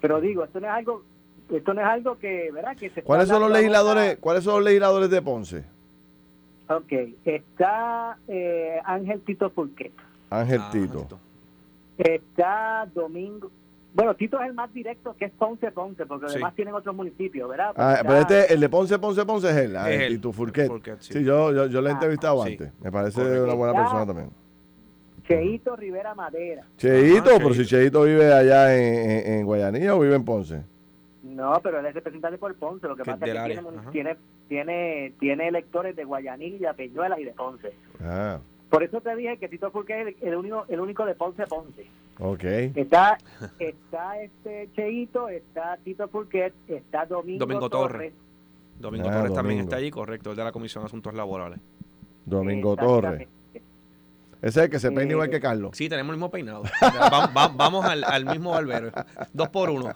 Pero 0.00 0.20
digo, 0.20 0.44
esto 0.44 0.60
no 0.60 0.66
es 0.66 0.72
algo 0.72 1.02
esto 1.50 1.74
no 1.74 1.80
es 1.80 1.86
algo 1.86 2.18
que, 2.18 2.50
¿verdad? 2.52 2.76
Que 2.76 2.90
se 2.90 3.02
¿Cuáles 3.02 3.28
son 3.28 3.40
los 3.42 3.50
legisladores, 3.50 4.18
cuáles 4.18 4.44
son 4.44 4.56
los 4.56 4.64
legisladores 4.64 5.10
de 5.10 5.22
Ponce? 5.22 5.64
Ok, 6.68 6.92
está 7.24 8.18
eh, 8.28 8.78
Ángel 8.84 9.20
Tito 9.20 9.50
Fulquet. 9.50 9.92
Ángel 10.30 10.60
ah, 10.62 10.70
Tito. 10.70 11.06
Está 11.98 12.86
Domingo, 12.94 13.50
bueno, 13.94 14.14
Tito 14.14 14.40
es 14.40 14.46
el 14.46 14.54
más 14.54 14.72
directo, 14.72 15.16
que 15.18 15.24
es 15.24 15.32
Ponce 15.32 15.72
Ponce, 15.72 16.06
porque 16.06 16.26
además 16.26 16.54
tienen 16.54 16.74
otros 16.74 16.94
municipios, 16.94 17.48
¿verdad? 17.48 17.72
Ah, 17.76 17.98
pero 18.02 18.18
este, 18.18 18.52
el 18.52 18.60
de 18.60 18.68
Ponce 18.68 18.98
Ponce 18.98 19.24
Ponce 19.26 19.50
es 19.50 19.56
él, 19.56 19.76
Ángel 19.76 20.14
Tito 20.14 20.32
Fulquet. 20.32 20.70
sí. 21.00 21.24
yo, 21.24 21.52
yo, 21.52 21.66
yo 21.66 21.80
le 21.80 21.88
he 21.88 21.92
ah, 21.92 21.94
entrevistado 21.94 22.42
antes. 22.42 22.70
Me 22.80 22.92
parece 22.92 23.40
una 23.40 23.54
buena 23.54 23.74
persona 23.74 24.06
también. 24.06 24.30
Cheito 25.28 25.76
Rivera 25.76 26.14
Madera. 26.14 26.64
Cheito, 26.78 27.30
pero 27.36 27.52
si 27.52 27.66
Cheito 27.66 28.02
vive 28.02 28.32
allá 28.32 28.74
en, 28.74 29.34
en, 29.34 29.44
Guayanilla 29.44 29.94
o 29.94 30.00
vive 30.00 30.16
en 30.16 30.24
Ponce. 30.24 30.62
No, 31.22 31.60
pero 31.62 31.80
él 31.80 31.86
es 31.86 31.94
representante 31.94 32.38
por 32.38 32.54
Ponce. 32.54 32.88
Lo 32.88 32.96
que, 32.96 33.04
pasa 33.04 33.26
es 33.26 33.32
que 33.32 33.60
tiene, 33.92 34.16
tiene, 34.48 35.12
tiene, 35.20 35.48
electores 35.48 35.94
de 35.94 36.04
Guayanilla, 36.04 36.72
Peñuelas 36.72 37.18
y 37.18 37.24
de 37.24 37.32
Ponce. 37.32 37.72
Ah. 38.00 38.38
Por 38.70 38.82
eso 38.82 39.00
te 39.02 39.14
dije 39.16 39.36
que 39.36 39.48
Tito 39.48 39.70
Fulquet 39.70 40.08
es 40.08 40.22
el, 40.22 40.34
único, 40.34 40.64
el 40.68 40.80
único 40.80 41.04
de 41.04 41.14
Ponce 41.14 41.46
Ponce. 41.46 41.86
Ok. 42.18 42.44
Está, 42.74 43.18
está 43.58 44.20
este 44.22 44.70
Cheito, 44.74 45.28
está 45.28 45.76
Tito 45.84 46.08
Fulquet, 46.08 46.54
está 46.68 47.04
Domingo, 47.04 47.40
Domingo 47.40 47.68
Torres. 47.68 48.14
Domingo 48.78 49.08
ah, 49.10 49.12
Torres 49.12 49.34
también 49.34 49.60
está 49.60 49.76
allí, 49.76 49.90
correcto, 49.90 50.30
el 50.30 50.36
de 50.36 50.44
la 50.44 50.52
Comisión 50.52 50.84
de 50.84 50.86
Asuntos 50.86 51.12
Laborales. 51.12 51.58
Domingo 52.24 52.76
Torres. 52.76 53.28
Ese 54.40 54.60
es 54.60 54.64
el 54.64 54.70
que 54.70 54.78
se 54.78 54.92
peina 54.92 55.12
igual 55.12 55.30
que 55.30 55.40
Carlos. 55.40 55.72
Sí, 55.74 55.88
tenemos 55.88 56.10
el 56.10 56.16
mismo 56.16 56.30
peinado. 56.30 56.62
vamos 57.56 57.84
al, 57.84 58.24
mismo 58.26 58.50
barbero. 58.52 58.92
Dos 59.32 59.48
por 59.48 59.70
uno. 59.70 59.92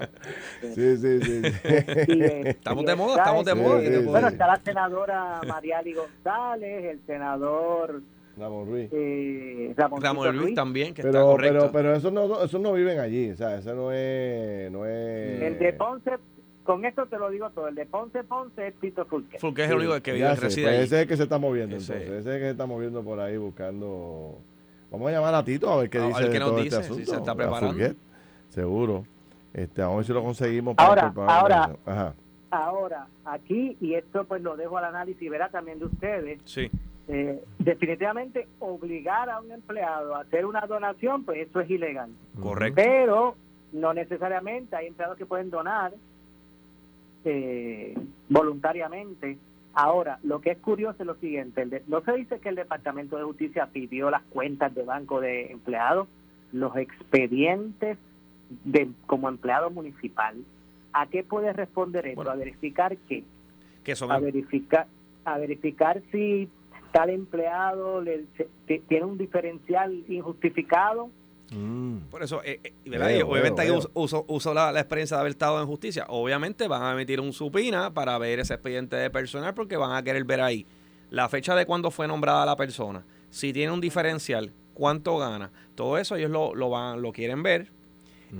sí, 0.74 0.96
sí, 0.96 1.20
sí. 1.20 1.42
estamos 2.44 2.86
de 2.86 2.94
moda, 2.94 3.16
estamos 3.18 3.44
de 3.44 3.54
moda. 3.54 3.80
bueno, 4.04 4.28
está 4.28 4.46
la 4.46 4.56
senadora 4.56 5.40
Mariali 5.46 5.94
González, 5.94 6.84
el 6.84 7.06
senador 7.06 8.02
Ramón 8.36 8.66
Ruiz. 8.66 8.88
Eh, 8.92 9.74
Ramón, 9.76 10.38
Ruiz, 10.38 10.54
también, 10.54 10.94
que 10.94 11.02
pero, 11.02 11.18
está 11.18 11.22
correcto. 11.22 11.58
Pero, 11.58 11.72
pero 11.72 11.94
esos 11.94 12.12
no, 12.12 12.42
esos 12.42 12.60
no 12.60 12.72
viven 12.72 12.98
allí, 12.98 13.30
o 13.30 13.36
sea, 13.36 13.58
ese 13.58 13.74
no 13.74 13.92
es, 13.92 14.70
no 14.70 14.86
es... 14.86 15.42
El 15.42 15.58
de 15.58 15.72
Ponce 15.74 16.12
con 16.64 16.84
esto 16.84 17.06
te 17.06 17.18
lo 17.18 17.30
digo 17.30 17.50
todo. 17.50 17.68
El 17.68 17.74
de 17.74 17.86
Ponce 17.86 18.24
Ponce 18.24 18.68
es 18.68 18.74
Tito 18.76 19.04
Fulque. 19.04 19.38
Fulque 19.38 19.64
es 19.64 19.70
el 19.70 19.76
único 19.78 20.00
que 20.00 20.12
vive, 20.12 20.34
reside 20.34 20.66
pues 20.66 20.80
Ese 20.80 20.96
es 20.96 21.02
el 21.02 21.08
que 21.08 21.16
se 21.16 21.22
está 21.24 21.38
moviendo 21.38 21.76
entonces. 21.76 22.02
Ese 22.02 22.18
es 22.18 22.26
el 22.26 22.32
que 22.34 22.44
se 22.44 22.50
está 22.50 22.66
moviendo 22.66 23.02
por 23.02 23.20
ahí 23.20 23.36
buscando. 23.36 24.38
Vamos 24.90 25.08
a 25.08 25.12
llamar 25.12 25.34
a 25.34 25.44
Tito 25.44 25.70
a 25.70 25.76
ver 25.76 25.90
qué 25.90 26.00
dice. 26.00 26.16
A 26.18 26.20
ver 26.20 26.32
qué 26.32 26.38
nos 26.38 26.56
dice, 26.56 26.80
este 26.80 26.94
si 26.94 27.06
se 27.06 27.16
está 27.16 27.34
preparando. 27.34 27.94
seguro. 28.50 29.04
Este, 29.54 29.82
vamos 29.82 29.94
a 29.94 29.96
ver 29.98 30.06
si 30.06 30.12
lo 30.12 30.22
conseguimos. 30.22 30.74
Para 30.76 31.08
ahora, 31.08 31.12
ahora, 31.28 31.76
Ajá. 31.84 32.14
ahora, 32.50 33.06
aquí, 33.24 33.76
y 33.80 33.94
esto 33.94 34.24
pues 34.24 34.42
lo 34.42 34.56
dejo 34.56 34.78
al 34.78 34.84
análisis, 34.84 35.30
verá 35.30 35.48
también 35.50 35.78
de 35.78 35.86
ustedes. 35.86 36.40
Sí. 36.44 36.70
eh, 37.08 37.42
definitivamente 37.58 38.48
obligar 38.60 39.28
a 39.28 39.40
un 39.40 39.50
empleado 39.52 40.14
a 40.14 40.20
hacer 40.20 40.46
una 40.46 40.66
donación, 40.66 41.24
pues 41.24 41.48
eso 41.48 41.60
es 41.60 41.68
ilegal. 41.70 42.10
Correcto. 42.40 42.76
Pero 42.76 43.36
no 43.72 43.92
necesariamente 43.94 44.76
hay 44.76 44.86
empleados 44.86 45.16
que 45.18 45.26
pueden 45.26 45.50
donar 45.50 45.92
eh, 47.24 47.94
voluntariamente. 48.28 49.38
Ahora, 49.74 50.18
lo 50.22 50.40
que 50.40 50.50
es 50.50 50.58
curioso 50.58 50.96
es 51.00 51.06
lo 51.06 51.14
siguiente, 51.14 51.82
no 51.86 52.02
se 52.02 52.12
dice 52.12 52.40
que 52.40 52.50
el 52.50 52.56
Departamento 52.56 53.16
de 53.16 53.24
Justicia 53.24 53.70
pidió 53.72 54.10
las 54.10 54.22
cuentas 54.24 54.74
de 54.74 54.82
banco 54.84 55.20
de 55.20 55.50
empleados, 55.50 56.08
los 56.52 56.76
expedientes 56.76 57.96
de 58.64 58.90
como 59.06 59.28
empleado 59.28 59.70
municipal. 59.70 60.36
¿A 60.92 61.06
qué 61.06 61.24
puede 61.24 61.54
responder 61.54 62.06
eso? 62.06 62.30
a 62.30 62.34
verificar 62.34 62.96
qué. 63.08 63.24
a 64.08 64.18
verificar 64.18 64.86
a 65.24 65.38
verificar 65.38 66.02
si 66.10 66.48
tal 66.92 67.08
empleado 67.08 68.02
le, 68.02 68.24
tiene 68.88 69.06
un 69.06 69.16
diferencial 69.16 70.04
injustificado 70.08 71.10
Mm. 71.52 72.08
Por 72.10 72.22
eso, 72.22 72.42
eh, 72.44 72.60
eh 72.64 73.22
obviamente 73.22 73.70
uso, 73.94 74.54
la, 74.54 74.70
experiencia 74.78 75.16
de 75.16 75.20
haber 75.20 75.32
estado 75.32 75.60
en 75.60 75.66
justicia. 75.66 76.06
Obviamente 76.08 76.68
van 76.68 76.82
a 76.82 76.92
emitir 76.92 77.20
un 77.20 77.32
supina 77.32 77.92
para 77.92 78.18
ver 78.18 78.40
ese 78.40 78.54
expediente 78.54 78.96
de 78.96 79.10
personal 79.10 79.54
porque 79.54 79.76
van 79.76 79.92
a 79.96 80.02
querer 80.02 80.24
ver 80.24 80.40
ahí 80.40 80.66
la 81.10 81.28
fecha 81.28 81.54
de 81.54 81.66
cuando 81.66 81.90
fue 81.90 82.08
nombrada 82.08 82.46
la 82.46 82.56
persona, 82.56 83.04
si 83.28 83.52
tiene 83.52 83.72
un 83.72 83.80
diferencial, 83.80 84.52
cuánto 84.72 85.18
gana. 85.18 85.52
Todo 85.74 85.98
eso 85.98 86.16
ellos 86.16 86.30
lo, 86.30 86.54
lo, 86.54 86.70
van, 86.70 87.02
lo 87.02 87.12
quieren 87.12 87.42
ver 87.42 87.70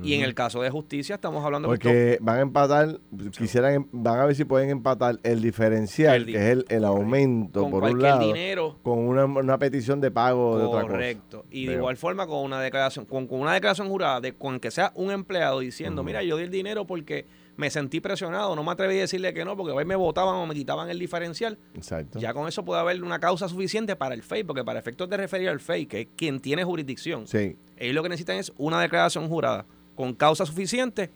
y 0.01 0.13
en 0.15 0.21
el 0.21 0.33
caso 0.33 0.61
de 0.61 0.69
justicia 0.69 1.15
estamos 1.15 1.45
hablando 1.45 1.67
porque 1.67 2.17
van 2.21 2.37
a 2.37 2.41
empatar, 2.41 2.99
quisieran 3.37 3.73
em, 3.73 3.85
van 3.91 4.19
a 4.19 4.25
ver 4.25 4.35
si 4.35 4.45
pueden 4.45 4.69
empatar 4.69 5.19
el 5.23 5.41
diferencial, 5.41 6.25
que 6.25 6.51
es 6.51 6.65
el, 6.69 6.83
aumento 6.83 7.69
por 7.69 7.83
un 7.83 8.01
lado, 8.01 8.25
dinero, 8.25 8.77
con 8.81 8.99
una, 8.99 9.57
petición 9.59 10.01
de 10.01 10.09
pago 10.09 10.57
de 10.57 10.65
otra 10.65 10.81
cosa. 10.81 10.93
Correcto. 10.93 11.45
Y 11.51 11.67
de 11.67 11.73
igual 11.73 11.97
forma 11.97 12.25
con 12.25 12.39
una 12.43 12.59
declaración, 12.59 13.05
con, 13.05 13.27
una 13.29 13.53
declaración 13.53 13.87
jurada 13.87 14.19
de 14.19 14.33
con 14.33 14.59
que 14.59 14.71
sea 14.71 14.91
un 14.95 15.11
empleado 15.11 15.59
diciendo, 15.59 16.03
mira, 16.03 16.23
yo 16.23 16.37
di 16.37 16.43
el 16.43 16.51
dinero 16.51 16.85
porque 16.85 17.27
me 17.55 17.69
sentí 17.69 17.99
presionado, 17.99 18.55
no 18.55 18.63
me 18.63 18.71
atreví 18.71 18.97
a 18.97 19.01
decirle 19.01 19.33
que 19.33 19.45
no, 19.45 19.55
porque 19.55 19.73
hoy 19.73 19.85
me 19.85 19.95
votaban 19.95 20.35
o 20.35 20.45
me 20.47 20.55
quitaban 20.55 20.89
el 20.89 20.97
diferencial. 20.97 21.57
Exacto. 21.75 22.19
Ya 22.19 22.33
con 22.33 22.47
eso 22.47 22.65
puede 22.65 22.81
haber 22.81 23.03
una 23.03 23.19
causa 23.19 23.47
suficiente 23.47 23.95
para 23.95 24.15
el 24.15 24.23
FEI, 24.23 24.43
porque 24.43 24.63
para 24.63 24.79
efectos 24.79 25.07
de 25.09 25.17
referir 25.17 25.49
al 25.49 25.59
FEI, 25.59 25.85
que 25.85 26.01
es 26.01 26.07
quien 26.15 26.39
tiene 26.39 26.63
jurisdicción, 26.63 27.27
sí. 27.27 27.55
ellos 27.77 27.95
lo 27.95 28.01
que 28.01 28.09
necesitan 28.09 28.37
es 28.37 28.51
una 28.57 28.81
declaración 28.81 29.27
jurada 29.27 29.65
con 29.95 30.13
causa 30.13 30.45
suficiente 30.45 31.09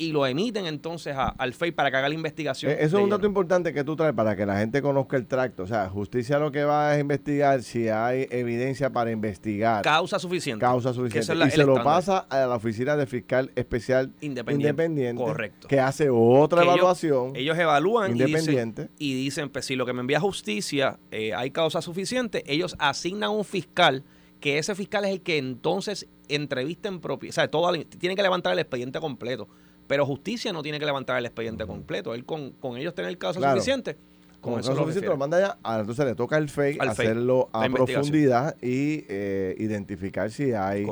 y 0.00 0.12
lo 0.12 0.26
emiten 0.26 0.64
entonces 0.64 1.14
al 1.14 1.52
FEI 1.52 1.72
para 1.72 1.90
que 1.90 1.98
haga 1.98 2.08
la 2.08 2.14
investigación. 2.14 2.72
Eh, 2.72 2.78
eso 2.80 2.96
es 2.96 3.04
un 3.04 3.10
dato 3.10 3.26
importante 3.26 3.74
que 3.74 3.84
tú 3.84 3.96
traes 3.96 4.14
para 4.14 4.34
que 4.34 4.46
la 4.46 4.58
gente 4.58 4.80
conozca 4.80 5.18
el 5.18 5.26
tracto. 5.26 5.64
O 5.64 5.66
sea, 5.66 5.90
justicia 5.90 6.38
lo 6.38 6.50
que 6.50 6.64
va 6.64 6.92
a 6.92 6.98
investigar 6.98 7.62
si 7.62 7.88
hay 7.88 8.26
evidencia 8.30 8.90
para 8.90 9.10
investigar. 9.10 9.82
Causa 9.82 10.18
suficiente. 10.18 10.60
Causa 10.60 10.94
suficiente. 10.94 11.46
y 11.46 11.50
se 11.50 11.64
lo 11.64 11.84
pasa 11.84 12.20
a 12.30 12.46
la 12.46 12.54
oficina 12.54 12.96
de 12.96 13.06
fiscal 13.06 13.50
especial 13.54 14.10
independiente. 14.22 15.22
correcto. 15.22 15.68
Que 15.68 15.78
hace 15.78 16.08
otra 16.10 16.62
evaluación. 16.62 17.36
Ellos, 17.36 17.58
evalúan 17.58 18.12
independiente. 18.12 18.88
Y 18.98 19.14
dicen, 19.14 19.50
pues 19.50 19.66
si 19.66 19.76
lo 19.76 19.84
que 19.84 19.92
me 19.92 20.00
envía 20.00 20.18
justicia 20.18 20.98
eh, 21.10 21.34
hay 21.34 21.50
causa 21.50 21.82
suficiente, 21.82 22.42
ellos 22.46 22.74
asignan 22.78 23.32
un 23.32 23.44
fiscal 23.44 24.02
que 24.40 24.58
ese 24.58 24.74
fiscal 24.74 25.04
es 25.04 25.12
el 25.12 25.20
que 25.20 25.38
entonces 25.38 26.06
entrevista 26.28 26.88
en 26.88 27.00
propiedad, 27.00 27.30
o 27.30 27.34
sea, 27.34 27.50
todo, 27.50 27.72
tiene 27.98 28.16
que 28.16 28.22
levantar 28.22 28.52
el 28.52 28.58
expediente 28.58 28.98
completo, 28.98 29.48
pero 29.86 30.06
justicia 30.06 30.52
no 30.52 30.62
tiene 30.62 30.78
que 30.78 30.86
levantar 30.86 31.18
el 31.18 31.26
expediente 31.26 31.66
completo, 31.66 32.14
él 32.14 32.24
con, 32.24 32.54
ellos 32.76 32.94
tener 32.94 33.10
el 33.10 33.18
caso 33.18 33.40
suficiente. 33.40 33.96
Con, 34.40 34.58
eso 34.58 34.74
suficiente 34.74 35.08
lo 35.08 35.18
manda 35.18 35.38
ya, 35.38 35.78
entonces 35.78 36.06
le 36.06 36.14
toca 36.14 36.36
al 36.36 36.48
FEI 36.48 36.78
hacerlo 36.80 37.50
a 37.52 37.68
profundidad 37.68 38.56
y 38.62 39.04
eh, 39.08 39.54
identificar 39.58 40.30
si 40.30 40.52
hay 40.52 40.86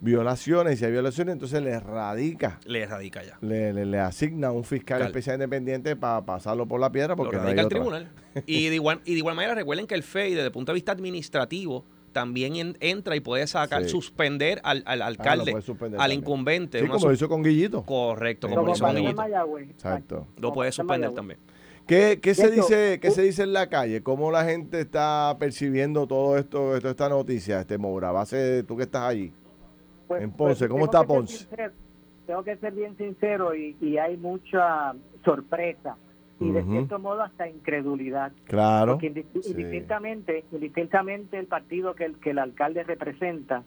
violaciones, 0.00 0.78
si 0.78 0.84
hay 0.84 0.92
violaciones, 0.92 1.32
entonces 1.32 1.60
le 1.60 1.80
radica. 1.80 2.60
Le 2.66 2.86
radica 2.86 3.24
ya. 3.24 3.36
Le, 3.40 3.72
le, 3.84 3.98
asigna 3.98 4.52
un 4.52 4.62
fiscal 4.62 5.02
especial 5.02 5.36
independiente 5.36 5.96
para 5.96 6.24
pasarlo 6.24 6.68
por 6.68 6.78
la 6.78 6.92
piedra 6.92 7.16
porque 7.16 7.36
no 7.36 7.48
hay 7.48 7.58
al 7.58 7.68
tribunal. 7.68 8.12
y, 8.46 8.68
de 8.68 8.76
igual, 8.76 9.00
y 9.04 9.12
de 9.12 9.18
igual 9.18 9.34
manera 9.34 9.56
recuerden 9.56 9.88
que 9.88 9.96
el 9.96 10.04
FEI 10.04 10.34
desde 10.34 10.46
el 10.46 10.52
punto 10.52 10.70
de 10.70 10.74
vista 10.74 10.92
administrativo 10.92 11.84
también 12.14 12.76
entra 12.80 13.14
y 13.16 13.20
puede 13.20 13.46
sacar, 13.46 13.84
suspender 13.84 14.60
al, 14.64 14.82
al 14.86 15.02
ah, 15.02 15.06
alcalde, 15.06 15.54
al 15.98 16.12
incumbente. 16.14 16.80
Sí, 16.80 16.86
como 16.86 17.08
lo 17.08 17.12
hizo 17.12 17.28
con 17.28 17.42
Guillito. 17.42 17.82
Correcto, 17.82 18.48
como, 18.48 18.62
lo 18.62 18.72
hizo 18.72 18.86
con 18.86 18.96
Guillito. 18.96 19.22
Exacto. 19.58 20.26
Lo 20.38 20.54
puede 20.54 20.72
suspender 20.72 21.12
también. 21.12 21.38
¿Qué, 21.86 22.18
qué 22.22 22.34
se 22.34 22.50
dice 22.50 22.98
qué 22.98 23.10
se 23.10 23.20
dice 23.20 23.42
en 23.42 23.52
la 23.52 23.68
calle? 23.68 24.02
¿Cómo 24.02 24.30
la 24.30 24.44
gente 24.44 24.80
está 24.80 25.36
percibiendo 25.38 26.06
todo 26.06 26.38
esto, 26.38 26.74
esto 26.76 26.88
esta 26.88 27.10
noticia, 27.10 27.60
este 27.60 27.76
Moura? 27.76 28.10
Base, 28.10 28.62
tú 28.62 28.78
que 28.78 28.84
estás 28.84 29.02
allí. 29.02 29.34
Pues, 30.08 30.22
en 30.22 30.30
Ponce, 30.30 30.60
pues, 30.60 30.70
¿cómo 30.70 30.86
está 30.86 31.04
Ponce? 31.04 31.46
tengo 32.26 32.42
que 32.42 32.56
ser 32.56 32.72
bien 32.72 32.96
sincero 32.96 33.54
y, 33.54 33.76
y 33.82 33.98
hay 33.98 34.16
mucha 34.16 34.94
sorpresa 35.26 35.98
y 36.40 36.50
de 36.50 36.64
cierto 36.64 36.98
modo 36.98 37.22
hasta 37.22 37.48
incredulidad. 37.48 38.32
Claro. 38.44 38.92
Porque 38.92 39.06
indistintamente, 39.06 40.44
indistintamente 40.52 41.38
el 41.38 41.46
partido 41.46 41.94
que 41.94 42.04
el, 42.06 42.14
que 42.16 42.30
el 42.30 42.38
alcalde 42.38 42.82
representa, 42.82 43.62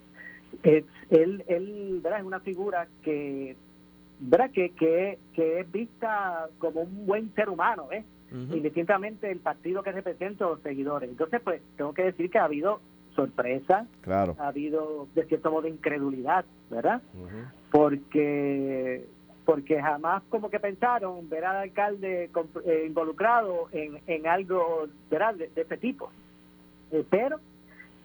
es, 0.63 0.83
él, 1.09 1.43
él 1.47 1.99
¿verdad? 2.03 2.19
es 2.19 2.25
una 2.25 2.39
figura 2.39 2.87
que 3.03 3.55
¿verdad? 4.19 4.51
Que, 4.51 4.71
que, 4.71 5.19
que 5.33 5.59
es 5.59 5.71
vista 5.71 6.49
como 6.57 6.81
un 6.81 7.05
buen 7.05 7.33
ser 7.35 7.49
humano, 7.49 7.87
¿eh? 7.91 8.03
indistintamente 8.29 9.31
el 9.31 9.39
partido 9.39 9.83
que 9.83 9.91
representa 9.91 10.45
o 10.45 10.51
los 10.55 10.61
seguidores. 10.61 11.09
Entonces, 11.09 11.39
pues 11.41 11.61
tengo 11.77 11.93
que 11.93 12.03
decir 12.03 12.29
que 12.29 12.37
ha 12.39 12.43
habido 12.43 12.81
sorpresa, 13.15 13.87
claro. 14.01 14.35
ha 14.37 14.49
habido 14.49 15.07
de 15.15 15.25
cierto 15.25 15.49
modo 15.49 15.67
incredulidad, 15.67 16.45
¿verdad? 16.69 17.01
Porque 17.71 19.05
porque 19.47 19.81
jamás 19.81 20.23
como 20.27 20.49
que 20.49 20.59
pensaron 20.59 21.29
ver 21.29 21.45
al 21.45 21.55
alcalde 21.55 22.29
eh, 22.65 22.83
involucrado 22.85 23.69
en, 23.71 23.97
en 24.05 24.27
algo 24.27 24.89
De, 25.09 25.49
este 25.55 25.77
tipo. 25.77 26.11
Eh, 26.91 27.05
pero 27.09 27.39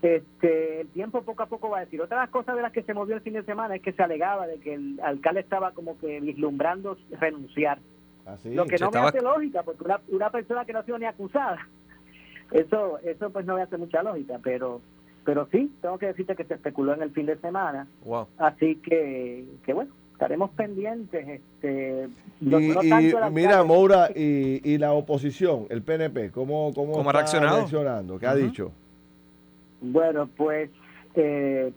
este, 0.03 0.83
el 0.83 0.89
tiempo 0.91 1.23
poco 1.23 1.43
a 1.43 1.47
poco 1.47 1.69
va 1.69 1.79
a 1.79 1.81
decir. 1.81 2.01
Otra 2.01 2.19
de 2.19 2.23
las 2.27 2.31
cosas 2.31 2.55
de 2.55 2.63
las 2.63 2.71
que 2.71 2.85
se 2.85 2.95
movió 2.95 3.17
el 3.17 3.23
fin 3.23 3.33
de 3.33 3.43
semana 3.43 3.75
es 3.75 3.83
que 3.83 3.93
se 3.93 4.05
alegaba 4.05 4.47
de 4.47 4.61
que 4.61 4.75
el 4.75 5.01
alcalde 5.03 5.41
estaba 5.41 5.73
como 5.73 5.99
que 5.99 6.21
vislumbrando 6.21 6.97
renunciar. 7.19 7.81
Ah, 8.25 8.37
Lo 8.45 8.65
que 8.67 8.79
no 8.79 8.93
me 8.93 9.01
hace 9.01 9.21
lógica, 9.21 9.65
porque 9.65 9.83
una, 9.83 10.01
una 10.11 10.31
persona 10.31 10.65
que 10.65 10.73
no 10.73 10.79
ha 10.79 10.85
sido 10.85 10.99
ni 10.99 11.07
acusada, 11.07 11.67
eso 12.53 13.01
eso 13.01 13.31
pues 13.31 13.45
no 13.47 13.57
me 13.57 13.63
hace 13.63 13.79
mucha 13.79 14.01
lógica, 14.05 14.39
pero 14.41 14.81
pero 15.25 15.49
sí, 15.51 15.75
tengo 15.81 15.99
que 15.99 16.07
decirte 16.07 16.37
que 16.37 16.45
se 16.45 16.55
especuló 16.55 16.95
en 16.95 17.03
el 17.03 17.11
fin 17.11 17.27
de 17.27 17.37
semana. 17.39 17.89
Así 18.39 18.77
que, 18.77 19.45
que 19.65 19.73
bueno, 19.73 19.93
estaremos 20.23 20.51
pendientes. 20.51 21.29
Este, 21.29 22.09
y, 22.41 23.13
mira, 23.33 23.65
Moura, 23.65 24.09
y, 24.15 24.61
y, 24.63 24.79
la 24.79 24.93
oposición, 24.93 25.67
el 25.69 25.83
PNP, 25.83 26.31
¿cómo, 26.31 26.73
cómo, 26.73 26.99
está 26.99 27.13
reaccionando? 27.13 28.19
¿Qué 28.19 28.27
ha 28.27 28.35
dicho? 28.37 28.71
Bueno, 29.81 30.29
pues 30.37 30.71
eh, 31.17 31.73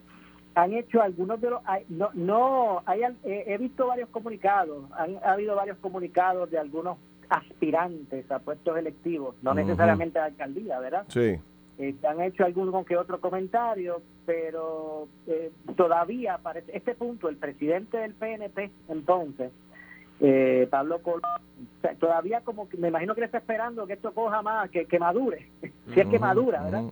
han 0.53 0.73
hecho 0.73 1.01
algunos 1.01 1.41
de 1.41 1.49
los... 1.49 1.61
no, 1.89 2.11
no 2.13 2.83
hay, 2.85 3.01
he 3.23 3.57
visto 3.57 3.87
varios 3.87 4.09
comunicados, 4.09 4.83
han 4.91 5.17
ha 5.23 5.33
habido 5.33 5.55
varios 5.55 5.77
comunicados 5.79 6.51
de 6.51 6.59
algunos 6.59 6.97
aspirantes 7.29 8.29
a 8.29 8.37
puestos 8.37 8.77
electivos, 8.77 9.35
no 9.41 9.55
necesariamente 9.55 10.19
a 10.19 10.25
alcaldía, 10.25 10.79
¿verdad? 10.79 11.05
Sí. 11.07 11.39
Eh, 11.77 11.93
han 12.07 12.21
hecho 12.21 12.45
algún 12.45 12.85
que 12.85 12.95
otro 12.95 13.19
comentario, 13.19 14.01
pero 14.25 15.09
eh, 15.27 15.51
todavía, 15.75 16.37
para 16.37 16.59
este 16.59 16.95
punto, 16.95 17.27
el 17.27 17.35
presidente 17.35 17.97
del 17.97 18.13
PNP, 18.13 18.71
entonces, 18.87 19.51
eh, 20.21 20.67
Pablo 20.69 21.01
Colón, 21.01 21.21
todavía 21.99 22.41
como 22.41 22.69
que 22.69 22.77
me 22.77 22.87
imagino 22.87 23.13
que 23.13 23.21
le 23.21 23.25
está 23.25 23.39
esperando 23.39 23.85
que 23.85 23.93
esto 23.93 24.13
coja 24.13 24.41
más, 24.41 24.69
que, 24.69 24.85
que 24.85 24.99
madure, 24.99 25.49
si 25.93 25.99
es 25.99 26.07
que 26.07 26.17
madura, 26.17 26.63
¿verdad? 26.63 26.85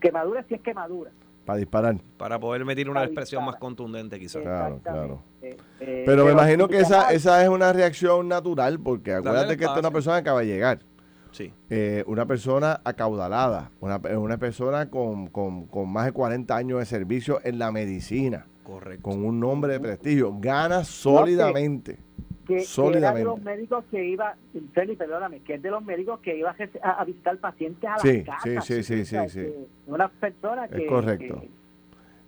que 0.00 0.12
madure 0.12 0.44
si 0.44 0.54
es 0.54 0.60
que 0.60 0.72
madura. 0.72 1.10
Para 1.44 1.58
disparar. 1.58 1.96
Para 2.16 2.38
poder 2.38 2.62
emitir 2.62 2.88
una 2.88 3.04
expresión 3.04 3.44
más 3.44 3.56
contundente, 3.56 4.18
quizás. 4.18 4.42
Claro, 4.42 4.80
claro. 4.82 5.22
pero 6.06 6.24
me 6.24 6.32
imagino 6.32 6.68
que 6.68 6.78
esa, 6.78 7.12
esa 7.12 7.42
es 7.42 7.48
una 7.48 7.72
reacción 7.72 8.28
natural, 8.28 8.78
porque 8.78 9.12
acuérdate 9.12 9.56
que 9.56 9.64
esta 9.64 9.74
es 9.74 9.80
una 9.80 9.90
persona 9.90 10.16
que 10.16 10.20
acaba 10.20 10.40
de 10.40 10.46
llegar. 10.46 10.78
Sí. 11.34 11.52
Eh, 11.68 12.04
una 12.06 12.26
persona 12.26 12.80
acaudalada, 12.84 13.72
una, 13.80 13.96
una 14.16 14.38
persona 14.38 14.88
con, 14.88 15.32
más 15.88 16.06
de 16.06 16.12
40 16.12 16.56
años 16.56 16.78
de 16.78 16.86
servicio 16.86 17.40
en 17.42 17.58
la 17.58 17.72
medicina. 17.72 18.46
Correcto. 18.62 19.02
Con 19.02 19.24
un 19.24 19.40
nombre 19.40 19.72
de 19.72 19.80
prestigio. 19.80 20.32
Gana 20.38 20.84
sólidamente. 20.84 21.98
que, 22.46 22.60
sólidamente. 22.60 23.18
de 23.18 23.24
los 23.24 23.42
médicos 23.42 23.84
que 23.90 24.04
iba, 24.04 24.36
Feli, 24.72 24.94
perdóname, 24.94 25.40
que 25.40 25.54
es 25.54 25.62
de 25.62 25.70
los 25.70 25.84
médicos 25.84 26.20
que 26.20 26.38
iba 26.38 26.54
a, 26.82 27.04
visitar 27.04 27.36
pacientes 27.38 27.90
a 27.90 27.98
sí, 27.98 28.22
las 28.24 28.42
casas. 28.42 28.64
Sí, 28.64 28.82
sí, 28.84 29.04
sí, 29.04 29.04
sí, 29.04 29.28
sí. 29.28 29.52
Una 29.88 30.08
persona 30.08 30.68
que... 30.68 30.84
Es 30.84 30.88
correcto. 30.88 31.42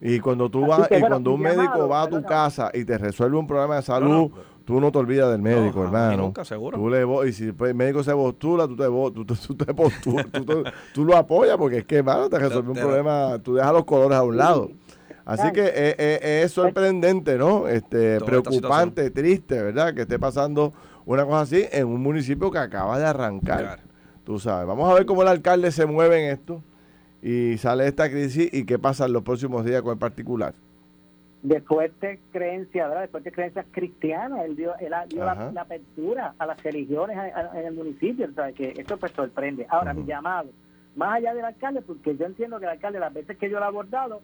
Y 0.00 0.18
cuando 0.18 0.50
tú 0.50 0.66
vas, 0.66 0.90
y 0.90 1.00
cuando 1.00 1.32
un 1.32 1.40
médico 1.40 1.88
va 1.88 2.02
a 2.02 2.09
tu 2.09 2.22
casa 2.22 2.70
y 2.74 2.84
te 2.84 2.98
resuelve 2.98 3.38
un 3.38 3.46
problema 3.46 3.76
de 3.76 3.82
salud, 3.82 4.30
tú 4.66 4.80
no 4.80 4.92
te 4.92 4.98
olvidas 4.98 5.30
del 5.30 5.40
médico, 5.40 5.84
hermano. 5.84 6.24
Nunca, 6.24 6.44
seguro. 6.44 6.76
Tú 6.76 6.90
le, 6.90 7.28
y 7.28 7.32
si 7.32 7.54
el 7.58 7.74
médico 7.74 8.02
se 8.02 8.12
postula, 8.12 8.66
tú 8.66 8.76
te, 8.76 8.84
tú, 8.84 9.24
tú, 9.24 9.54
te 9.54 9.72
postulas, 9.72 10.26
tú, 10.92 11.04
lo 11.04 11.16
apoyas 11.16 11.56
porque 11.56 11.78
es 11.78 11.84
que, 11.84 11.98
hermano, 11.98 12.28
te 12.28 12.38
resuelve 12.38 12.72
un 12.72 12.76
problema, 12.76 13.38
tú 13.42 13.54
dejas 13.54 13.72
los 13.72 13.84
colores 13.84 14.18
a 14.18 14.24
un 14.24 14.36
lado. 14.36 14.70
Así 15.24 15.50
que 15.52 15.64
eh, 15.64 15.96
eh, 15.98 16.42
es 16.44 16.52
sorprendente, 16.52 17.38
¿no? 17.38 17.66
Este, 17.68 18.20
preocupante, 18.20 19.10
triste, 19.10 19.62
¿verdad? 19.62 19.94
Que 19.94 20.02
esté 20.02 20.18
pasando 20.18 20.72
una 21.04 21.24
cosa 21.24 21.40
así 21.40 21.64
en 21.70 21.86
un 21.86 22.02
municipio 22.02 22.50
que 22.50 22.58
acaba 22.58 22.98
de 22.98 23.06
arrancar. 23.06 23.80
Tú 24.24 24.40
sabes. 24.40 24.66
Vamos 24.66 24.90
a 24.90 24.94
ver 24.94 25.06
cómo 25.06 25.22
el 25.22 25.28
alcalde 25.28 25.70
se 25.70 25.86
mueve 25.86 26.24
en 26.24 26.32
esto 26.32 26.62
y 27.22 27.56
sale 27.58 27.86
esta 27.86 28.10
crisis 28.10 28.48
y 28.52 28.64
qué 28.64 28.78
pasa 28.78 29.06
en 29.06 29.12
los 29.12 29.22
próximos 29.22 29.64
días 29.64 29.82
con 29.82 29.92
el 29.92 29.98
particular. 29.98 30.54
De 31.43 31.61
fuerte 31.61 32.18
creencia, 32.32 32.89
¿verdad? 32.89 33.03
De 33.03 33.09
fuerte 33.09 33.30
creencias 33.30 33.66
cristianas, 33.70 34.45
él 34.45 34.57
dio, 34.57 34.74
él 34.78 34.93
dio 35.09 35.24
la, 35.24 35.53
apertura 35.61 36.34
a 36.39 36.47
las 36.47 36.62
religiones 36.62 37.16
en 37.55 37.66
el 37.66 37.74
municipio, 37.74 38.26
o 38.26 38.55
que 38.55 38.74
esto 38.76 38.97
pues 38.97 39.12
sorprende. 39.12 39.66
Ahora, 39.68 39.95
mi 39.95 40.05
llamado, 40.05 40.51
más 40.97 41.16
allá 41.16 41.34
del 41.34 41.45
alcalde, 41.45 41.82
porque 41.82 42.16
yo 42.16 42.26
entiendo 42.26 42.59
que 42.59 42.64
el 42.64 42.72
alcalde, 42.72 42.99
las 42.99 43.12
veces 43.12 43.37
que 43.37 43.51
yo 43.51 43.59
lo 43.59 43.64
he 43.64 43.68
abordado, 43.68 44.22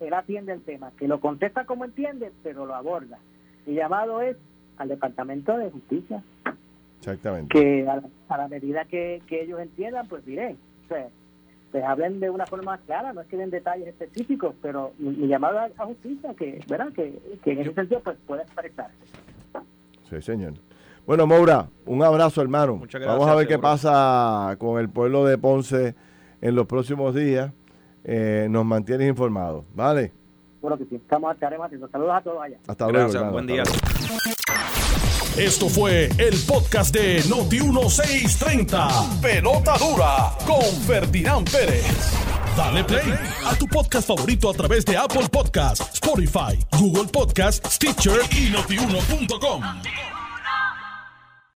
él 0.00 0.14
atiende 0.14 0.52
el 0.52 0.62
tema, 0.62 0.92
que 0.98 1.08
lo 1.08 1.20
contesta 1.20 1.64
como 1.64 1.84
entiende, 1.84 2.32
pero 2.42 2.66
lo 2.66 2.74
aborda. 2.74 3.18
Mi 3.66 3.74
llamado 3.74 4.22
es 4.22 4.36
al 4.76 4.88
Departamento 4.88 5.56
de 5.56 5.70
Justicia. 5.70 6.22
Exactamente. 6.98 7.52
Que 7.52 7.86
a 7.88 8.36
la, 8.36 8.48
medida 8.48 8.84
que, 8.86 9.22
ellos 9.28 9.60
entiendan, 9.60 10.06
pues 10.08 10.24
diré. 10.24 10.56
O 10.84 10.88
sea, 10.88 11.08
pues 11.74 11.82
hablen 11.82 12.20
de 12.20 12.30
una 12.30 12.46
forma 12.46 12.78
clara, 12.86 13.12
no 13.12 13.22
es 13.22 13.26
que 13.26 13.36
den 13.36 13.50
detalles 13.50 13.88
específicos, 13.88 14.54
pero 14.62 14.92
mi, 14.96 15.26
llamado 15.26 15.58
a, 15.58 15.64
a 15.76 15.86
justicia, 15.86 16.32
que, 16.34 16.64
¿verdad? 16.68 16.92
Que, 16.92 17.20
en 17.46 17.58
ese 17.58 17.74
sentido 17.74 18.00
pues 18.00 18.16
pueda 18.28 18.42
expresarse. 18.42 18.94
Sí, 20.08 20.22
señor. 20.22 20.52
Bueno, 21.04 21.26
Moura, 21.26 21.66
un 21.86 22.00
abrazo, 22.04 22.40
hermano. 22.42 22.80
Vamos 23.04 23.26
a 23.26 23.34
ver 23.34 23.48
qué 23.48 23.58
pasa 23.58 24.54
con 24.60 24.78
el 24.78 24.88
pueblo 24.88 25.24
de 25.24 25.36
Ponce 25.36 25.96
en 26.40 26.54
los 26.54 26.66
próximos 26.66 27.12
días. 27.12 27.52
Eh, 28.04 28.46
nos 28.48 28.64
mantienes 28.64 29.08
informados, 29.08 29.64
¿vale? 29.74 30.12
Bueno 30.62 30.78
que 30.78 30.84
sí, 30.84 30.94
estamos 30.94 31.34
estaremos 31.34 31.66
atentos. 31.66 31.90
Saludos 31.90 32.14
a 32.14 32.20
todos 32.20 32.40
allá. 32.40 32.58
Hasta 32.68 32.88
luego. 32.88 33.10
Gracias, 33.10 33.32
buen 33.32 33.46
día. 33.48 33.64
Esto 35.36 35.68
fue 35.68 36.10
el 36.18 36.38
podcast 36.46 36.94
de 36.94 37.24
Noti1630. 37.24 39.20
Pelota 39.20 39.76
dura 39.78 40.32
con 40.46 40.62
Ferdinand 40.86 41.50
Pérez. 41.50 41.84
Dale 42.56 42.84
play 42.84 43.12
a 43.44 43.56
tu 43.56 43.66
podcast 43.66 44.06
favorito 44.06 44.48
a 44.48 44.54
través 44.54 44.84
de 44.84 44.96
Apple 44.96 45.28
Podcasts, 45.28 45.94
Spotify, 45.94 46.56
Google 46.78 47.08
Podcasts, 47.10 47.74
Stitcher 47.74 48.20
y 48.30 48.50
notiuno.com. 48.50 50.13